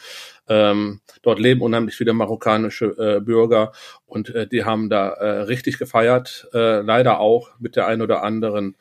Ähm, 0.51 0.99
dort 1.21 1.39
leben 1.39 1.61
unheimlich 1.61 1.95
viele 1.95 2.11
marokkanische 2.11 2.87
äh, 2.97 3.21
Bürger 3.21 3.71
und 4.05 4.35
äh, 4.35 4.47
die 4.47 4.65
haben 4.65 4.89
da 4.89 5.11
äh, 5.11 5.41
richtig 5.43 5.77
gefeiert. 5.77 6.49
Äh, 6.53 6.81
leider 6.81 7.21
auch 7.21 7.57
mit 7.59 7.77
der 7.77 7.87
ein 7.87 8.01
oder 8.01 8.21
anderen 8.21 8.75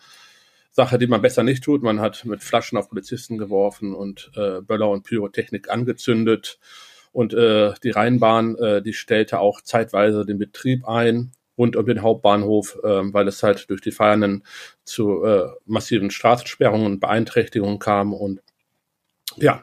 Sache, 0.72 0.98
die 0.98 1.06
man 1.06 1.22
besser 1.22 1.44
nicht 1.44 1.62
tut. 1.62 1.84
Man 1.84 2.00
hat 2.00 2.24
mit 2.24 2.42
Flaschen 2.42 2.76
auf 2.76 2.88
Polizisten 2.88 3.38
geworfen 3.38 3.94
und 3.94 4.32
äh, 4.34 4.62
Böller 4.62 4.90
und 4.90 5.04
Pyrotechnik 5.04 5.70
angezündet. 5.70 6.58
Und 7.12 7.34
äh, 7.34 7.72
die 7.84 7.90
Rheinbahn, 7.90 8.56
äh, 8.56 8.82
die 8.82 8.92
stellte 8.92 9.38
auch 9.38 9.60
zeitweise 9.60 10.26
den 10.26 10.38
Betrieb 10.38 10.88
ein 10.88 11.30
rund 11.56 11.76
um 11.76 11.86
den 11.86 12.02
Hauptbahnhof, 12.02 12.78
äh, 12.82 13.12
weil 13.12 13.28
es 13.28 13.44
halt 13.44 13.70
durch 13.70 13.80
die 13.80 13.92
Feiernden 13.92 14.42
zu 14.82 15.24
äh, 15.24 15.46
massiven 15.66 16.10
Straßensperrungen 16.10 16.86
und 16.86 17.00
Beeinträchtigungen 17.00 17.78
kam. 17.78 18.12
Und 18.12 18.40
ja, 19.36 19.62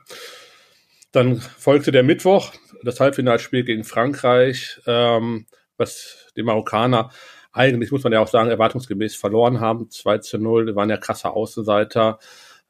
dann 1.17 1.37
folgte 1.37 1.91
der 1.91 2.03
Mittwoch, 2.03 2.53
das 2.83 2.99
Halbfinalspiel 2.99 3.63
gegen 3.63 3.83
Frankreich, 3.83 4.79
ähm, 4.85 5.47
was 5.75 6.31
die 6.37 6.43
Marokkaner 6.43 7.09
eigentlich, 7.51 7.91
muss 7.91 8.03
man 8.03 8.13
ja 8.13 8.19
auch 8.19 8.27
sagen, 8.27 8.51
erwartungsgemäß 8.51 9.15
verloren 9.15 9.59
haben. 9.59 9.89
2 9.89 10.19
zu 10.19 10.37
0, 10.37 10.67
die 10.67 10.75
waren 10.75 10.91
ja 10.91 10.97
krasse 10.97 11.31
Außenseiter. 11.31 12.19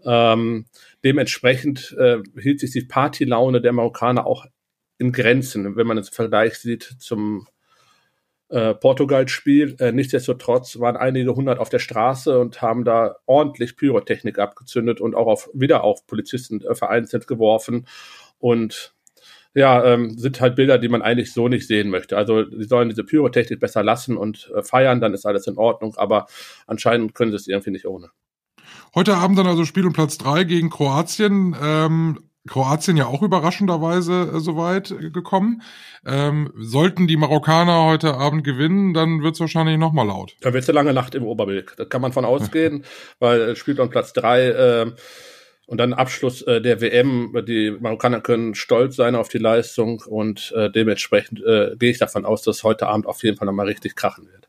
Ähm, 0.05 0.65
dementsprechend 1.03 1.93
äh, 1.99 2.19
hielt 2.39 2.61
sich 2.61 2.71
die 2.71 2.85
Partylaune 2.85 3.59
der 3.59 3.73
Marokkaner 3.73 4.25
auch 4.25 4.45
in 4.97 5.11
Grenzen, 5.11 5.75
wenn 5.75 5.87
man 5.87 5.97
es 5.97 6.07
im 6.07 6.13
Vergleich 6.13 6.57
sieht 6.57 6.83
zum 6.99 7.47
äh, 8.49 8.73
Portugal-Spiel. 8.75 9.75
Äh, 9.79 9.91
nichtsdestotrotz 9.91 10.79
waren 10.79 10.95
einige 10.95 11.35
hundert 11.35 11.59
auf 11.59 11.67
der 11.67 11.79
Straße 11.79 12.39
und 12.39 12.61
haben 12.61 12.85
da 12.85 13.17
ordentlich 13.25 13.75
Pyrotechnik 13.75 14.39
abgezündet 14.39 15.01
und 15.01 15.15
auch 15.15 15.27
auf, 15.27 15.49
wieder 15.53 15.83
auf 15.83 16.07
Polizisten 16.07 16.61
äh, 16.61 16.75
vereinzelt 16.75 17.27
geworfen. 17.27 17.87
Und 18.39 18.93
ja, 19.53 19.83
ähm, 19.85 20.17
sind 20.17 20.39
halt 20.39 20.55
Bilder, 20.55 20.77
die 20.77 20.87
man 20.87 21.01
eigentlich 21.01 21.33
so 21.33 21.47
nicht 21.47 21.65
sehen 21.67 21.89
möchte. 21.89 22.15
Also 22.15 22.45
sie 22.49 22.65
sollen 22.65 22.89
diese 22.89 23.03
Pyrotechnik 23.03 23.59
besser 23.59 23.83
lassen 23.83 24.15
und 24.15 24.51
äh, 24.55 24.61
feiern, 24.61 25.01
dann 25.01 25.15
ist 25.15 25.25
alles 25.25 25.47
in 25.47 25.57
Ordnung, 25.57 25.95
aber 25.97 26.27
anscheinend 26.67 27.15
können 27.15 27.31
sie 27.31 27.37
es 27.37 27.47
irgendwie 27.47 27.71
nicht 27.71 27.87
ohne. 27.87 28.09
Heute 28.93 29.15
Abend 29.15 29.39
dann 29.39 29.47
also 29.47 29.65
Spiel 29.65 29.85
um 29.85 29.93
Platz 29.93 30.17
drei 30.17 30.43
gegen 30.43 30.69
Kroatien. 30.69 31.55
Ähm, 31.59 32.19
Kroatien 32.47 32.97
ja 32.97 33.05
auch 33.07 33.21
überraschenderweise 33.21 34.31
äh, 34.35 34.39
soweit 34.39 34.91
äh, 34.91 35.09
gekommen. 35.11 35.61
Ähm, 36.05 36.51
sollten 36.55 37.07
die 37.07 37.17
Marokkaner 37.17 37.83
heute 37.83 38.15
Abend 38.15 38.43
gewinnen, 38.43 38.93
dann 38.93 39.21
wird's 39.21 39.39
wahrscheinlich 39.39 39.77
nochmal 39.77 40.07
laut. 40.07 40.35
Da 40.41 40.53
wird 40.53 40.63
es 40.63 40.69
eine 40.69 40.75
lange 40.75 40.93
Nacht 40.93 41.13
im 41.13 41.23
Oberbilk. 41.23 41.75
Da 41.77 41.85
kann 41.85 42.01
man 42.01 42.13
von 42.13 42.25
ausgehen, 42.25 42.85
weil 43.19 43.41
es 43.41 43.59
spielt 43.59 43.79
um 43.79 43.89
Platz 43.89 44.13
drei 44.13 44.47
äh, 44.47 44.91
und 45.67 45.77
dann 45.77 45.93
Abschluss 45.93 46.41
äh, 46.41 46.61
der 46.61 46.81
WM. 46.81 47.33
Die 47.47 47.71
Marokkaner 47.79 48.21
können 48.21 48.55
stolz 48.55 48.95
sein 48.95 49.15
auf 49.15 49.27
die 49.27 49.37
Leistung 49.37 50.01
und 50.07 50.51
äh, 50.55 50.71
dementsprechend 50.71 51.43
äh, 51.45 51.75
gehe 51.77 51.91
ich 51.91 51.99
davon 51.99 52.25
aus, 52.25 52.41
dass 52.41 52.63
heute 52.63 52.87
Abend 52.87 53.05
auf 53.05 53.21
jeden 53.23 53.37
Fall 53.37 53.45
nochmal 53.45 53.67
richtig 53.67 53.95
krachen 53.95 54.27
wird. 54.27 54.47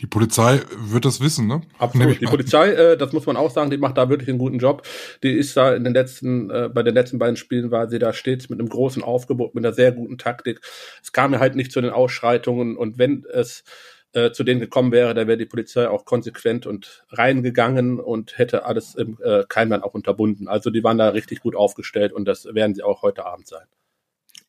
Die 0.00 0.06
Polizei 0.06 0.60
wird 0.76 1.04
das 1.04 1.20
wissen, 1.20 1.46
ne? 1.46 1.62
Absolut. 1.78 2.20
Die. 2.20 2.26
Polizei, 2.26 2.70
äh, 2.70 2.96
das 2.96 3.12
muss 3.12 3.26
man 3.26 3.36
auch 3.36 3.50
sagen, 3.50 3.70
die 3.70 3.76
macht 3.76 3.98
da 3.98 4.08
wirklich 4.08 4.28
einen 4.28 4.38
guten 4.38 4.58
Job. 4.58 4.86
Die 5.22 5.32
ist 5.32 5.56
da 5.56 5.74
in 5.74 5.84
den 5.84 5.92
letzten, 5.92 6.50
äh, 6.50 6.70
bei 6.72 6.82
den 6.82 6.94
letzten 6.94 7.18
beiden 7.18 7.36
Spielen 7.36 7.70
war 7.70 7.88
sie 7.88 7.98
da 7.98 8.12
stets 8.12 8.48
mit 8.48 8.58
einem 8.58 8.68
großen 8.68 9.02
Aufgebot, 9.02 9.54
mit 9.54 9.64
einer 9.64 9.74
sehr 9.74 9.92
guten 9.92 10.18
Taktik. 10.18 10.60
Es 11.02 11.12
kam 11.12 11.32
ja 11.32 11.40
halt 11.40 11.56
nicht 11.56 11.72
zu 11.72 11.80
den 11.80 11.90
Ausschreitungen 11.90 12.76
und 12.76 12.98
wenn 12.98 13.24
es 13.32 13.64
äh, 14.12 14.32
zu 14.32 14.44
denen 14.44 14.60
gekommen 14.60 14.92
wäre, 14.92 15.14
da 15.14 15.26
wäre 15.26 15.38
die 15.38 15.46
Polizei 15.46 15.88
auch 15.88 16.04
konsequent 16.04 16.66
und 16.66 17.04
reingegangen 17.10 18.00
und 18.00 18.38
hätte 18.38 18.64
alles 18.64 18.94
im 18.94 19.18
äh, 19.22 19.44
Keimland 19.48 19.84
auch 19.84 19.94
unterbunden. 19.94 20.48
Also 20.48 20.70
die 20.70 20.84
waren 20.84 20.98
da 20.98 21.10
richtig 21.10 21.40
gut 21.40 21.56
aufgestellt 21.56 22.12
und 22.12 22.26
das 22.26 22.44
werden 22.44 22.74
sie 22.74 22.82
auch 22.82 23.02
heute 23.02 23.26
Abend 23.26 23.48
sein. 23.48 23.66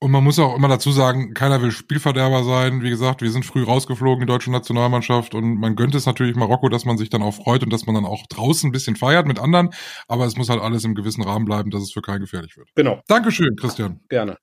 Und 0.03 0.11
man 0.11 0.21
muss 0.21 0.37
auch 0.37 0.57
immer 0.57 0.67
dazu 0.67 0.91
sagen, 0.91 1.33
keiner 1.33 1.61
will 1.61 1.71
Spielverderber 1.71 2.43
sein. 2.43 2.81
Wie 2.81 2.89
gesagt, 2.89 3.21
wir 3.21 3.31
sind 3.31 3.45
früh 3.45 3.63
rausgeflogen, 3.63 4.19
die 4.19 4.25
deutsche 4.25 4.51
Nationalmannschaft. 4.51 5.33
Und 5.33 5.55
man 5.55 5.77
gönnt 5.77 5.95
es 5.95 6.05
natürlich 6.05 6.35
Marokko, 6.35 6.67
dass 6.67 6.83
man 6.83 6.97
sich 6.97 7.09
dann 7.09 7.21
auch 7.21 7.31
freut 7.31 7.63
und 7.63 7.71
dass 7.71 7.85
man 7.85 7.95
dann 7.95 8.05
auch 8.05 8.27
draußen 8.27 8.67
ein 8.67 8.73
bisschen 8.73 8.97
feiert 8.97 9.27
mit 9.27 9.39
anderen. 9.39 9.69
Aber 10.09 10.25
es 10.25 10.35
muss 10.35 10.49
halt 10.49 10.61
alles 10.61 10.83
im 10.83 10.93
gewissen 10.93 11.23
Rahmen 11.23 11.45
bleiben, 11.45 11.71
dass 11.71 11.83
es 11.83 11.93
für 11.93 12.01
keinen 12.01 12.19
gefährlich 12.19 12.57
wird. 12.57 12.67
Genau. 12.75 13.01
Dankeschön, 13.07 13.55
Christian. 13.55 14.01
Gerne. 14.09 14.35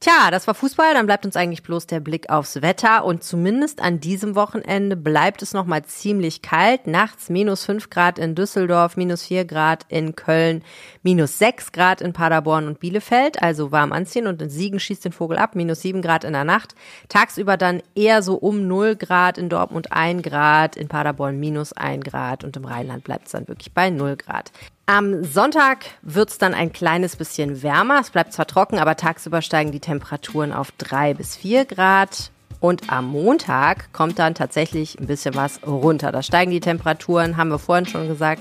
Tja, 0.00 0.30
das 0.30 0.46
war 0.46 0.54
Fußball, 0.54 0.94
dann 0.94 1.06
bleibt 1.06 1.26
uns 1.26 1.34
eigentlich 1.34 1.64
bloß 1.64 1.88
der 1.88 1.98
Blick 1.98 2.30
aufs 2.30 2.62
Wetter 2.62 3.04
und 3.04 3.24
zumindest 3.24 3.82
an 3.82 3.98
diesem 3.98 4.36
Wochenende 4.36 4.94
bleibt 4.94 5.42
es 5.42 5.54
nochmal 5.54 5.84
ziemlich 5.86 6.40
kalt. 6.40 6.86
Nachts 6.86 7.30
minus 7.30 7.64
fünf 7.64 7.90
Grad 7.90 8.16
in 8.16 8.36
Düsseldorf, 8.36 8.96
minus 8.96 9.24
vier 9.24 9.44
Grad 9.44 9.86
in 9.88 10.14
Köln, 10.14 10.62
minus 11.02 11.38
sechs 11.38 11.72
Grad 11.72 12.00
in 12.00 12.12
Paderborn 12.12 12.68
und 12.68 12.78
Bielefeld, 12.78 13.42
also 13.42 13.72
warm 13.72 13.90
anziehen 13.92 14.28
und 14.28 14.40
in 14.40 14.50
Siegen 14.50 14.78
schießt 14.78 15.04
den 15.04 15.12
Vogel 15.12 15.36
ab, 15.36 15.56
minus 15.56 15.80
sieben 15.80 16.00
Grad 16.00 16.22
in 16.22 16.32
der 16.32 16.44
Nacht. 16.44 16.76
Tagsüber 17.08 17.56
dann 17.56 17.82
eher 17.96 18.22
so 18.22 18.36
um 18.36 18.68
null 18.68 18.94
Grad 18.94 19.36
in 19.36 19.48
Dortmund 19.48 19.90
ein 19.90 20.22
Grad, 20.22 20.76
in 20.76 20.86
Paderborn 20.86 21.40
minus 21.40 21.72
ein 21.72 22.02
Grad 22.02 22.44
und 22.44 22.56
im 22.56 22.66
Rheinland 22.66 23.02
bleibt 23.02 23.26
es 23.26 23.32
dann 23.32 23.48
wirklich 23.48 23.74
bei 23.74 23.90
null 23.90 24.14
Grad. 24.14 24.52
Am 24.90 25.22
Sonntag 25.22 25.84
wird's 26.00 26.38
dann 26.38 26.54
ein 26.54 26.72
kleines 26.72 27.16
bisschen 27.16 27.62
wärmer. 27.62 27.98
Es 28.00 28.08
bleibt 28.08 28.32
zwar 28.32 28.46
trocken, 28.46 28.78
aber 28.78 28.96
tagsüber 28.96 29.42
steigen 29.42 29.70
die 29.70 29.80
Temperaturen 29.80 30.50
auf 30.50 30.72
drei 30.78 31.12
bis 31.12 31.36
vier 31.36 31.66
Grad. 31.66 32.30
Und 32.58 32.90
am 32.90 33.06
Montag 33.08 33.92
kommt 33.92 34.18
dann 34.18 34.34
tatsächlich 34.34 34.98
ein 34.98 35.06
bisschen 35.06 35.34
was 35.34 35.60
runter. 35.66 36.10
Da 36.10 36.22
steigen 36.22 36.50
die 36.50 36.60
Temperaturen, 36.60 37.36
haben 37.36 37.50
wir 37.50 37.58
vorhin 37.58 37.84
schon 37.84 38.08
gesagt, 38.08 38.40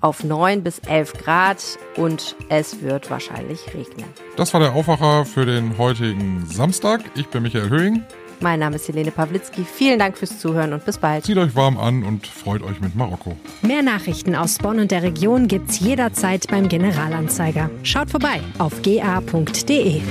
auf 0.00 0.24
neun 0.24 0.64
bis 0.64 0.80
elf 0.80 1.12
Grad 1.12 1.62
und 1.96 2.34
es 2.48 2.82
wird 2.82 3.08
wahrscheinlich 3.08 3.60
regnen. 3.72 4.08
Das 4.36 4.52
war 4.52 4.58
der 4.58 4.72
Aufwacher 4.72 5.24
für 5.24 5.46
den 5.46 5.78
heutigen 5.78 6.44
Samstag. 6.46 7.02
Ich 7.14 7.28
bin 7.28 7.44
Michael 7.44 7.68
Höhing. 7.70 8.02
Mein 8.40 8.60
Name 8.60 8.76
ist 8.76 8.88
Helene 8.88 9.10
Pawlitzki. 9.10 9.64
Vielen 9.64 9.98
Dank 9.98 10.16
fürs 10.18 10.38
Zuhören 10.38 10.72
und 10.72 10.84
bis 10.84 10.98
bald. 10.98 11.24
Zieht 11.24 11.38
euch 11.38 11.54
warm 11.54 11.78
an 11.78 12.02
und 12.04 12.26
freut 12.26 12.62
euch 12.62 12.80
mit 12.80 12.94
Marokko. 12.94 13.36
Mehr 13.62 13.82
Nachrichten 13.82 14.34
aus 14.34 14.58
Bonn 14.58 14.78
und 14.80 14.90
der 14.90 15.02
Region 15.02 15.48
gibt's 15.48 15.80
jederzeit 15.80 16.46
beim 16.48 16.68
Generalanzeiger. 16.68 17.70
Schaut 17.82 18.10
vorbei 18.10 18.40
auf 18.58 18.82
ga.de. 18.82 20.02